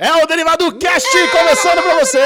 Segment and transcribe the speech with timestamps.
[0.00, 2.22] É o Derivado Cast começando pra vocês!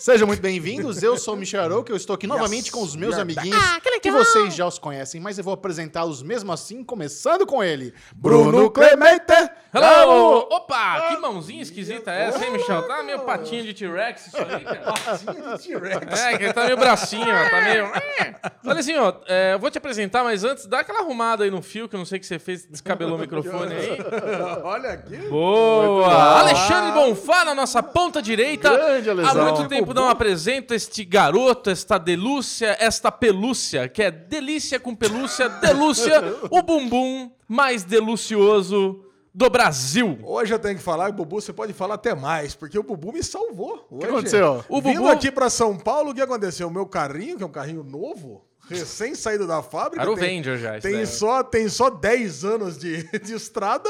[0.00, 3.18] Sejam muito bem-vindos, eu sou o Michel Arouca, eu estou aqui novamente com os meus
[3.18, 3.62] amiguinhos.
[3.62, 7.62] Ah, que que vocês já os conhecem, mas eu vou apresentá-los mesmo assim, começando com
[7.62, 9.34] ele, Bruno Clemente!
[9.70, 10.48] Hello!
[10.50, 12.88] Opa, que mãozinha esquisita é essa, hein, Michel?
[12.88, 14.78] Tá meio patinho de T-Rex isso aí, cara.
[16.28, 17.84] É, que ele tá meio bracinho, ó, tá meio...
[18.64, 21.60] Olha assim, ó, é, eu vou te apresentar, mas antes, dá aquela arrumada aí no
[21.60, 23.98] fio, que eu não sei o que você fez, descabelou o microfone aí.
[24.64, 25.16] Olha aqui.
[25.28, 26.40] Boa!
[26.40, 28.70] Alexandre Bonfá na nossa ponta direita.
[28.70, 29.44] Grande, Há Alesão.
[29.44, 35.48] muito tempo não apresento este garoto, esta delúcia, esta pelúcia, que é delícia com pelúcia,
[35.48, 40.18] delúcia, o bumbum mais delucioso do Brasil.
[40.24, 43.22] Hoje eu tenho que falar, Bubu, você pode falar até mais, porque o Bubu me
[43.22, 43.86] salvou.
[43.90, 44.64] O que aconteceu?
[44.68, 46.68] O Vindo Bubu- aqui pra São Paulo, o que aconteceu?
[46.68, 50.02] O meu carrinho, que é um carrinho novo, recém saído da fábrica.
[50.02, 53.88] Era o tem, Avenger já, Tem só, tem só 10 anos de, de estrada,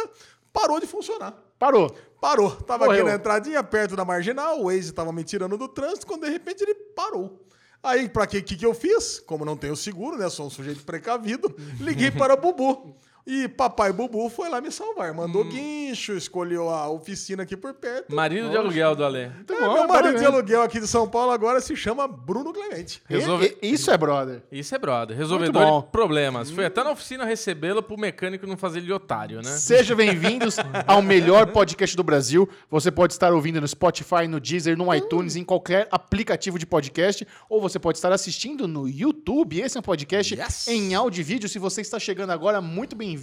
[0.53, 1.35] parou de funcionar.
[1.59, 1.95] Parou.
[2.21, 2.51] Parou.
[2.51, 3.03] Tava Morreu.
[3.03, 6.31] aqui na entradinha, perto da marginal, o Waze tava me tirando do trânsito, quando de
[6.31, 7.45] repente ele parou.
[7.81, 9.21] Aí, pra que, que que eu fiz?
[9.21, 10.29] Como não tenho seguro, né?
[10.29, 12.97] Sou um sujeito precavido, liguei para Bubu.
[13.31, 15.13] E papai Bubu foi lá me salvar.
[15.13, 15.51] Mandou Hum.
[15.51, 18.15] guincho, escolheu a oficina aqui por perto.
[18.15, 19.25] Marido de aluguel do Alê.
[19.25, 20.21] É, bom, meu marido parabéns.
[20.21, 23.03] de aluguel aqui de São Paulo agora se chama Bruno Clemente.
[23.07, 24.43] Resolve- E- e- Isso é brother.
[24.51, 25.15] Isso é brother.
[25.15, 25.81] Resolvedor bom.
[25.83, 26.51] de problemas.
[26.51, 29.51] Foi até na oficina recebê-lo pro mecânico não fazer ele de otário, né?
[29.59, 30.57] Sejam bem-vindos
[30.87, 32.49] ao melhor podcast do Brasil.
[32.71, 37.29] Você pode estar ouvindo no Spotify, no Deezer, no iTunes, em qualquer aplicativo de podcast,
[37.47, 39.61] ou você pode estar assistindo no YouTube.
[39.61, 40.67] Esse é um podcast Yes.
[40.69, 41.47] em áudio e vídeo.
[41.47, 43.18] Se você está chegando agora, muito bem-vindo.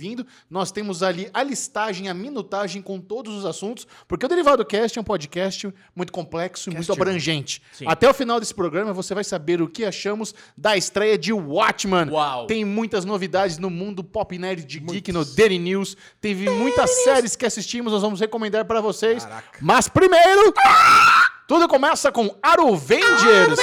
[0.50, 4.98] Nós temos ali a listagem, a minutagem com todos os assuntos, porque o Derivado Cast
[4.98, 7.62] é um podcast muito complexo e muito abrangente.
[7.74, 7.86] Sim.
[7.88, 12.10] Até o final desse programa, você vai saber o que achamos da estreia de Watchman.
[12.10, 12.48] Uau.
[12.48, 15.96] Tem muitas novidades no mundo pop nerd de geek no Daily News.
[16.20, 19.26] Teve muitas séries que assistimos, nós vamos recomendar para vocês.
[19.26, 19.60] Caraca.
[19.62, 20.54] Mas primeiro,
[21.48, 23.60] tudo começa com Aruvengers.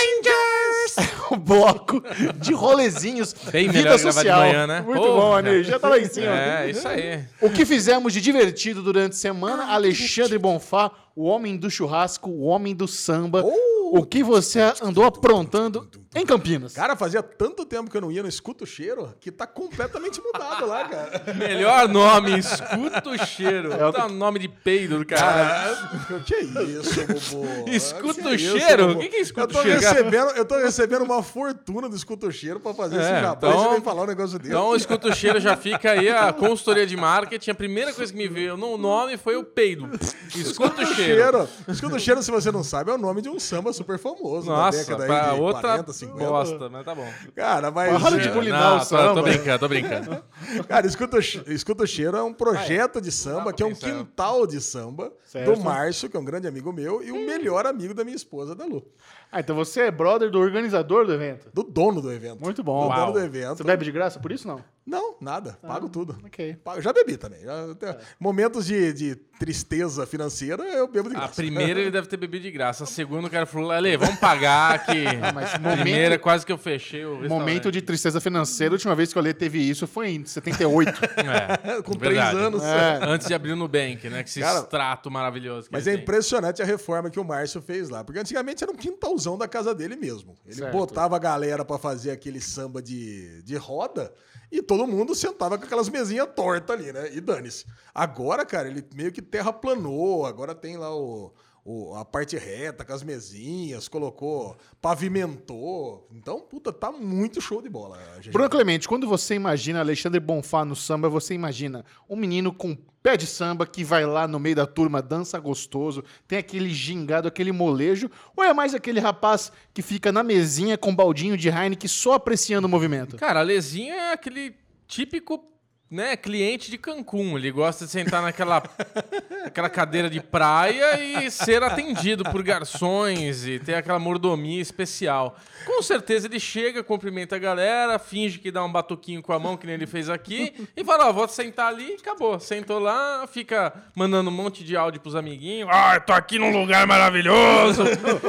[1.35, 2.03] O bloco
[2.37, 3.35] de rolezinhos.
[3.51, 4.41] Bem vida melhor gravar de social.
[4.41, 4.81] manhã, né?
[4.81, 5.21] Muito Porra.
[5.21, 6.39] bom, a energia tá lá em cima.
[6.39, 7.25] É, isso aí.
[7.41, 9.65] O que fizemos de divertido durante a semana?
[9.67, 13.43] Alexandre Bonfá, o homem do churrasco, o homem do samba.
[13.45, 13.73] Oh!
[13.95, 16.73] o que você andou aprontando em Campinas?
[16.73, 20.19] Cara, fazia tanto tempo que eu não ia no Escuta o Cheiro que tá completamente
[20.19, 21.23] mudado lá, cara.
[21.37, 23.71] Melhor nome, escuta o cheiro.
[23.75, 25.77] É o Tá nome de peido do cara.
[25.87, 27.69] Cara, que isso, Bubu?
[27.69, 28.93] Escuta Que o isso, cheiro?
[28.93, 29.81] O que que é escuta eu tô o cheiro?
[29.81, 33.49] Recebendo, eu tô recebendo uma fortuna do Escuta o Cheiro pra fazer É, esse jabá.
[33.49, 34.51] então- Você vem falar um negócio desse.
[34.53, 37.51] Então, escuta o cheiro, já fica aí a consultoria de marketing.
[37.51, 39.87] A primeira coisa que me veio no nome foi o peido.
[40.35, 41.02] Escuta o cheiro.
[41.05, 41.49] Cheiro.
[41.69, 44.49] Escuta o cheiro, se você não sabe, é o nome de um samba super famoso.
[44.49, 46.19] da Nossa, década aí outra 40, 50.
[46.29, 47.09] bosta, mas tá bom.
[47.35, 48.03] Cara, mas.
[48.03, 49.15] Para de é, bulinar o tô, samba.
[49.15, 50.25] tô brincando, tô brincando.
[50.69, 53.75] Cara, escuta, o Che- escuta o Cheiro é um projeto de samba, que é um
[53.75, 55.53] quintal de samba Certo.
[55.55, 58.55] do Márcio, que é um grande amigo meu, e o melhor amigo da minha esposa,
[58.55, 58.85] da Lu.
[59.31, 61.49] Ah, então você é brother do organizador do evento.
[61.55, 62.41] Do dono do evento.
[62.43, 62.83] Muito bom.
[62.83, 63.01] Do Uau.
[63.01, 63.57] dono do evento.
[63.59, 64.63] Você bebe de graça por isso, não?
[64.85, 65.57] Não, nada.
[65.63, 66.19] Pago tudo.
[66.25, 66.57] Ok.
[66.65, 67.41] Pago- Já bebi também.
[67.45, 71.35] Já tenho- Momentos de, de tristeza financeira, eu bebo de A graça.
[71.35, 72.83] primeira ele deve ter bebido de graça.
[72.83, 74.93] A segunda o cara falou, Ale, vamos pagar que
[75.35, 78.95] mas a momento- primeira quase que eu fechei o Momento de tristeza financeira, a última
[78.95, 80.93] vez que eu li teve isso foi em 78.
[81.23, 82.37] É, Com três verdade.
[82.39, 82.63] anos.
[82.63, 82.99] É.
[83.03, 84.23] Antes de abrir o Nubank, né?
[84.25, 86.03] Que esse Cara, extrato maravilhoso que Mas ele é tem.
[86.03, 88.03] impressionante a reforma que o Márcio fez lá.
[88.03, 90.35] Porque antigamente era um quintalzão da casa dele mesmo.
[90.45, 90.73] Ele Certo.
[90.73, 94.13] botava a galera pra fazer aquele samba de, de roda
[94.53, 97.11] e todo mundo sentava com aquelas mesinhas tortas ali, né?
[97.15, 97.65] E dane-se.
[97.95, 100.27] Agora, cara, ele meio que terraplanou.
[100.27, 101.33] Agora tem lá o,
[101.65, 106.09] o- a parte reta com as mesinhas, colocou, pavimentou.
[106.13, 107.99] Então, puta, tá muito show de bola.
[108.33, 113.17] Bruno Clemente, quando você imagina Alexandre Bonfá no samba, você imagina um menino com pé
[113.17, 117.53] de samba que vai lá no meio da turma, dança gostoso, tem aquele gingado, aquele
[117.53, 121.89] molejo, ou é mais aquele rapaz que fica na mesinha com um baldinho de Heineken
[121.89, 123.17] só apreciando o movimento?
[123.17, 124.55] Cara, a Lezinho é aquele
[124.87, 125.52] típico
[125.93, 127.37] né, cliente de Cancún.
[127.37, 128.63] Ele gosta de sentar naquela
[129.45, 135.37] aquela cadeira de praia e ser atendido por garçons e ter aquela mordomia especial.
[135.67, 139.57] Com certeza ele chega, cumprimenta a galera, finge que dá um batuquinho com a mão,
[139.57, 142.41] que nem ele fez aqui, e fala, ó, vou sentar ali acabou.
[142.41, 145.69] Sentou lá, fica mandando um monte de áudio pros amiguinhos.
[145.71, 147.85] Ah, eu tô aqui num lugar maravilhoso.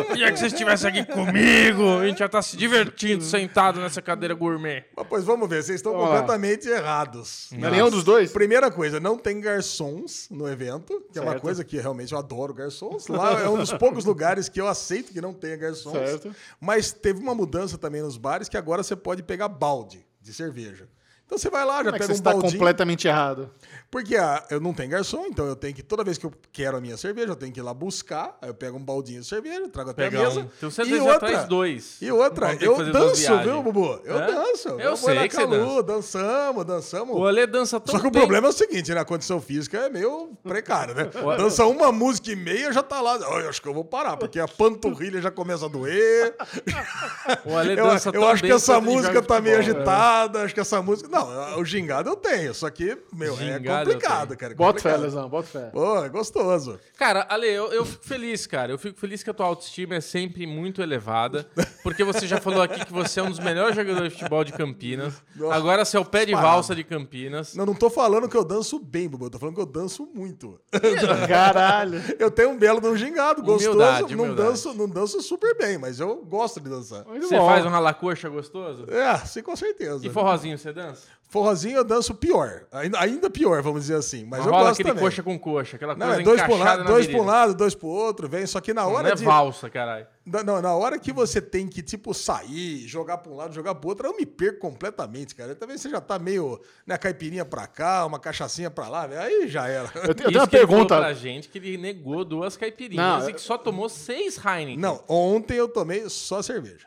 [0.07, 1.99] Queria que vocês estivessem aqui comigo.
[1.99, 4.85] A gente já tá se divertindo sentado nessa cadeira gourmet.
[4.95, 7.52] Mas, pois vamos ver, vocês estão completamente errados.
[7.57, 8.31] Não é nenhum dos dois?
[8.31, 11.41] Primeira coisa, não tem garçons no evento, que é uma Certo.
[11.43, 13.07] coisa que realmente eu adoro garçons.
[13.07, 15.93] Lá é um dos poucos lugares que eu aceito que não tenha garçons.
[15.93, 16.35] Certo.
[16.59, 20.87] Mas teve uma mudança também nos bares que agora você pode pegar balde de cerveja.
[21.25, 22.51] Então você vai lá, já Como é que pega você um está baldinho.
[22.53, 23.49] completamente errado?
[23.93, 26.75] Porque ah, eu não tenho garçom, então eu tenho que, toda vez que eu quero
[26.77, 28.35] a minha cerveja, eu tenho que ir lá buscar.
[28.41, 30.39] Aí eu pego um baldinho de cerveja, trago até a mesa.
[30.39, 30.49] um.
[30.57, 31.97] Então você e outra, traz dois.
[32.01, 34.01] E outra, eu danço, viu, Bubu?
[34.03, 34.25] Eu É?
[34.33, 34.69] danço.
[34.69, 37.15] Eu vou sei na que você Calu, dançamos, dançamos.
[37.15, 38.99] O Ale dança tão Só que o problema é o seguinte, né?
[38.99, 41.11] A condição física é meio precária, né?
[41.37, 43.13] Dança uma música e meia, já tá lá.
[43.13, 46.35] "Ai, Eu acho que eu vou parar, porque a panturrilha já começa a doer.
[47.45, 49.81] O Ale Eu, dança eu tão acho que essa música tá meio futebol.
[49.81, 51.07] agitada, acho que essa música...
[51.09, 54.53] Não, o gingado eu tenho, só que, meu, Gingado é eu complicado, cara.
[54.53, 54.97] é Bota fé.
[54.97, 55.69] Lesão, bota fé.
[55.71, 56.79] Pô, é gostoso.
[56.97, 58.71] Cara, Ale, eu, eu fico feliz, cara.
[58.71, 61.47] Eu fico feliz que a tua autoestima é sempre muito elevada.
[61.81, 64.53] Porque você já falou aqui que você é um dos melhores jogadores de futebol de
[64.53, 65.21] Campinas.
[65.35, 67.55] Nossa, Agora você é o pé de valsa de Campinas.
[67.55, 69.25] Não, não tô falando que eu danço bem, Bubu.
[69.25, 70.59] Eu tô falando que eu danço muito.
[71.27, 72.01] Caralho.
[72.19, 73.71] Eu tenho um belo de um gingado, gostoso.
[73.71, 74.49] Humildade, não, humildade.
[74.49, 77.05] danço, não danço super bem, mas eu gosto de dançar.
[77.05, 77.47] Muito Você bom.
[77.47, 78.85] faz um ralacoxa gostoso?
[78.89, 80.05] É, sim, com certeza.
[80.05, 81.07] E forrozinho você dança?
[81.33, 82.67] Forrozinho eu danço pior.
[82.71, 84.23] Ainda, ainda pior, vamos dizer assim.
[84.23, 85.03] Mas eu Rola gosto aquele também.
[85.03, 87.23] coxa com coxa, aquela Não, coisa é dois pro encaixada lado, na dois pra um
[87.25, 88.45] lado, dois pro outro, vem.
[88.45, 89.25] Só que na Não hora é de.
[89.25, 90.05] valsa, caralho.
[90.45, 93.89] Não, na hora que você tem que, tipo, sair, jogar pra um lado, jogar pro
[93.89, 95.55] outro, eu me perco completamente, cara.
[95.55, 99.21] Talvez você já tá meio, né, caipirinha pra cá, uma cachaçinha pra lá, velho.
[99.21, 99.87] Aí já era.
[99.87, 100.97] Eu, tenho- eu tenho Isso uma que ele falou pergunta.
[100.99, 104.77] pra gente que ele negou duas caipirinhas Não, e que só tomou seis Heineken.
[104.77, 106.85] Não, ontem eu tomei só cerveja.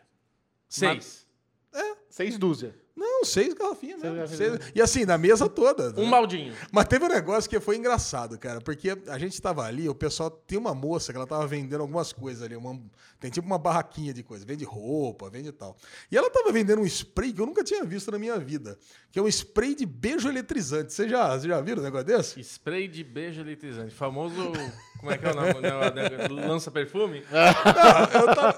[0.68, 1.26] Seis.
[2.08, 2.74] Seis dúzia.
[2.96, 4.16] Não, seis garrafinhas mesmo.
[4.16, 5.92] garrafinhas Seis- E assim, na mesa toda.
[6.00, 6.10] Um né?
[6.10, 6.54] baldinho.
[6.72, 10.30] Mas teve um negócio que foi engraçado, cara, porque a gente tava ali, o pessoal
[10.30, 12.80] tem uma moça que ela tava vendendo algumas coisas ali, uma-
[13.20, 15.76] tem tipo uma barraquinha de coisa, vende roupa, vende tal.
[16.10, 18.78] E ela tava vendendo um spray que eu nunca tinha visto na minha vida,
[19.10, 20.92] que é um spray de beijo eletrizante.
[20.92, 22.40] Você já, você já viram um negócio desse?
[22.40, 23.94] Spray de beijo eletrizante.
[23.94, 24.52] Famoso.
[25.00, 25.54] Como é que é o nome?
[25.60, 27.22] Não, Lança perfume?
[28.14, 28.56] Eu tava-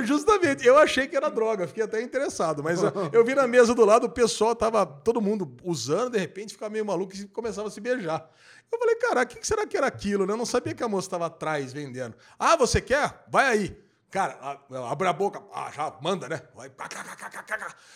[0.04, 2.62] Justamente, eu achei que era droga, fiquei até interessado.
[2.62, 6.18] Mas eu, eu vi na mesa do lado, o pessoal tava todo mundo usando, de
[6.18, 8.30] repente ficava meio maluco e começava a se beijar.
[8.70, 10.26] Eu falei, cara, o que será que era aquilo?
[10.26, 10.32] né?
[10.32, 12.14] Eu não sabia que a moça estava atrás vendendo.
[12.38, 13.24] Ah, você quer?
[13.28, 13.76] Vai aí.
[14.10, 15.40] Cara, abre a boca.
[15.52, 16.42] Ah, já manda, né?
[16.54, 16.70] Vai.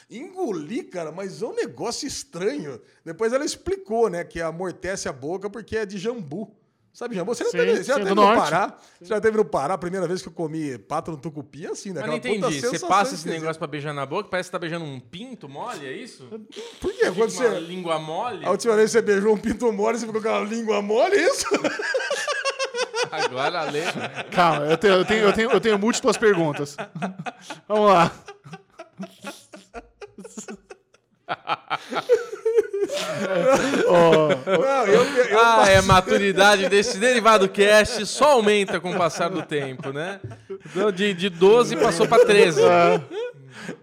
[0.08, 2.80] Engoli, cara, mas é um negócio estranho.
[3.04, 6.56] Depois ela explicou, né, que amortece a boca porque é de jambu.
[6.94, 7.34] Sabe jambu?
[7.34, 8.38] Você já Sim, teve, você já sim, teve no norte.
[8.38, 8.76] Pará?
[9.00, 9.74] Você já teve no Pará?
[9.74, 12.00] A primeira vez que eu comi pato no tucupi, é assim, né?
[12.00, 12.60] Mas não Aquela puta entendi.
[12.68, 15.48] Você passa esse negócio pra beijar na boca, parece que você tá beijando um pinto
[15.48, 16.24] mole, é isso?
[16.80, 17.06] Por quê?
[17.06, 17.58] Quando Uma você...
[17.58, 18.46] língua mole?
[18.46, 21.16] A última vez que você beijou um pinto mole, você ficou com a língua mole,
[21.16, 21.46] é isso?
[23.10, 23.80] Agora, Ale.
[24.30, 26.76] Calma, eu tenho, eu tenho, eu tenho, eu tenho múltiplas perguntas.
[27.66, 28.12] Vamos lá.
[34.46, 35.04] Não, eu...
[35.04, 39.90] eu Ah, é, a maturidade desse derivado cast só aumenta com o passar do tempo,
[39.90, 40.20] né?
[40.50, 42.60] Então, De, de 12 passou pra 13.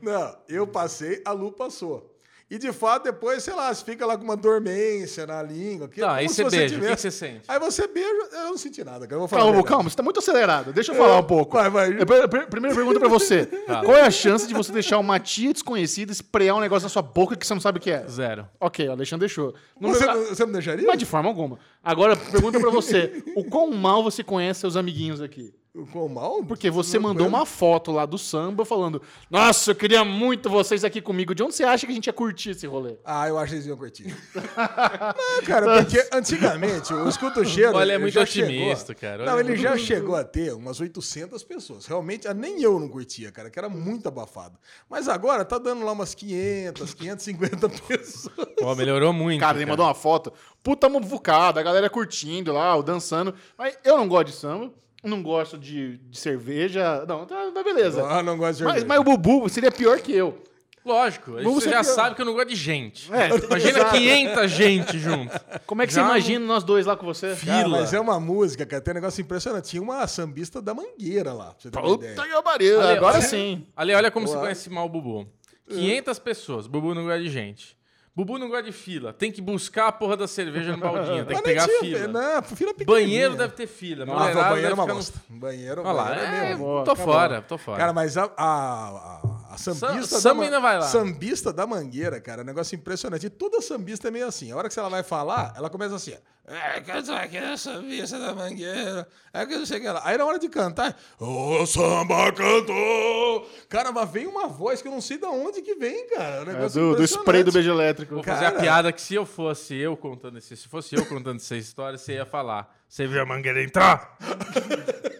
[0.01, 2.11] Não, eu passei, a Lu passou.
[2.51, 5.87] E de fato, depois, sei lá, você fica lá com uma dormência na língua.
[5.87, 7.41] Que é Tá, aí você beija, o que tivesse- que você sente?
[7.47, 9.15] Aí você beija, eu não senti nada, cara.
[9.15, 10.73] Eu vou falar calma, calma, você tá muito acelerado.
[10.73, 11.55] Deixa eu falar um pouco.
[11.57, 12.01] Vai, vai.
[12.01, 13.45] Eu- pr- pr- Primeira pergunta pra você.
[13.85, 17.01] Qual é a chance de você deixar uma tia desconhecida esprear um negócio na sua
[17.01, 18.05] boca que você não sabe o que é?
[18.09, 18.45] Zero.
[18.59, 19.55] Ok, o Alexandre deixou.
[19.79, 20.85] Você, não- você não deixaria?
[20.85, 21.57] Mas de forma alguma.
[21.81, 23.23] Agora, pergunta pra você.
[23.33, 25.53] O quão mal você conhece seus amiguinhos aqui?
[25.93, 26.43] Com mal?
[26.43, 30.83] Porque você Não mandou uma foto lá do samba falando Nossa, eu queria muito vocês
[30.83, 31.33] aqui comigo.
[31.33, 32.97] De onde você acha que a gente ia curtir esse rolê?
[33.05, 34.03] Ah, eu acho que eles iam curtir.
[34.35, 37.73] não, cara, porque antigamente o Escuta o Cheiro.
[37.77, 39.25] Olha, é muito já otimista, chegou- cara.
[39.25, 41.85] Não, ele já chegou a ter umas 800 pessoas.
[41.85, 44.59] Realmente, ah, nem eu não curtia, cara, que era muito abafado.
[44.89, 48.47] Mas agora tá dando lá umas 500, 550 pessoas.
[48.59, 49.39] Pô, melhorou muito.
[49.39, 50.33] Cara, ele mandou uma foto.
[50.61, 53.33] Puta muvucada, a galera curtindo lá, o dançando.
[53.57, 54.69] Mas eu não gosto de samba,
[55.09, 57.05] não gosto de, de cerveja.
[57.07, 58.05] Não, tá, tá beleza.
[58.05, 58.85] Ah, não gosto de Mas, cerveja.
[58.87, 60.41] mas o Bubu seria pior que eu.
[60.83, 63.07] Lógico, Mas você já que- sabe que eu não gosto de gente.
[63.13, 63.95] É, Imagina exato.
[63.95, 65.39] 500 gente junto.
[65.67, 67.27] Como é que Já você imagina nós dois lá com você?
[67.27, 67.81] Cara, fila.
[67.81, 69.69] mas é uma música, cara, tem um negócio impressionante.
[69.69, 73.21] Tinha uma sambista da Mangueira lá, pra você ter uma Puta que pariu, Ale, agora
[73.21, 73.67] sim.
[73.75, 74.35] Ali, olha como Boa.
[74.37, 75.27] você conhece mal o Bubu.
[75.69, 77.77] 500 pessoas, Bubu não gosta de gente.
[78.13, 81.37] Bubu não gosta de fila, tem que buscar a porra da cerveja no baldinho, tem
[81.37, 82.07] que pegar tinha, fila.
[82.07, 82.85] Não, fila pequenininha.
[83.07, 85.19] Banheiro deve ter fila, Ah, mulherada banheiro é uma ficar no- bosta.
[85.29, 86.57] Banheiro, Olha lá, banheiro é, mesmo.
[86.65, 87.13] boa, tô acabou.
[87.13, 87.77] fora, tô fora.
[87.77, 89.21] Cara, mas a, a, a,
[89.53, 90.85] a sambista, Sam- da, samba Ma- ainda vai lá.
[90.87, 93.25] sambista da Mangueira, cara, é um negócio impressionante.
[93.25, 94.51] E toda sambista é meio assim.
[94.51, 96.15] A hora que ela vai falar, ela começa assim.
[96.47, 99.07] É, que eu sou aqui a sambista da Mangueira.
[99.31, 100.01] É que eu não sei o que lá.
[100.03, 103.47] Aí na hora de cantar, o samba cantou.
[103.69, 106.51] Cara, mas vem uma voz que eu não sei de onde que vem, cara.
[106.51, 108.15] É um É, do, do spray do beijo elétrico.
[108.15, 108.57] Vou fazer Cara.
[108.57, 111.97] a piada que se eu fosse eu contando esse, se fosse eu contando essa história,
[111.97, 112.75] você ia falar.
[112.89, 114.17] Você viu a mangueira entrar?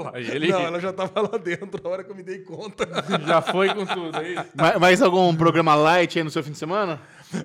[0.02, 2.38] Lá, e ele Não, ela já tava lá dentro a hora que eu me dei
[2.40, 2.86] conta.
[3.26, 4.44] já foi com tudo, é isso?
[4.56, 7.00] Ma- Mais algum programa light aí no seu fim de semana?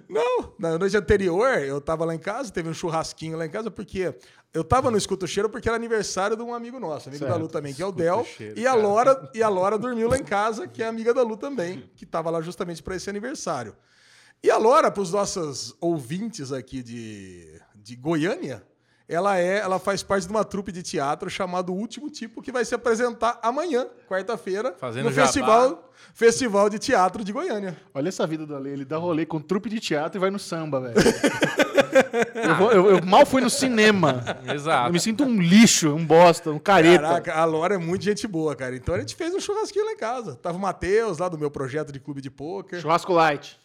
[0.07, 3.71] Não, na noite anterior eu tava lá em casa, teve um churrasquinho lá em casa,
[3.71, 4.13] porque
[4.53, 7.33] eu tava no Escuta o Cheiro porque era aniversário de um amigo nosso, amigo da
[7.35, 7.51] Lu Certo.
[7.53, 8.19] também, que é o Escuta Del.
[8.19, 8.81] o Cheiro, e, a cara.
[8.81, 12.05] Lora, e a Lora dormiu lá em casa, que é amiga da Lu também, que
[12.05, 13.75] tava lá justamente para esse aniversário.
[14.43, 18.63] E a Lora, para os nossos ouvintes aqui de, de Goiânia,
[19.09, 22.63] ela é, ela faz parte de uma trupe de teatro chamado Último Tipo, que vai
[22.63, 25.11] se apresentar amanhã, quarta-feira, no jabá.
[25.25, 27.75] festival, festival de Teatro de Goiânia.
[27.93, 30.37] Olha essa vida do Ale, ele dá rolê com trupe de teatro e vai no
[30.39, 30.93] samba, velho.
[32.35, 34.23] eu, vou- eu- eu mal fui no cinema.
[34.45, 34.91] Eu Exato.
[34.93, 37.01] me sinto um lixo, um bosta, um careta.
[37.03, 38.75] Caraca, a Lora é muito gente boa, cara.
[38.75, 40.35] Então a gente fez um churrasquinho lá em casa.
[40.35, 42.79] Tava o Matheus, lá do meu projeto de clube de pôquer.
[42.81, 43.59] Churrasco light.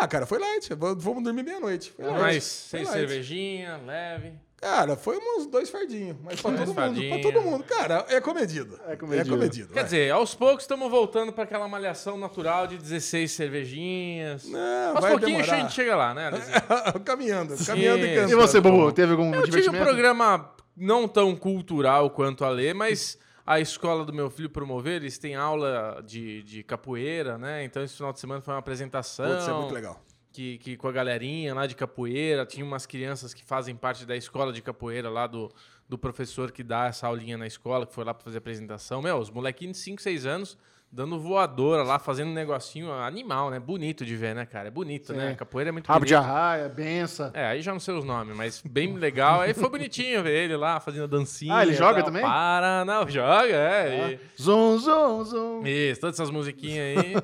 [0.00, 0.68] Ah, cara, foi light.
[0.74, 1.92] Vamos dormir meia-noite.
[1.96, 2.20] Foi light.
[2.20, 4.34] Mas sem cervejinha, leve.
[4.60, 6.16] Cara, foi uns dois fardinhos.
[6.22, 7.08] Mas pra todo mundo.
[7.08, 7.64] Pra todo mundo.
[7.64, 8.78] Cara, é comedido.
[8.88, 9.28] É comedido.
[9.28, 9.68] É comedido.
[9.68, 9.84] Quer vai.
[9.84, 14.48] dizer, aos poucos estamos voltando para aquela malhação natural de 16 cervejinhas.
[14.48, 15.62] Não, Aos vai pouquinhos a demorar.
[15.62, 16.30] gente chega lá, né,
[17.04, 18.32] caminhando, caminhando e cantando.
[18.32, 19.84] E você, Bobo, teve algum Eu tive um divertimento?
[19.84, 25.18] programa não tão cultural quanto a ler, mas a escola do meu filho promoveu, eles
[25.18, 27.62] têm aula de, de capoeira, né?
[27.64, 29.30] Então esse final de semana foi uma apresentação.
[29.36, 30.00] Putz, é muito legal.
[30.38, 34.14] Que, que com a galerinha lá de capoeira, tinha umas crianças que fazem parte da
[34.14, 35.52] escola de capoeira lá do,
[35.88, 39.02] do professor que dá essa aulinha na escola, que foi lá pra fazer apresentação.
[39.02, 40.56] Meu, os molequinhos de 5, 6 anos
[40.90, 43.60] dando voadora lá, fazendo um negocinho animal, né?
[43.60, 44.68] Bonito de ver, né, cara?
[44.68, 45.18] É bonito, Sim.
[45.18, 45.34] né?
[45.34, 46.26] Capoeira é muito Rabo de bonito.
[46.28, 47.30] arraia, benção.
[47.34, 49.42] É, aí já não sei os nomes, mas bem legal.
[49.42, 51.54] Aí foi bonitinho ver ele lá fazendo dancinha.
[51.54, 52.04] Ah, ele e joga tal.
[52.06, 52.22] também?
[52.22, 54.18] Para, não, joga, é.
[54.40, 55.66] Zum, zum, zum.
[55.66, 57.14] E, isso, todas essas musiquinhas aí.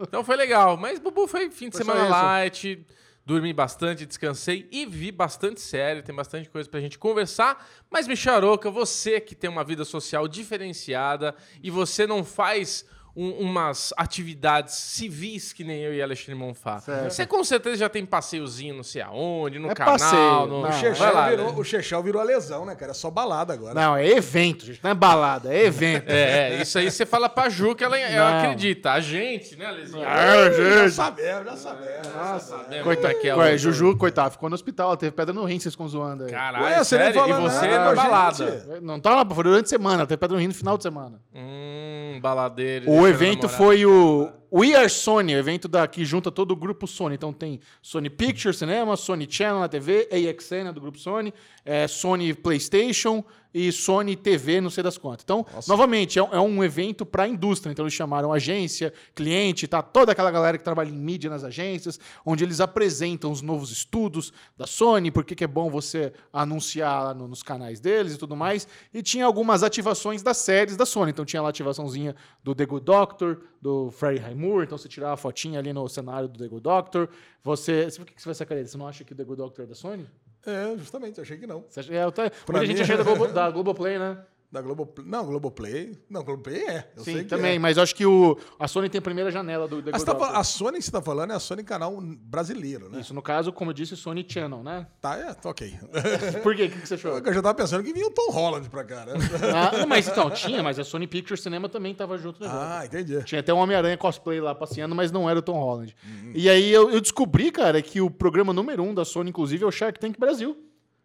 [0.00, 0.76] então foi legal.
[0.76, 2.84] Mas, Bubu, foi fim de Foi semana light.
[3.24, 6.02] Dormi bastante, descansei e vi bastante série.
[6.02, 7.64] Tem bastante coisa pra gente conversar.
[7.88, 13.92] Mas, Micharoca, você que tem uma vida social diferenciada e você não faz um- umas
[13.96, 16.80] atividades civis que nem eu e Alexandre Monfá.
[16.80, 17.10] Certo.
[17.12, 19.94] Você com certeza já tem passeiozinho não sei aonde, no É canal.
[19.98, 20.46] passeio, no...
[20.46, 20.72] não, O é.
[20.72, 21.58] Chechel, lá, virou, né?
[21.58, 22.92] o Chechel virou a lesão, né, cara?
[22.92, 23.74] É só balada agora.
[23.74, 24.80] Não, é evento, gente.
[24.82, 26.08] Não é balada, é evento.
[26.10, 28.92] É, é, isso aí você fala pra Ju que ela, ela acredita.
[28.92, 30.04] A gente, né, Alezinho?
[30.06, 30.52] Ah, Já
[30.82, 30.90] gente.
[30.94, 32.42] sabemos, já sabemos.
[32.42, 35.44] Sabemos Coitado, é é o- Ué, Juju, coitado, ficou no hospital, ela teve pedra no
[35.44, 36.30] rim, vocês ficam zoando aí.
[36.30, 37.28] Caralho, Ué, você nem sério?
[37.28, 38.32] e você nada na com a balada.
[38.50, 38.80] gente.
[38.82, 40.82] Não tá lá, foi durante a semana, ela teve pedra no rim no final de
[40.82, 41.20] semana.
[41.34, 42.90] Hum, baladeiro.
[42.90, 46.56] O eu evento foi o We Are Sony, o evento da, que junta todo o
[46.56, 47.14] grupo Sony.
[47.14, 51.32] Então tem Sony Pictures, cinema, Sony Channel na TV, AXN né, do grupo Sony,
[51.64, 55.24] é, Sony PlayStation e Sony TV, não sei das quantas.
[55.24, 57.70] Então, novamente, é, um- é um evento para a indústria.
[57.70, 62.00] Então eles chamaram agência, cliente, tá toda aquela galera que trabalha em mídia nas agências,
[62.24, 67.14] onde eles apresentam os novos estudos da Sony, por que é bom você anunciar lá
[67.14, 68.66] no- nos canais deles e tudo mais.
[68.92, 71.10] E tinha algumas ativações das séries da Sony.
[71.10, 74.20] Então tinha lá a ativaçãozinha do The Good Doctor, do Freddie
[74.64, 77.08] Então você tirava a fotinha ali no cenário do The Good Doctor.
[77.42, 77.88] Você.
[77.96, 78.66] Por que você vai sacar ele?
[78.66, 80.06] Você não acha que o The Good Doctor é da Sony?
[80.44, 81.64] É, justamente, achei que não.
[81.68, 84.18] Você acha, é, eu tá- muita gente mim- achei da, Globo, da Globoplay, né?
[84.52, 85.06] Da Globoplay.
[85.08, 85.98] Não, Globoplay.
[86.10, 86.92] Não, Globoplay é.
[86.94, 87.56] Eu sei Sim, também.
[87.56, 87.58] é.
[87.58, 90.44] Mas eu acho que o, a Sony tem a primeira janela do você tá a
[90.44, 93.00] Sony que você tá falando é a Sony canal brasileiro, né?
[93.00, 94.86] Isso, no caso, como eu disse, Sony Channel, né?
[95.00, 95.74] Tá, é, tá ok.
[96.42, 96.64] Por quê?
[96.64, 97.16] O que que você achou?
[97.16, 99.14] Eu já tava pensando que vinha o Tom Holland pra cá, né?
[99.54, 103.22] Ah, não, mas então, tinha, mas a Sony Pictures Cinema também tava junto ah, entendi.
[103.24, 105.94] Tinha até um Homem-Aranha cosplay lá passeando, mas não era o Tom Holland.
[106.34, 109.66] E aí eu, eu descobri, cara, que o programa número um da Sony, inclusive, é
[109.66, 110.56] o Shark Tank Brasil.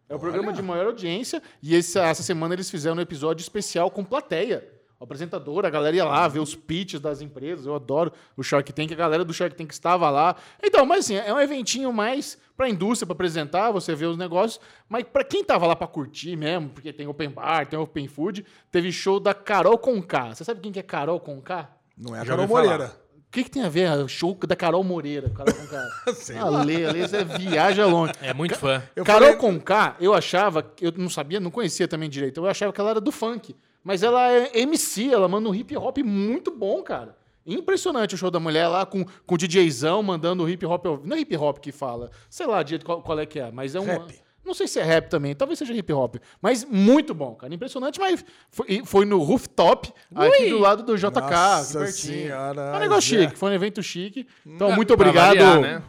[0.08, 1.42] É o programa de maior audiência.
[1.62, 4.66] E esse- essa semana eles fizeram um episódio especial com plateia.
[5.00, 7.66] O apresentador, a galera ia lá ver os pitches das empresas.
[7.66, 8.90] Eu adoro o Shark Tank.
[8.92, 10.34] A galera do Shark Tank estava lá.
[10.60, 14.60] Então, mas assim, é um eventinho mais pra indústria, pra apresentar, você ver os negócios.
[14.88, 18.44] Mas pra quem tava lá pra curtir mesmo, porque tem open bar, tem open food,
[18.72, 20.34] teve show da Carol Conká.
[20.34, 21.70] Você sabe quem que é Carol Conká?
[21.96, 22.48] Não é a Já Carol.
[22.48, 22.92] Moreira.
[23.28, 25.28] O que, que tem a ver o show da Carol Moreira?
[25.28, 25.88] Carol Conká.
[26.16, 28.14] Sei ah, lê, lê, você viaja longe.
[28.22, 28.82] É muito fã.
[28.96, 32.72] Eu Carol falei- Conká, eu achava, eu não sabia, não conhecia também direito, eu achava
[32.72, 33.54] que ela era do funk.
[33.84, 37.16] Mas ela é MC, ela manda um hip hop muito bom, cara.
[37.46, 40.86] Impressionante o show da mulher lá com, com o DJzão mandando hip hop.
[41.04, 43.80] Não é hip hop que fala, sei lá qual, qual é que é, mas é
[43.80, 43.84] um.
[43.84, 44.27] Rap.
[44.48, 46.16] Não sei se é rap também, talvez seja hip hop.
[46.42, 47.54] Mas muito bom, cara.
[47.54, 51.10] Impressionante, mas foi, foi no rooftop, aqui do lado do JK.
[51.20, 54.26] Nossa senhora, É um negócio chique, foi um evento chique.
[54.46, 55.82] Então, É, muito obrigado, variar, né?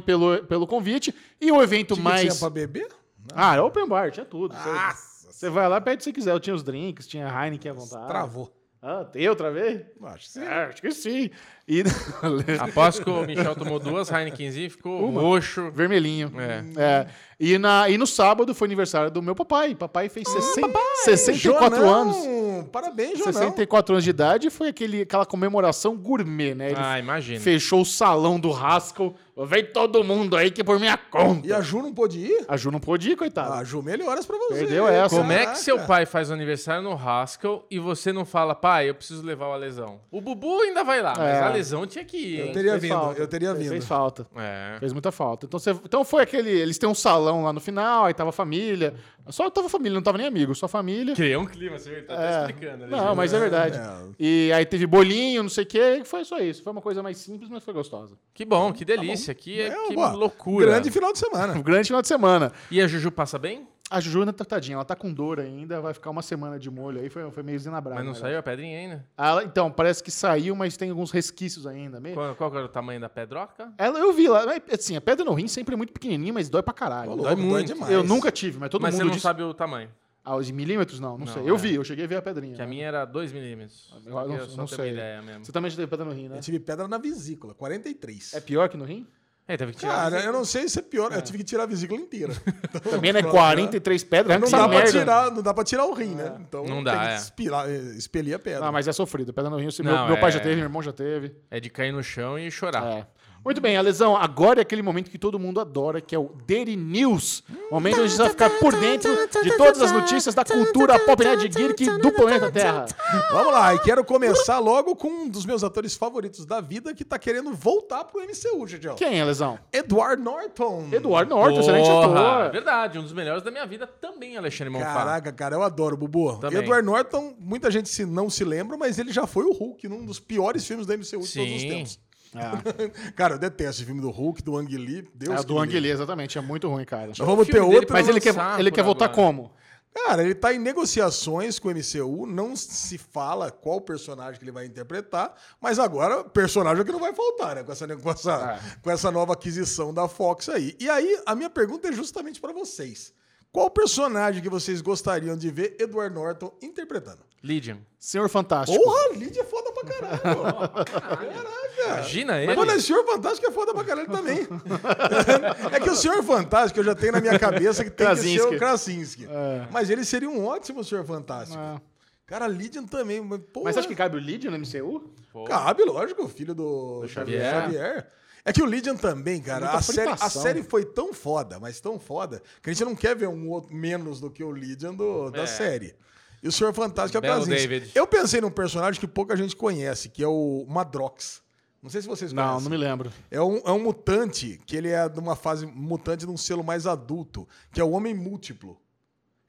[0.00, 1.14] Pelo, pelo convite.
[1.40, 2.22] E o evento Que mais.
[2.22, 2.88] tinha pra beber?
[3.34, 4.54] Ah, era open bar, tinha tudo.
[4.54, 6.32] Você- Nossa, Você vai lá, pede se quiser.
[6.32, 8.06] Eu tinha os drinks, tinha Heineken à vontade.
[8.06, 8.52] travou.
[8.80, 9.82] Ah, tem outra vez?
[10.04, 10.40] Acho que sim.
[10.44, 11.30] É, acho que sim.
[11.68, 11.82] E...
[12.60, 15.70] Após que o Michel tomou duas Heinekens e ficou roxo.
[15.72, 16.32] Vermelhinho.
[16.38, 16.64] É.
[16.80, 17.06] É.
[17.38, 19.74] E, na, e no sábado foi aniversário do meu papai.
[19.74, 20.70] Papai fez 60,
[21.04, 21.94] 64 Jonão!
[21.94, 22.68] anos.
[22.72, 23.32] Parabéns, Jonão.
[23.32, 26.68] 64 anos de idade foi aquele, aquela comemoração gourmet, né?
[26.70, 27.38] Ele Ah, imagina.
[27.40, 29.14] fechou o salão do Haskell.
[29.46, 31.46] Vem todo mundo aí que é por minha conta.
[31.46, 32.46] E a Ju não pôde ir?
[32.48, 33.52] A Ju não pôde ir, coitado.
[33.52, 34.60] Ah, Ju, melhoras pra você.
[34.60, 35.14] Perdeu essa.
[35.14, 35.60] Como é que Caraca.
[35.60, 39.48] seu pai faz o aniversário no Haskell e você não fala, pai, eu preciso levar
[39.48, 40.00] o Alesão?
[40.10, 41.40] O Bubu ainda vai lá, mas É.
[41.42, 43.20] a Lesão tinha que ir, Eu teria Fez vindo, falta.
[43.20, 43.70] eu teria Fez- vindo.
[43.72, 44.26] Fez falta.
[44.36, 44.76] É.
[44.78, 45.46] Fez muita falta.
[45.46, 46.50] Então, você- então foi aquele.
[46.50, 48.94] Eles têm um salão lá no final, aí tava a família.
[49.28, 51.14] Só tava família, não tava nem amigo, só família.
[51.14, 52.16] Criou um clima, você tá É.
[52.16, 52.86] até explicando.
[52.86, 53.76] Não, mas é verdade.
[53.78, 53.96] É.
[54.20, 56.62] E aí teve bolinho, não sei o quê, foi só isso.
[56.62, 58.16] Foi uma coisa mais simples, mas foi gostosa.
[58.32, 59.34] Que bom, que delícia.
[59.34, 60.66] Que, É, que ó, loucura.
[60.66, 61.54] Grande final de semana.
[61.54, 62.52] Um grande final de semana.
[62.70, 63.66] E a Juju passa bem?
[63.88, 66.68] A Juju ainda tá tadinha, ela tá com dor ainda, vai ficar uma semana de
[66.70, 67.96] molho aí, foi, foi meio zinabrado.
[67.96, 68.18] Mas não né?
[68.18, 69.06] saiu a pedrinha ainda?
[69.16, 72.00] Ela- então, parece que saiu, mas tem alguns resquícios ainda.
[72.00, 72.14] Meio...
[72.14, 73.72] Qual, qual que era o tamanho da pedroca?
[73.78, 76.48] Ela, eu vi lá, mas, assim, a pedra no rim sempre é muito pequenininha, mas
[76.48, 77.14] dói pra caralho.
[77.14, 77.68] Dói muito.
[77.74, 77.92] demais.
[77.92, 79.22] Eu nunca tive, mas todo mas você mundo não diz...
[79.22, 79.88] sabe o tamanho.
[80.24, 80.98] Ah, os milímetros?
[80.98, 81.48] Não, não, Não, sei.
[81.48, 81.58] Eu é.
[81.58, 82.56] vi, eu cheguei a ver a pedrinha.
[82.56, 82.70] Que a né?
[82.70, 83.94] minha era 2 milímetros.
[84.04, 84.90] Eu não- eu só não sei.
[84.90, 85.44] ideia mesmo.
[85.44, 86.38] Você também já teve pedra no rim, né?
[86.38, 88.34] Eu tive pedra na vesícula, 43.
[88.34, 89.06] É pior que no rim?
[89.48, 91.12] É, teve que tirar Cara, eu não sei se é pior.
[91.12, 92.32] Eu tive que tirar a vesícula inteira.
[92.90, 93.22] Também, né?
[93.22, 94.90] 43 pedras, Não dá, pra merda.
[94.90, 96.36] tirar, não dá pra tirar o rim, né?
[96.40, 97.66] Então Não tem dá, que é.
[97.68, 98.60] eh, expelir a pedra.
[98.64, 99.32] Não, mas é sofrido.
[99.32, 101.32] Pedra no rim, Não, meu, meu pai é- já teve, meu irmão já teve.
[101.48, 102.84] É de cair no chão e chorar.
[102.86, 103.06] É.
[103.46, 106.74] Muito bem, Alesão, agora é aquele momento que todo mundo adora, que é o Daily
[106.74, 107.44] News.
[107.70, 109.08] Momento onde a gente vai ficar por dentro
[109.40, 112.86] de todas as notícias da cultura pop nerd geek do planeta Terra.
[113.30, 117.04] Vamos lá, e quero começar logo com um dos meus atores favoritos da vida que
[117.04, 118.96] tá querendo voltar pro MCU, Gigião.
[118.96, 119.60] Quem, Alesão?
[119.72, 120.88] Edward Norton.
[120.90, 122.50] Eduardo Norton, excelente ator.
[122.50, 124.92] Verdade, um dos melhores da minha vida também, Alexandre Monfá.
[124.92, 126.36] Caraca, cara, eu adoro, Bubu.
[126.40, 126.58] Também.
[126.58, 130.04] Edward Norton, muita gente se, não se lembra, mas ele já foi o Hulk num
[130.04, 131.68] dos piores filmes da MCU de todos os Sim.
[131.68, 132.05] tempos.
[132.38, 135.08] É, Cara, eu detesto esse filme do Hulk, do Ang Lee.
[135.14, 135.78] Deus é o do Ang.
[135.80, 136.38] Lee, exatamente.
[136.38, 137.08] É muito ruim, cara.
[137.08, 137.92] Nós vamos O ter outro.
[137.92, 139.52] Mas ele quer, ele quer voltar como?
[139.94, 144.52] Cara, ele tá em negociações com o MCU, não se fala qual personagem que ele
[144.52, 147.62] vai interpretar, mas agora personagem é que não vai faltar, né?
[147.64, 148.76] Com essa, com essa, É.
[148.82, 150.76] com essa nova aquisição da Fox aí.
[150.78, 153.14] E aí, a minha pergunta é justamente pra vocês.
[153.50, 157.20] Qual personagem que vocês gostariam de ver Edward Norton interpretando?
[157.42, 157.78] Legion.
[157.98, 158.82] Senhor Fantástico.
[158.82, 160.20] Porra, Lídia é foda pra caralho.
[161.76, 162.00] Caraca.
[162.00, 162.54] Imagina ele.
[162.54, 164.46] Mano, o Senhor Fantástico é foda pra caralho também.
[165.72, 168.22] é que o Senhor Fantástico eu já tenho na minha cabeça que tem que ser
[168.22, 168.54] Krasinski.
[168.54, 169.24] o Krasinski.
[169.26, 169.68] É.
[169.70, 171.58] Mas ele seria um ótimo Senhor Fantástico.
[171.60, 171.80] É.
[172.26, 173.20] Cara, Lydian também.
[173.20, 175.10] Mas, porra, Mas acha que cabe o Lydian no MCU?
[175.32, 175.44] Pô.
[175.44, 177.52] Cabe, lógico, o filho do, Xavier.
[177.62, 178.08] Xavier.
[178.44, 181.98] É que o Lydian também, cara, a série, a série foi tão foda, mas tão
[181.98, 185.30] foda, que a gente não quer ver um outro menos do que o Lydian do-
[185.32, 185.46] da É.
[185.46, 185.96] série.
[186.40, 187.66] E o Senhor Fantástico é o Krasinski.
[187.68, 187.90] David.
[187.92, 191.42] Eu pensei num personagem que pouca gente conhece, que é o Madrox.
[191.82, 192.54] Não sei se vocês conhecem.
[192.54, 193.12] Não, não me lembro.
[193.30, 196.64] É um, é um mutante, que ele é de uma fase mutante de um selo
[196.64, 198.80] mais adulto, que é o Homem Múltiplo.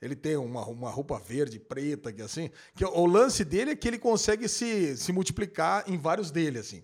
[0.01, 2.51] Ele tem uma, uma roupa verde, preta, que assim.
[2.75, 6.83] Que o lance dele é que ele consegue se, se multiplicar em vários dele, assim.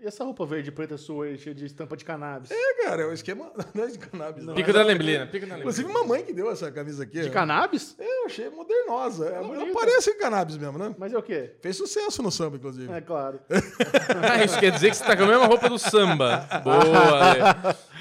[0.00, 2.50] E essa roupa verde e preta sua aí, cheia de estampa de cannabis?
[2.50, 4.42] É, cara, é o esquema não é de cannabis.
[4.42, 4.54] Não.
[4.54, 5.26] Pico da Lemblina.
[5.26, 6.08] Pico da Inclusive, Lemblina.
[6.08, 7.20] mamãe que deu essa camisa aqui.
[7.20, 7.94] De cannabis?
[7.98, 9.26] É, eu achei modernosa.
[9.26, 10.94] ela, ela parece cannabis mesmo, né?
[10.98, 11.56] Mas é o quê?
[11.60, 12.90] Fez sucesso no samba, inclusive.
[12.90, 13.38] É claro.
[14.32, 16.48] Ah, isso quer dizer que você tá com a mesma roupa do samba.
[16.62, 17.54] Boa.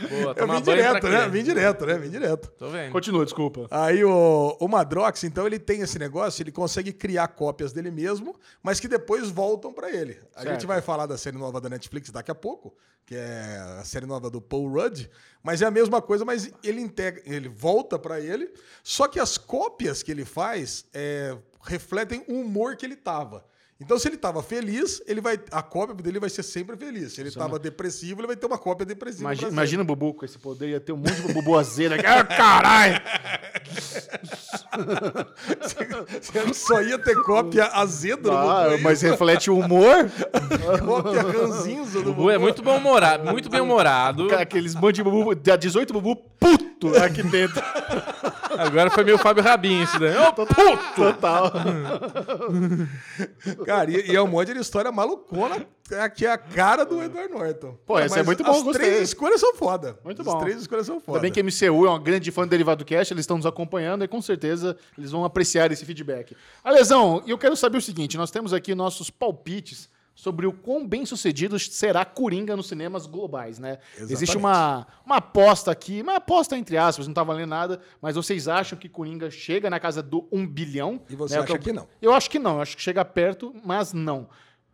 [0.09, 1.29] Boa, Eu vim direto, né?
[1.29, 1.97] Vim direto, né?
[1.97, 2.51] Vim direto.
[2.57, 2.91] Tô vendo.
[2.91, 3.67] Continua, desculpa.
[3.69, 8.35] Aí o, o Madrox, então, ele tem esse negócio, ele consegue criar cópias dele mesmo,
[8.63, 10.19] mas que depois voltam pra ele.
[10.35, 10.53] A Certo.
[10.53, 11.80] gente vai falar da série nova da Netflix
[12.11, 15.09] daqui a pouco, que é a série nova do Paul Rudd,
[15.43, 19.37] mas é a mesma coisa, mas ele integra, ele volta pra ele, só que as
[19.37, 23.45] cópias que ele faz é, refletem o humor que ele tava.
[23.81, 27.13] Então, se ele tava feliz, ele vai, a cópia dele vai ser sempre feliz.
[27.13, 29.23] Se ele tava depressivo, ele vai ter uma cópia depressiva.
[29.23, 32.05] Imagina, imagina o Bubu com esse poder, ia ter um monte de Bubu aqui.
[32.05, 33.01] Ah, caralho!
[36.53, 40.09] Só ia ter cópia azeda Ah, mas reflete o humor.
[40.85, 44.33] Cópia ranzinza do Bubu é muito bom humorado, muito bem humorado.
[44.35, 47.61] Aqueles monte de Bubu, dá 18 Bubu puto aqui dentro.
[48.57, 50.15] Agora foi meio Fábio Rabin isso daí.
[50.17, 50.55] Ô, puto!
[50.95, 51.51] Total.
[53.65, 57.01] Cara, e, e é um monte de história malucona é, que é a cara do
[57.03, 57.77] Edward Norton.
[57.85, 58.89] Pô, esse é muito bom, As gostei.
[58.89, 59.99] três escolhas são foda.
[60.03, 60.39] Muito as bom.
[60.39, 61.17] três escolhas são foda.
[61.17, 63.45] Ainda bem que a MCU é uma grande fã do Derivado Cast, eles estão nos
[63.45, 66.35] acompanhando e com certeza eles vão apreciar esse feedback.
[66.63, 71.05] Alesão, eu quero saber o seguinte: nós temos aqui nossos palpites sobre o quão bem
[71.05, 73.79] sucedido será Coringa nos cinemas globais, né?
[73.93, 74.13] Exatamente.
[74.13, 78.47] Existe uma, uma aposta aqui, uma aposta entre aspas, não tá valendo nada, mas vocês
[78.47, 81.01] acham que Coringa chega na casa do 1 bilhão?
[81.09, 81.41] E você né?
[81.43, 81.87] acha Eu- que não?
[82.01, 84.27] Eu acho que não, eu acho que chega perto, mas não.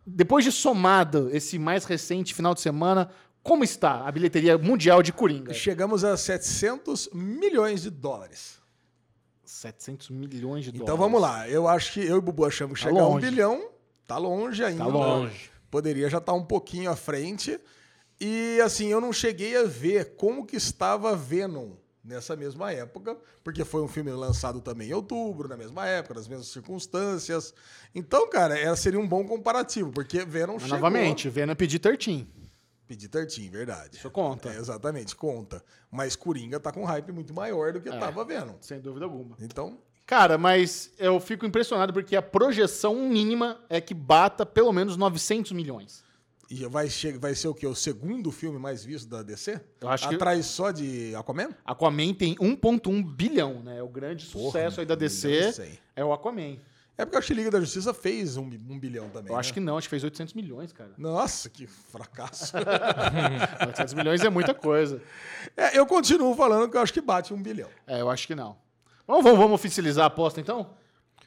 [0.05, 3.09] Depois de somado esse mais recente final de semana,
[3.43, 5.53] como está a bilheteria mundial de Coringa?
[5.53, 8.57] Chegamos a 700 milhões de dólares.
[9.43, 10.81] 700 milhões de dólares.
[10.83, 11.47] Então vamos lá.
[11.47, 13.29] Eu acho que eu e o Bubu achamos que Tá chega a um longe.
[13.29, 13.69] bilhão.
[14.07, 14.83] Tá longe ainda.
[14.85, 15.51] Tá longe.
[15.69, 17.59] Poderia já estar um pouquinho à frente.
[18.19, 23.65] E assim, eu não cheguei a ver como que estava Venom nessa mesma época, porque
[23.65, 27.53] foi um filme lançado também em outubro, na mesma época, nas mesmas circunstâncias.
[27.93, 30.77] Então, cara, era, seria um bom comparativo, porque Venom Mas, chegou...
[30.77, 32.25] novamente, Venom é pedir 13.
[32.87, 33.97] Pedir 13, verdade.
[33.97, 34.47] Isso conta.
[34.49, 35.61] É, exatamente, conta.
[35.91, 37.99] Mas Coringa tá com um hype muito maior do que É.
[37.99, 38.55] tava Venom.
[38.61, 39.35] Sem dúvida alguma.
[39.41, 44.95] Então, Cara, mas eu fico impressionado porque a projeção mínima é que bata pelo menos
[44.95, 46.01] 900 milhões.
[46.49, 46.87] e vai,
[47.19, 47.67] vai ser o quê?
[47.67, 49.59] O segundo filme mais visto da DC?
[49.81, 51.49] Eu acho que- Atrás só de Aquaman?
[51.65, 53.83] Aquaman tem 1.1 bilhão, né?
[53.83, 56.57] O grande sucesso aí da DC é o Aquaman.
[56.97, 59.31] É porque acho que Liga da Justiça fez um, um bilhão também.
[59.31, 59.53] Eu acho né?
[59.55, 60.91] que não, acho que fez 800 milhões, cara.
[60.97, 62.53] Nossa, que fracasso.
[63.67, 65.01] 800 milhões é muita coisa.
[65.55, 67.69] É, eu continuo falando que eu acho que bate um bilhão.
[67.85, 68.57] É, eu acho que não.
[69.07, 70.71] Vamos, vamos, vamos oficializar a aposta, então?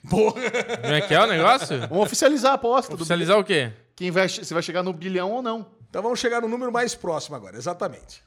[0.08, 0.40] Porra.
[0.82, 1.80] Como é que é o negócio?
[1.88, 2.90] Vamos oficializar a aposta.
[2.90, 3.72] Do Oficializar o quê?
[3.96, 5.66] quem vai, se vai chegar no bilhão ou não.
[5.88, 8.22] Então vamos chegar no número mais próximo agora, exatamente.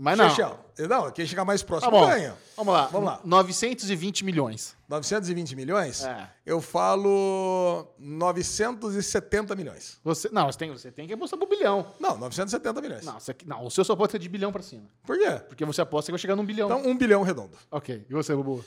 [0.00, 0.30] Mas não.
[0.30, 0.56] Chechel,
[0.88, 2.06] Não, quem chegar mais Tá próximo bom.
[2.06, 2.36] ganha.
[2.56, 2.86] Vamos lá.
[2.86, 3.20] Vamos lá.
[3.24, 4.76] 920 milhões.
[4.88, 6.04] 920 milhões?
[6.04, 6.30] É.
[6.46, 9.98] Eu falo 970 milhões.
[10.04, 11.84] Você, não, você tem, você tem que apostar pro bilhão.
[11.98, 13.04] Não, 970 milhões.
[13.04, 14.84] Não, você, não, o seu só pode ser de bilhão pra cima.
[15.04, 15.30] Por quê?
[15.48, 16.68] Porque você aposta que vai chegar num bilhão.
[16.68, 17.58] Então, um bilhão redondo.
[17.68, 18.06] Ok.
[18.08, 18.64] E você, Bubu?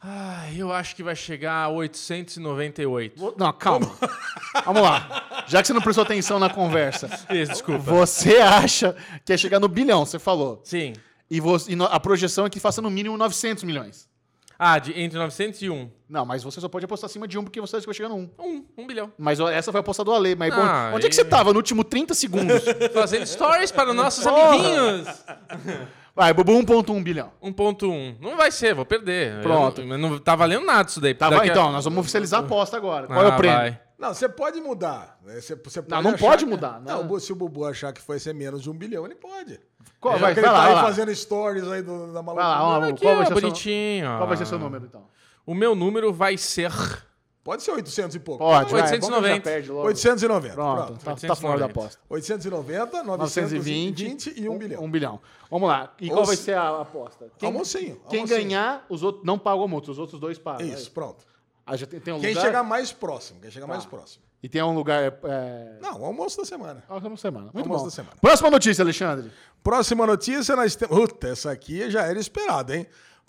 [0.00, 3.18] Ah, eu acho que vai chegar a 898.
[3.18, 3.90] Vo- Não, calma.
[4.64, 5.44] Vamos lá.
[5.48, 7.80] Já que você não prestou atenção na conversa, Isso, desculpa.
[7.82, 10.60] você acha que ia chegar no bilhão, você falou.
[10.62, 10.92] Sim.
[11.30, 14.08] E, você- e a projeção é que faça no mínimo 900 milhões.
[14.60, 15.88] Ah, de, entre 900 e 1.
[16.08, 18.08] Não, mas você só pode apostar acima de um porque você acha que vai chegar
[18.08, 18.30] no um.
[18.38, 19.12] Um, um bilhão.
[19.16, 20.34] Mas essa foi a aposta do Ale.
[20.34, 22.62] Mas bom, Ah, onde é que e- você tava no último 30 segundos?
[22.94, 24.48] Fazendo stories para os nossos Porra!
[24.48, 25.08] amiguinhos.
[26.18, 27.30] Vai, Bubu, 1.1 bilhão.
[27.40, 28.16] 1.1.
[28.20, 29.40] Não vai ser, vou perder.
[29.40, 29.82] Pronto.
[29.82, 31.14] Eu não, não tá valendo nada isso daí.
[31.14, 33.06] Tá, vai, a- então, nós vamos oficializar a aposta agora.
[33.06, 33.56] Qual é Ah, o prêmio?
[33.56, 33.80] vai.
[33.96, 35.16] Não, você pode mudar.
[35.24, 35.40] né?
[35.40, 36.92] Você, você pode não achar pode que- mudar, né?
[36.92, 39.14] Não, o Bu- se o Bubu achar que foi ser menos de um bilhão, ele
[39.14, 39.60] pode.
[40.00, 40.82] Qual, vai, que vai ele lá, tá vai aí lá.
[40.82, 42.44] fazendo stories aí do, da Vai maluca.
[42.58, 42.90] vamos lá, Bubu.
[42.94, 44.06] Aqui, Qual vai, ó, ser seu, bonitinho.
[44.16, 44.46] qual vai ser ó.
[44.46, 45.06] seu número, então?
[45.46, 46.72] O meu número vai ser...
[47.48, 48.44] Pode ser 800 e pouco.
[48.44, 48.82] Pode, vai.
[48.82, 49.08] 890.
[49.08, 49.86] Vamos que já perde logo.
[49.88, 50.54] 890.
[50.54, 51.04] Pronto, Pronto.
[51.04, 51.80] Tá, tá fora da 890.
[51.80, 52.00] aposta.
[52.10, 54.82] 890, 920 920 e 1 bilhão.
[54.84, 55.20] Um bilhão.
[55.50, 55.94] Vamos lá.
[55.98, 57.30] E Ou qual vai se- ser a aposta?
[57.38, 58.00] Quem, Almocinho.
[58.10, 58.42] quem almocinho.
[58.42, 60.66] ganhar, os outros não pagam a multa, os outros dois pagam.
[60.66, 61.24] Isso, pronto.
[61.64, 62.44] Ah, já tem, tem um Quem lugar?
[62.44, 63.40] chegar mais próximo.
[63.40, 63.72] Quem chegar Tá.
[63.72, 64.22] mais próximo.
[64.42, 65.02] E tem um lugar...
[65.24, 65.78] É...
[65.80, 66.84] Não, o almoço da semana.
[66.86, 67.50] Ah, uma semana.
[67.54, 67.88] Muito Almoço bom.
[67.88, 68.16] da semana.
[68.20, 69.32] Próxima notícia, Alexandre.
[69.64, 70.94] Próxima notícia, nós temos.
[70.96, 72.86] Puta, essa aqui já era esperada, hein?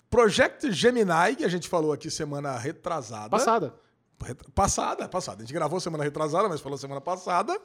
[0.08, 3.30] Project Gemini, que a gente falou aqui semana retrasada.
[3.30, 3.74] Passada.
[4.54, 5.38] Passada, passada.
[5.38, 7.58] A gente gravou semana retrasada, mas falou semana passada.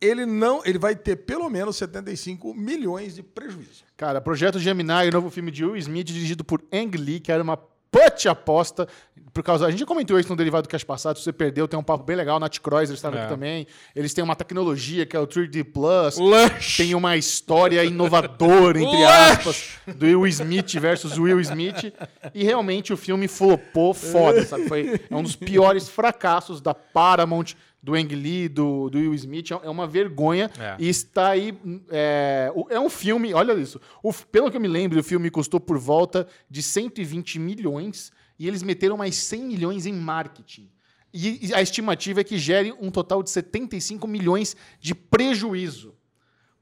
[0.00, 0.62] Ele não.
[0.64, 3.84] Ele vai ter pelo menos 75 milhões de prejuízo.
[3.96, 7.42] Cara, Projeto Gemini, o novo filme de Will Smith, dirigido por Ang Lee, que era
[7.42, 7.58] uma
[7.90, 8.86] put aposta.
[9.32, 11.68] Por causa, a gente já comentou isso no Derivado do Cash passado, se você perdeu,
[11.68, 13.20] tem um papo bem legal, Nat Kreuzer estava É.
[13.20, 13.66] aqui também.
[13.94, 16.16] Eles têm uma tecnologia que é o 3D Plus.
[16.16, 16.76] Lush.
[16.78, 19.04] Tem uma história inovadora, entre Lush.
[19.06, 21.92] aspas, do Will Smith versus Will Smith.
[22.34, 24.66] E realmente o filme flopou foda, sabe?
[24.66, 29.50] Foi é um dos piores fracassos da Paramount, do Ang Lee, do, do Will Smith.
[29.50, 30.50] É uma vergonha.
[30.58, 30.76] É.
[30.78, 31.56] E está aí.
[31.90, 33.80] É, é um filme, olha isso.
[34.02, 38.46] O pelo que eu me lembro, o filme custou por volta de 120 milhões e
[38.46, 40.70] eles meteram mais 100 milhões em marketing.
[41.12, 45.94] E, e a estimativa é que gere um total de 75 milhões de prejuízo.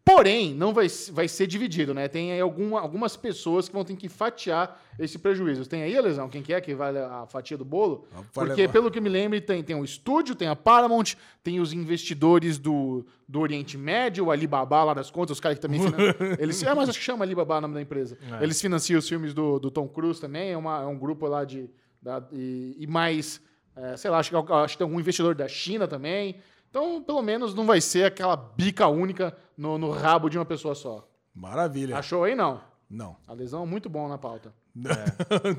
[0.09, 2.07] Porém, não vai, vai ser dividido, né?
[2.07, 5.66] Tem aí alguma- algumas pessoas que vão ter que fatiar esse prejuízo.
[5.69, 8.07] Tem aí, Lesão, quem que é que vale a fatia do bolo?
[8.12, 8.73] Vai Porque, levar.
[8.73, 13.05] pelo que me lembro, tem, tem o estúdio, tem a Paramount, tem os investidores do,
[13.29, 16.14] do Oriente Médio, o Alibaba lá das contas, os caras que também financiam.
[16.38, 18.16] eles, é, mas acho que chama Alibaba o nome da empresa.
[18.40, 18.45] É.
[18.45, 21.45] Eles financiam os filmes do, do Tom Cruise também, é, uma- é um grupo lá
[21.45, 21.69] de.
[22.01, 23.40] da- e, e mais,
[23.75, 26.37] é, sei lá, acho que, acho que tem algum investidor da China também.
[26.71, 30.75] Então, pelo menos, não vai ser aquela bica única no, no rabo de uma pessoa
[30.75, 31.09] só.
[31.35, 31.97] Maravilha.
[31.97, 32.35] Achou aí?
[32.35, 32.61] Não.
[32.89, 33.17] Não.
[33.27, 34.55] A lesão é muito bom na pauta.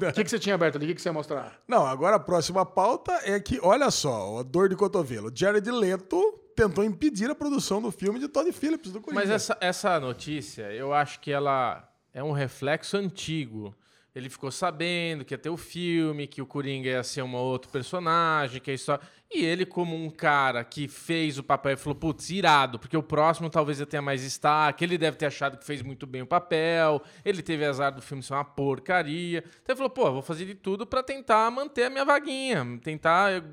[0.09, 0.85] O que, que você tinha aberto ali?
[0.85, 1.59] O que, que você ia mostrar?
[1.67, 5.31] Não, agora a próxima pauta é que, olha só, a dor de cotovelo.
[5.33, 6.21] Jared Leto
[6.55, 9.21] tentou impedir a produção do filme de Todd Phillips do Coringa.
[9.21, 13.75] Mas essa, essa notícia, eu acho que ela é um reflexo antigo.
[14.17, 17.69] Ele ficou sabendo que ia ter o filme, que o Coringa ia ser um outro
[17.69, 19.05] personagem, que a história.
[19.31, 23.47] E ele, como um cara que fez o papel falou, putz, irado, porque o próximo
[23.47, 26.99] talvez eu tenha mais destaque, ele deve ter achado que fez muito bem o papel,
[27.23, 29.43] ele teve azar do filme ser uma porcaria.
[29.61, 33.43] Então ele falou, pô, vou fazer de tudo para tentar manter a minha vaguinha, tentar.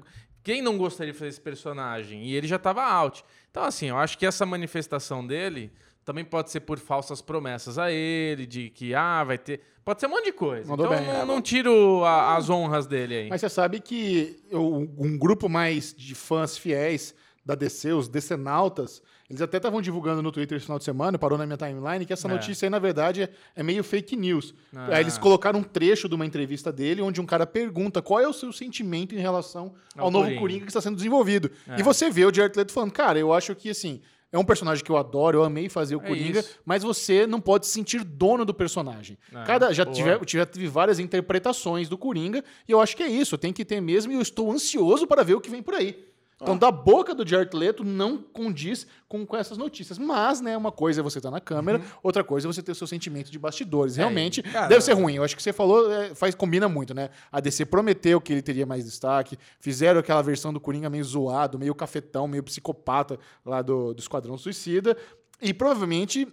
[0.42, 2.24] Quem não gostaria de fazer esse personagem?
[2.24, 3.22] E ele já tava out.
[3.50, 5.70] Então, assim, eu acho que essa manifestação dele
[6.04, 9.60] também pode ser por falsas promessas a ele, de que, ah, vai ter.
[9.84, 10.68] Pode ser um monte de coisa.
[10.70, 11.24] Mandou então bem, não, é.
[11.24, 13.28] não tiro a- as honras dele aí.
[13.28, 17.14] Mas você sabe que um grupo mais de fãs fiéis
[17.44, 21.36] da DC, os decenautas, eles até estavam divulgando no Twitter esse final de semana, parou
[21.36, 22.30] na minha timeline, que essa É.
[22.30, 24.54] notícia aí, na verdade, é, é meio fake news.
[24.74, 24.94] Ah.
[24.96, 28.26] Aí eles colocaram um trecho de uma entrevista dele, onde um cara pergunta qual é
[28.26, 30.40] o seu sentimento em relação ao, Ao novo Coringa.
[30.40, 31.50] Coringa que está sendo desenvolvido.
[31.68, 31.80] É.
[31.80, 34.00] E você vê o Jared Leto falando, cara, eu acho que, assim...
[34.34, 36.58] É um personagem que eu adoro, eu amei fazer o É Coringa, isso.
[36.66, 39.16] mas você não pode se sentir dono do personagem.
[39.32, 39.94] É, Cada, já, boa.
[39.94, 43.64] tive, já tive várias interpretações do Coringa, e eu acho que é isso, tem que
[43.64, 46.04] ter mesmo, e eu estou ansioso para ver o que vem por aí.
[46.40, 49.98] Então, da boca do Jared Leto não condiz com, com essas notícias.
[49.98, 52.74] Mas, né, uma coisa é você estar na câmera, outra coisa é você ter o
[52.74, 53.96] seu sentimento de bastidores.
[53.96, 55.14] Realmente, cara, deve ser ruim.
[55.14, 57.10] Eu acho que você falou, é, faz, combina muito, né?
[57.30, 61.58] A DC prometeu que ele teria mais destaque, fizeram aquela versão do Coringa meio zoado,
[61.58, 64.96] meio cafetão, meio psicopata lá do, do Esquadrão Suicida.
[65.40, 66.28] E provavelmente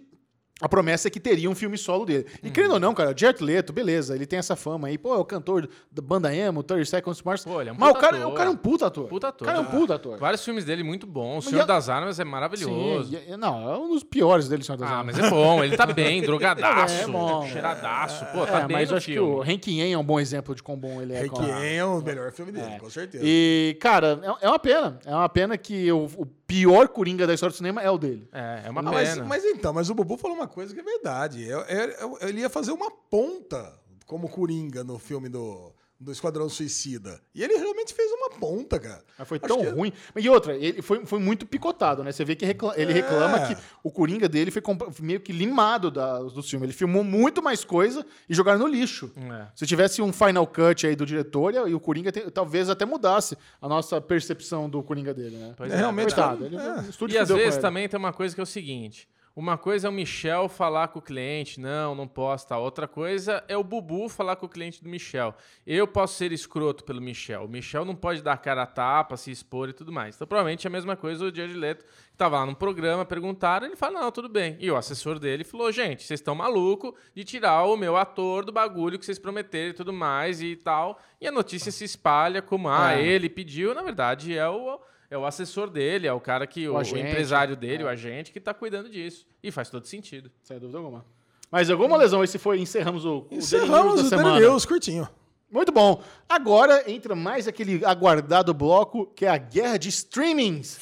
[0.62, 2.24] a promessa é que teria um filme solo dele.
[2.42, 2.52] E Uhum.
[2.52, 4.96] querendo ou não, cara, Jared Leto, beleza, ele tem essa fama aí.
[4.96, 7.44] Pô, é o cantor da banda emo, 30 Seconds to Mars.
[7.44, 8.30] Pô, ele é um Mas o cara, ator.
[8.30, 9.08] o cara é um puta ator.
[9.08, 9.42] Puta ator.
[9.46, 10.18] O cara é um puta ator.
[10.18, 11.46] Vários filmes dele muito bons.
[11.46, 13.10] O Senhor a- das Armas é maravilhoso.
[13.10, 15.16] Sim, não, é um dos piores dele, Senhor das Ah, Armas.
[15.16, 17.46] mas é bom, ele tá bem, drogadaço, É bom.
[17.48, 18.24] cheiradaço.
[18.32, 19.30] Pô, É, tá bem mas no eu acho que filme.
[19.34, 21.18] o Hank Yen é um bom exemplo de quão bom ele é.
[21.18, 23.24] a- Requiem é o melhor filme dele, com certeza.
[23.26, 24.98] E, cara, é, é uma pena.
[25.04, 28.28] É uma pena que o, o pior Coringa da história do cinema é o dele.
[28.32, 29.24] É, é uma Ah, mas, pena.
[29.24, 31.50] mas então, mas o Bubu falou uma coisa que é verdade.
[31.50, 31.84] É- é-
[32.24, 33.72] é- ele ia fazer uma ponta
[34.06, 37.20] como Coringa no filme do, do Esquadrão Suicida.
[37.34, 39.02] E ele realmente fez uma ponta, cara.
[39.18, 39.92] Mas foi Acho tão que- ruim.
[40.16, 42.10] E outra, ele foi, foi muito picotado, né?
[42.12, 43.54] Você vê que recla- ele reclama É.
[43.54, 44.60] que o Coringa dele foi
[45.00, 46.66] meio que limado da, do filme.
[46.66, 49.10] Ele filmou muito mais coisa e jogaram no lixo.
[49.16, 49.46] É.
[49.54, 53.36] Se tivesse um final cut aí do diretor, e o Coringa tem- talvez até mudasse
[53.60, 55.54] a nossa percepção do Coringa dele, né?
[55.56, 56.44] Pois É, realmente, Coitado.
[56.44, 56.46] é.
[56.48, 57.12] Ele, É.
[57.12, 59.92] E às vezes também tem uma coisa que é o seguinte: uma coisa é o
[59.92, 62.62] Michel falar com o cliente, não, não posso, tal.
[62.62, 65.34] Outra coisa é o Bubu falar com o cliente do Michel.
[65.66, 67.44] Eu posso ser escroto pelo Michel.
[67.44, 70.14] O Michel não pode dar cara a tapa, se expor e tudo mais.
[70.16, 73.66] Então, provavelmente é a mesma coisa o Jared Leto, que tava lá num programa, perguntaram,
[73.66, 74.56] ele fala, não, tudo bem.
[74.60, 78.52] E o assessor dele falou, gente, vocês estão maluco de tirar o meu ator do
[78.52, 80.98] bagulho que vocês prometeram e tudo mais e tal.
[81.20, 83.02] E a notícia se espalha como, ah, É.
[83.02, 84.78] ele pediu, na verdade é o...
[85.12, 86.66] É o assessor dele, é o cara que.
[86.66, 87.06] O, o agente.
[87.06, 89.26] empresário dele, o agente, que tá cuidando disso.
[89.42, 90.30] E faz todo sentido.
[90.42, 91.04] Sem dúvida alguma.
[91.50, 94.40] Mas alguma lesão, esse foi, encerramos o, o Encerramos o Daily semana.
[94.40, 95.06] News curtinho.
[95.50, 96.02] Muito bom.
[96.26, 100.78] Agora entra mais aquele aguardado bloco que é a guerra de streamings.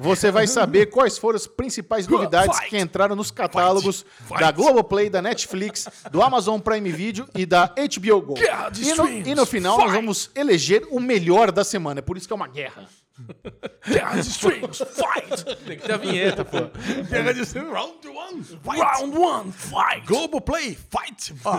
[0.00, 2.70] Você vai saber quais foram as principais novidades Fight.
[2.70, 4.40] que entraram nos catálogos Fight.
[4.40, 8.34] da Globoplay, da Netflix, do Amazon Prime Video e da HBO Go.
[8.34, 9.30] Guerra de E no, streams.
[9.30, 9.96] e no final nós Fight.
[9.96, 12.00] vamos eleger o melhor da semana.
[12.00, 12.88] É por isso que é uma guerra.
[13.86, 15.44] Guerra de Streams, fight!
[15.66, 16.58] Tem que ter a vinheta, pô.
[17.08, 18.80] Guerra de Streams, round one, fight!
[18.80, 20.06] Round one, fight!
[20.06, 21.34] Globoplay, fight!
[21.44, 21.58] Ó,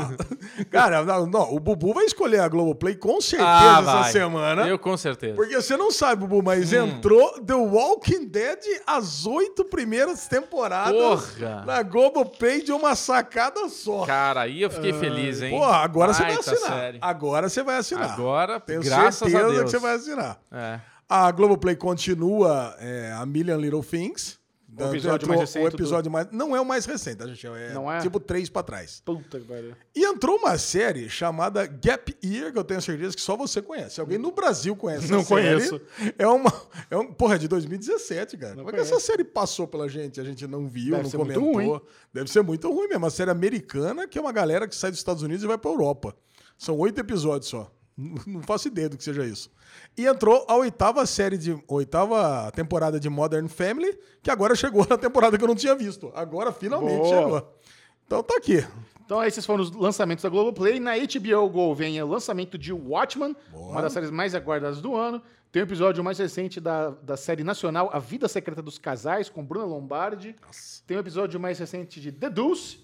[0.69, 4.67] cara, não, não, o Bubu vai escolher a Globoplay com certeza Ah, essa semana.
[4.67, 5.36] Eu com certeza.
[5.36, 6.88] Porque você não sabe, Bubu, mas Hum.
[6.88, 11.63] entrou The Walking Dead as oito primeiras temporadas Porra.
[11.65, 14.06] na Globoplay de uma sacada só.
[14.06, 15.52] Cara, aí eu fiquei feliz, hein?
[15.52, 16.60] Porra, agora você vai assinar.
[16.80, 17.00] série.
[17.02, 18.12] Agora você vai assinar.
[18.12, 19.63] Agora, Tenho graças a certeza Deus.
[19.63, 20.39] que você vai assinar.
[20.52, 20.80] É.
[21.10, 24.38] A Globoplay continua é, a Million Little Things.
[24.78, 26.28] O episódio mais recente O episódio mais...
[26.32, 27.45] Não é o mais recente, tá, gente?
[27.48, 28.00] É, Não é?
[28.00, 29.02] tipo três pra trás.
[29.04, 29.76] Puta que pariu.
[29.95, 34.00] E entrou uma série chamada Gap Year, que eu tenho certeza que só você conhece.
[34.00, 35.56] Alguém no Brasil conhece Não essa série.
[35.67, 35.82] conheço.
[36.17, 36.54] É uma.
[36.91, 38.56] É um, porra, é de 2017, cara.
[38.56, 40.22] Como é que essa série passou pela gente?
[40.22, 41.54] A gente não viu, Deve não ser muito comentou.
[41.74, 41.82] ruim.
[42.13, 43.04] Deve ser muito ruim mesmo.
[43.04, 45.72] Uma série americana que é uma galera que sai dos Estados Unidos e vai pra
[45.72, 46.15] Europa.
[46.58, 47.72] São oito episódios só.
[48.25, 49.51] Não faço ideia do que seja isso.
[49.97, 51.57] E entrou a oitava série de.
[51.67, 56.12] Oitava temporada de Modern Family, que agora chegou na temporada que eu não tinha visto.
[56.15, 57.21] Agora finalmente Boa.
[57.21, 57.59] chegou.
[58.05, 58.65] Então tá aqui.
[59.05, 60.79] Então, esses foram os lançamentos da Globoplay.
[60.79, 65.19] Na HBO Go vem o lançamento de Watchmen, uma das séries mais aguardadas do ano.
[65.51, 69.43] Tem o episódio mais recente da, da série nacional A Vida Secreta dos Casais, com
[69.43, 70.35] Bruna Lombardi.
[70.85, 72.79] Tem o episódio mais recente de The Deuce.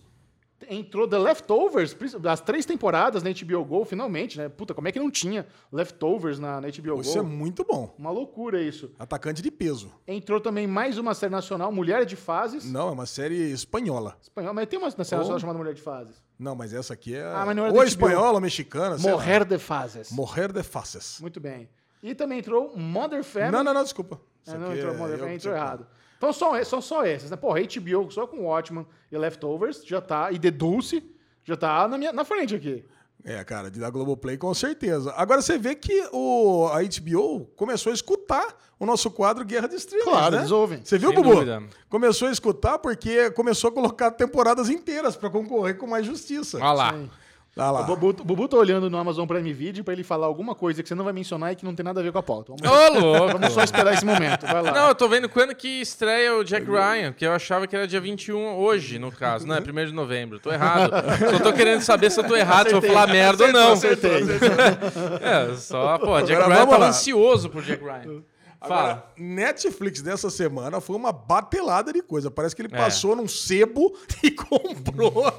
[0.69, 4.47] Entrou The Leftovers, das três temporadas na HBO Go, finalmente, né?
[4.49, 7.27] Puta, como é que não tinha Leftovers na, na HBO Isso é Go?
[7.27, 7.93] muito bom.
[7.99, 8.89] Uma loucura isso.
[8.97, 9.91] Atacante de peso.
[10.07, 12.65] Entrou também mais uma série nacional, Mulher de Fases.
[12.71, 14.17] Não, é uma série espanhola.
[14.21, 15.17] Espanhol, mas tem uma série Oh.
[15.17, 16.23] nacional chamada Mulher de Fases.
[16.39, 17.23] Não, mas essa aqui é.
[17.23, 18.97] Ah, mas não ou espanhola ou mexicana.
[18.97, 20.09] Morrer de Fases.
[20.11, 21.19] Morrer de faces.
[21.19, 21.69] Muito bem.
[22.01, 23.51] E também entrou Mother Family.
[23.51, 24.19] Não, não, não, desculpa.
[24.47, 25.87] Ah, não aqui entrou é Mother Family, entrou errado.
[26.17, 27.37] Então são, são só esses, né?
[27.37, 30.31] Porra, HBO só com Watchman e Leftovers já tá.
[30.31, 31.03] E The Dulce
[31.43, 32.83] já tá na, minha, na frente aqui.
[33.23, 35.11] É, cara, de da Globoplay com certeza.
[35.17, 39.75] Agora você vê que o, a HBO começou a escutar o nosso quadro Guerra de
[39.77, 40.41] Streamers, Claro, né?
[40.41, 40.81] eles ouvem.
[40.83, 41.33] Você viu, Sem Bubu?
[41.33, 41.63] dúvida.
[41.89, 46.57] Começou a escutar porque começou a colocar temporadas inteiras pra concorrer com mais justiça.
[46.57, 46.93] Olha lá.
[46.93, 47.09] Sim.
[47.57, 47.81] Olha lá.
[47.81, 50.83] O Bubu, o Bubu tá olhando no Amazon Prime Video pra ele falar alguma coisa
[50.83, 52.53] que você não vai mencionar e que não tem nada a ver com a pauta.
[52.61, 53.33] Vamos, Ô, louco.
[53.39, 54.45] vamos só esperar esse momento.
[54.45, 54.71] Vai lá.
[54.73, 57.87] Não, eu tô vendo quando que estreia o Jack Ryan, que eu achava que era
[57.87, 59.47] dia 21 hoje, no caso.
[59.47, 60.37] Não, é 1 de novembro.
[60.39, 60.91] Tô errado.
[61.31, 63.71] Só tô querendo saber se eu tô errado, se eu vou falar merda ou não.
[63.73, 64.25] Acertei.
[65.21, 66.89] É, só, pô, Jack Agora Ryan vamos tava lá.
[66.89, 68.21] ansioso por Jack Ryan.
[68.65, 69.13] Agora, Fala.
[69.17, 72.29] Netflix dessa semana foi uma batelada de coisa.
[72.29, 72.77] Parece que ele É.
[72.77, 75.31] passou num sebo e comprou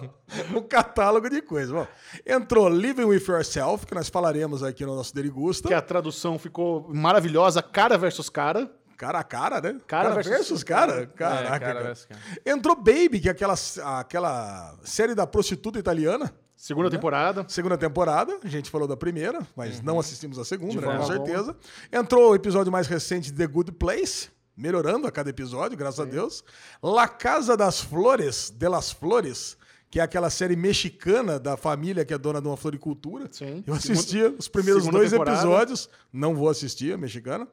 [0.54, 1.70] um catálogo de coisas.
[1.72, 1.86] Bom,
[2.26, 5.68] entrou Living With Yourself, que nós falaremos aqui no nosso Derigusta.
[5.68, 8.70] Que a tradução ficou maravilhosa, cara versus cara.
[8.96, 9.78] Cara a cara, né?
[9.86, 11.06] Cara versus cara.
[11.06, 11.06] cara.
[11.08, 11.82] Caraca, É, cara cara.
[11.84, 12.20] versus cara.
[12.46, 13.54] Entrou Baby, que é aquela,
[13.98, 16.32] aquela série da prostituta italiana.
[16.56, 17.44] Segunda temporada.
[17.48, 19.84] Segunda temporada, a gente falou da primeira, mas Uhum.
[19.84, 21.54] não assistimos a segunda, né, com certeza.
[21.92, 26.04] Entrou o episódio mais recente de The Good Place, melhorando a cada episódio, graças a
[26.04, 26.42] Deus.
[26.82, 29.56] La Casa das Flores, de las Flores,
[29.90, 33.28] que é aquela série mexicana da família que é dona de uma floricultura.
[33.30, 33.62] Sim.
[33.66, 35.36] Eu assisti os primeiros segunda dois temporada.
[35.38, 37.46] episódios, não vou assistir, a mexicana.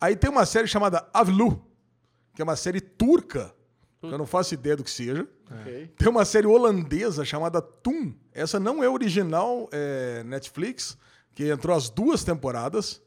[0.00, 1.62] Aí tem uma série chamada Avlu,
[2.34, 3.54] que é uma série turca,
[4.12, 5.26] eu não faço ideia do que seja.
[5.50, 5.90] Ok.
[5.96, 8.12] Tem uma série holandesa chamada Toon.
[8.32, 10.96] Essa não é original é, Netflix,
[11.34, 13.02] que entrou as duas temporadas.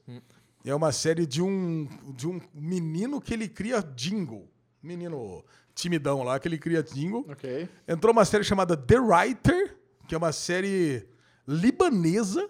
[0.65, 4.47] É uma série de um, de um menino que ele cria jingle.
[4.81, 7.25] Menino timidão lá, que ele cria jingle.
[7.29, 7.67] Ok.
[7.87, 11.07] Entrou uma série chamada The Writer, que é uma série
[11.47, 12.47] libanesa.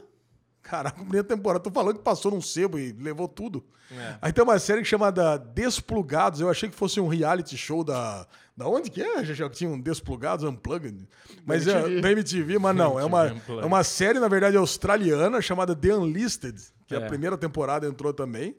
[0.70, 3.64] Caraca, a primeira temporada, tô falando que passou num sebo e levou tudo.
[3.92, 4.18] É.
[4.22, 6.40] Aí tem uma série chamada Desplugados.
[6.40, 8.28] Eu achei que fosse um reality show da.
[8.56, 9.24] Da onde que é?
[9.24, 11.08] Já que tinha um Desplugados, Unplugged.
[11.46, 12.02] Mas é MTV.
[12.02, 13.00] da MTV, mas não.
[13.00, 17.08] É uma, é uma série, na verdade, australiana chamada The Unlisted, que a É.
[17.08, 18.56] primeira temporada entrou também.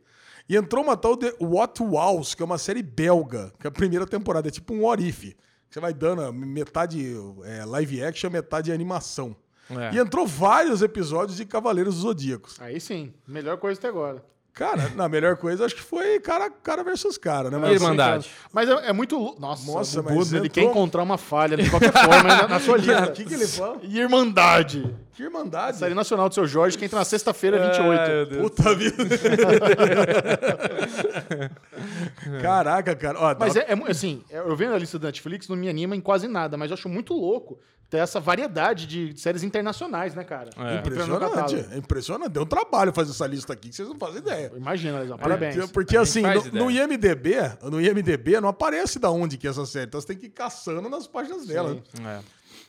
[0.48, 4.06] E entrou uma tal de What Wows, que é uma série belga, que a primeira
[4.06, 5.36] temporada é tipo um que
[5.70, 9.36] Você vai dando metade é, live action, metade animação.
[9.70, 9.94] É.
[9.94, 12.56] E entrou vários episódios de Cavaleiros dos Zodíacos.
[12.61, 13.12] Aí sim.
[13.26, 14.24] Melhor coisa até agora.
[14.52, 17.56] Cara, na melhor coisa, acho que foi cara, cara versus cara, né?
[17.56, 18.28] Mas, Irmandade.
[18.52, 19.37] Mas é, é muito.
[19.38, 22.76] Nossa, Nossa, mas ele entrou- quer encontrar uma falha de qualquer forma na, na sua
[22.76, 23.04] lista.
[23.04, 23.78] O que, que ele fala?
[23.85, 24.92] Irmandade.
[25.12, 25.76] Que irmandade.
[25.78, 28.00] Série Nacional do seu Jorge, que entra na sexta-feira, 28.
[28.00, 28.42] Ai, meu Deus.
[28.50, 29.04] Puta vida.
[32.42, 33.18] Caraca, cara.
[33.20, 35.94] Ó, Mas dá- é, é assim, eu vendo a lista da Netflix, não me anima
[35.96, 37.59] em quase nada, mas eu acho muito louco
[37.90, 40.50] ter essa variedade de séries internacionais, né, cara?
[40.57, 40.76] É.
[40.79, 41.57] Impressionante.
[41.72, 42.31] É impressionante.
[42.31, 44.53] Deu um trabalho fazer essa lista aqui que vocês não fazem ideia.
[44.57, 45.68] Imagina, Lesão, parabéns.
[45.72, 49.87] Porque, assim, no, no IMDB, no IMDB não aparece da onde que é essa série.
[49.87, 51.83] Então você tem que ir caçando nas páginas dela.
[52.07, 52.20] É.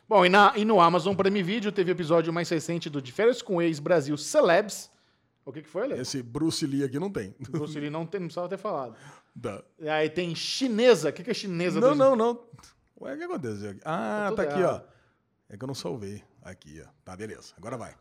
[0.09, 3.11] Bom, e, na, e no Amazon Prime Video teve o episódio mais recente do De
[3.11, 4.89] Férias com Ex Brasil Celebs.
[5.45, 6.01] O que, que foi, Léo?
[6.01, 7.33] Esse Bruce Lee aqui não tem.
[7.49, 8.95] Bruce Lee não, tem, não precisava ter falado.
[9.35, 9.63] Dá.
[9.79, 11.09] E aí tem chinesa.
[11.09, 11.79] O que, que é chinesa?
[11.79, 12.39] Não, não, não.
[12.99, 13.79] Ué, o que aconteceu aqui?
[13.85, 14.83] Ah, Tá tá aqui, errado.
[14.87, 14.90] ó.
[15.53, 16.23] É que eu não salvei.
[16.41, 16.89] Aqui, ó.
[17.03, 17.53] Tá, beleza.
[17.57, 17.93] Agora vai.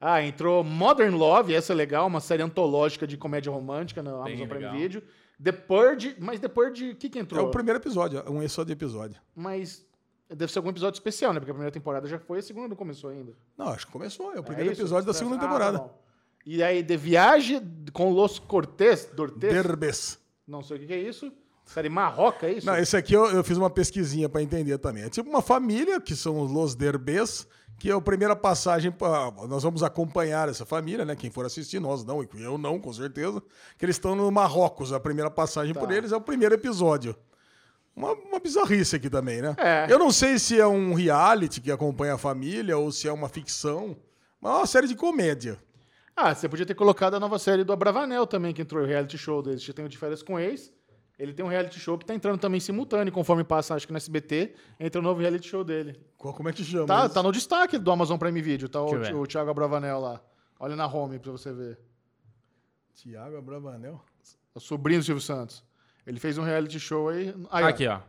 [0.00, 4.34] Ah, entrou Modern Love, essa é legal, uma série antológica de comédia romântica no Bem
[4.34, 4.72] Amazon Prime legal.
[4.76, 5.02] Video.
[5.42, 7.46] The Purge, mas The Purge, o que, que É entrou?
[7.46, 9.20] o primeiro episódio, é um só de episódio.
[9.34, 9.86] Mas
[10.28, 11.38] deve ser algum episódio especial, né?
[11.40, 13.32] Porque a primeira temporada já foi, a segunda não começou ainda.
[13.56, 14.32] Não, acho que começou.
[14.34, 14.80] É o primeiro É isso?
[14.82, 15.78] episódio da segunda Ah, tá temporada.
[15.78, 16.02] bom.
[16.46, 17.60] e aí, The Viage
[17.92, 20.18] com Los Cortés, Dortes, Derbes.
[20.46, 21.30] não sei o que é isso.
[21.66, 22.66] Série Marroca, é isso?
[22.66, 25.02] Não, esse aqui eu, eu fiz uma pesquisinha pra entender também.
[25.02, 27.46] É tipo uma família, que são os Los Derbes,
[27.78, 28.90] que é a primeira passagem.
[28.92, 31.16] Pra, nós vamos acompanhar essa família, né?
[31.16, 33.42] Quem for assistir, nós não, e eu não, com certeza.
[33.76, 35.80] Que eles estão no Marrocos, a primeira passagem Tá.
[35.80, 37.14] por eles é o primeiro episódio.
[37.94, 39.56] Uma, uma bizarrice aqui também, né?
[39.58, 39.86] É.
[39.90, 43.28] Eu não sei se é um reality que acompanha a família ou se é uma
[43.28, 43.96] ficção,
[44.40, 45.58] mas é uma série de comédia.
[46.14, 49.18] Ah, você podia ter colocado a nova série do Abravanel também, que entrou o reality
[49.18, 49.62] show deles.
[49.62, 50.72] Já tem o de férias com ex.
[51.18, 53.96] Ele tem um reality show que tá entrando também simultâneo, conforme passa, acho que no
[53.96, 55.98] SBT, entra o novo reality show dele.
[56.18, 56.86] Qual, como é que chama?
[56.86, 57.14] Tá, isso?
[57.14, 60.20] tá no destaque do Amazon Prime Video, tá Deixa o, o Thiago Abravanel lá.
[60.60, 61.78] Olha na home pra você ver.
[62.94, 64.00] Tiago Abravanel.
[64.54, 65.64] O sobrinho do Silvio Santos.
[66.06, 67.34] Ele fez um reality show aí.
[67.50, 67.64] aí.
[67.64, 68.00] Aqui, ó.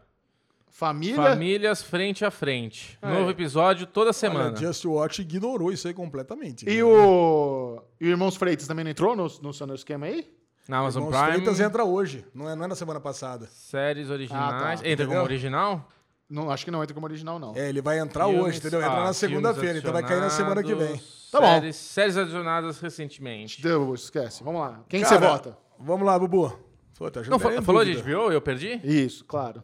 [0.70, 1.16] Família.
[1.16, 3.00] Famílias frente a frente.
[3.02, 3.12] É.
[3.12, 4.50] Novo episódio toda semana.
[4.50, 6.70] Olha, Just Watch ignorou isso aí completamente.
[6.70, 7.82] E o...
[8.00, 10.32] e o Irmãos Freitas também não entrou no, no seu esquema aí?
[10.68, 13.48] Na Amazon Irmãos Prime, Freitas entra hoje, não é, não é na semana passada.
[13.48, 14.54] séries originais.
[14.54, 14.74] Ah, tá.
[14.74, 15.24] Entra como Entendeu?
[15.24, 15.90] original?
[16.30, 17.56] Não, acho que não entra como original, não.
[17.56, 18.82] É, ele vai entrar Filmes- hoje, entendeu?
[18.82, 21.02] Entra ah, na segunda-feira, então vai cair na semana que vem.
[21.32, 21.48] Tá bom.
[21.48, 23.62] séries, Séries adicionadas recentemente.
[23.62, 24.44] Deu, esquece.
[24.44, 24.82] Vamos lá.
[24.90, 25.58] Quem você vota?
[25.80, 26.58] Vamos lá, Bubu.
[26.98, 28.18] Pô, tá Não, falou de dúvida.
[28.18, 28.32] HBO?
[28.32, 28.82] Eu perdi?
[28.84, 29.64] Isso, claro.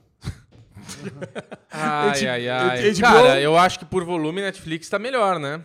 [1.71, 2.91] Ai, ai, ai.
[2.93, 3.01] HBO?
[3.01, 5.63] Cara, eu acho que por volume Netflix tá melhor, né?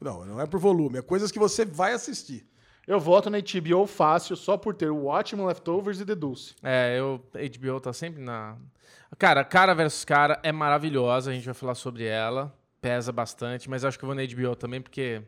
[0.00, 2.47] Não, não é por volume, é coisas que você vai assistir.
[2.88, 6.54] Eu voto na HBO fácil só por ter o Watchmen, Leftovers e The Deuce.
[6.62, 8.56] É, eu, HBO tá sempre na.
[9.18, 12.50] Cara, Cara versus Cara é maravilhosa, a gente vai falar sobre ela.
[12.80, 15.20] Pesa bastante, mas acho que eu vou na HBO também, porque,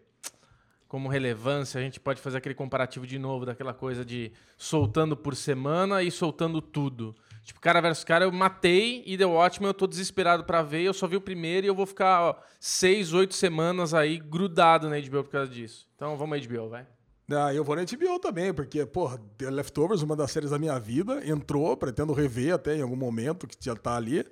[0.89, 5.37] como relevância, a gente pode fazer aquele comparativo de novo, daquela coisa de soltando por
[5.37, 7.15] semana e soltando tudo.
[7.45, 10.95] Tipo, Cara versus Cara eu matei e The Watchmen eu tô desesperado pra ver, eu
[10.95, 14.99] só vi o primeiro e eu vou ficar ó, seis, oito semanas aí grudado na
[14.99, 15.87] HBO por causa disso.
[15.95, 16.87] Então vamos HBO, vai.
[17.33, 20.79] Ah, eu vou na HBO também, porque, porra, The Leftovers, uma das séries da minha
[20.79, 24.25] vida, entrou, pretendo rever até em algum momento que já tá ali.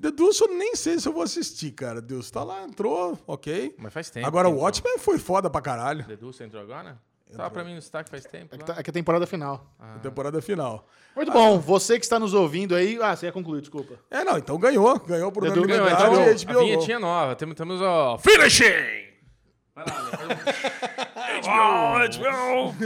[0.00, 2.00] The Deuce eu nem sei se eu vou assistir, cara.
[2.00, 3.74] Deus tá lá, entrou, ok.
[3.78, 4.26] Mas faz tempo.
[4.26, 4.64] Agora o entrou.
[4.64, 6.04] Watchmen foi foda pra caralho.
[6.06, 6.98] Dedu, você entrou agora?
[7.34, 8.54] Tava pra mim no destaque faz tempo.
[8.54, 8.74] É que, lá.
[8.74, 9.74] tá- é que é a temporada final.
[9.80, 10.86] Na temporada final.
[11.14, 11.58] Muito bom.
[11.58, 12.98] Você que está nos ouvindo aí.
[13.02, 13.94] Ah, você ia concluir, desculpa.
[14.10, 14.98] É, não, então ganhou.
[15.00, 16.60] Ganhou por Ganhou, então, a HBO Go.
[16.60, 17.34] vinhetinha nova.
[17.34, 19.06] Temos, temos o Finishing!
[19.74, 20.10] Vai lá,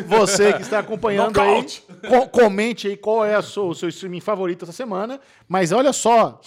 [0.07, 1.51] Você que está acompanhando aí,
[2.09, 5.21] co- comente aí qual é a sua- o seu streaming favorito essa semana.
[5.49, 6.41] Mas olha só,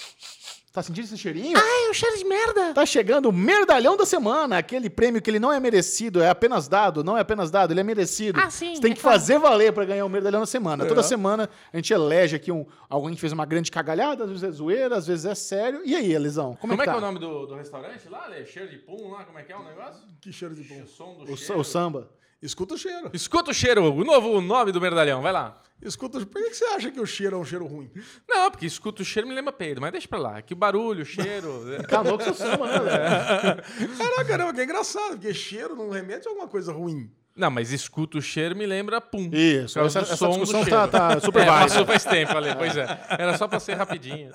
[0.74, 1.55] tá sentindo esse cheirinho?
[1.55, 2.74] Ai, o cheiro de merda!
[2.74, 6.67] Tá chegando o merdalhão da semana, aquele prêmio que ele não é merecido, é apenas
[6.67, 8.39] dado, não é apenas dado, ele é merecido.
[8.41, 9.19] Ah, sim, Você tem é que claro.
[9.19, 10.86] fazer valer pra ganhar o merdalhão da semana.
[10.86, 11.03] Toda É.
[11.03, 14.51] semana a gente elege aqui um, alguém que fez uma grande cagalhada, às vezes é
[14.51, 15.82] zoeira, às vezes é sério.
[15.86, 16.95] E aí, Elisão, como, Como é que tá?
[16.95, 18.43] é o nome do, do restaurante lá, Ale?
[18.45, 20.01] Cheiro de pum lá, como é que é o negócio?
[20.19, 20.88] Que cheiro de O bom.
[20.88, 21.61] som do O, cheiro.
[21.61, 22.09] o samba.
[22.43, 23.09] Escuta o cheiro.
[23.13, 25.61] Escuta o cheiro, o novo nome do merdalhão, vai lá.
[25.81, 26.25] Escuta o...
[26.25, 27.89] Por que que você acha que o cheiro é um cheiro ruim?
[28.27, 30.41] Não, porque escuta o cheiro me lembra peido, mas deixa pra lá.
[30.41, 31.63] Que o barulho, o cheiro...
[31.87, 33.57] Calou com seu samba, né?
[33.97, 37.09] Caraca, caramba, que é engraçado, porque cheiro não remete a alguma coisa ruim.
[37.33, 39.29] Não, mas escuta o cheiro me lembra pum.
[39.31, 40.87] Isso, causa essa, essa som do discussão cheiro.
[40.89, 43.05] tá, tá super é, passou faz tempo, Ale, pois é.
[43.09, 44.31] Era só pra ser rapidinho.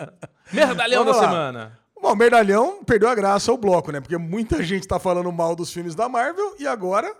[0.51, 1.29] Merdalhão Vamos da lá.
[1.29, 1.79] semana.
[2.01, 4.01] Bom, o Merdalhão perdeu a graça ao bloco, né?
[4.01, 7.15] Porque muita gente tá falando mal dos filmes da Marvel e agora.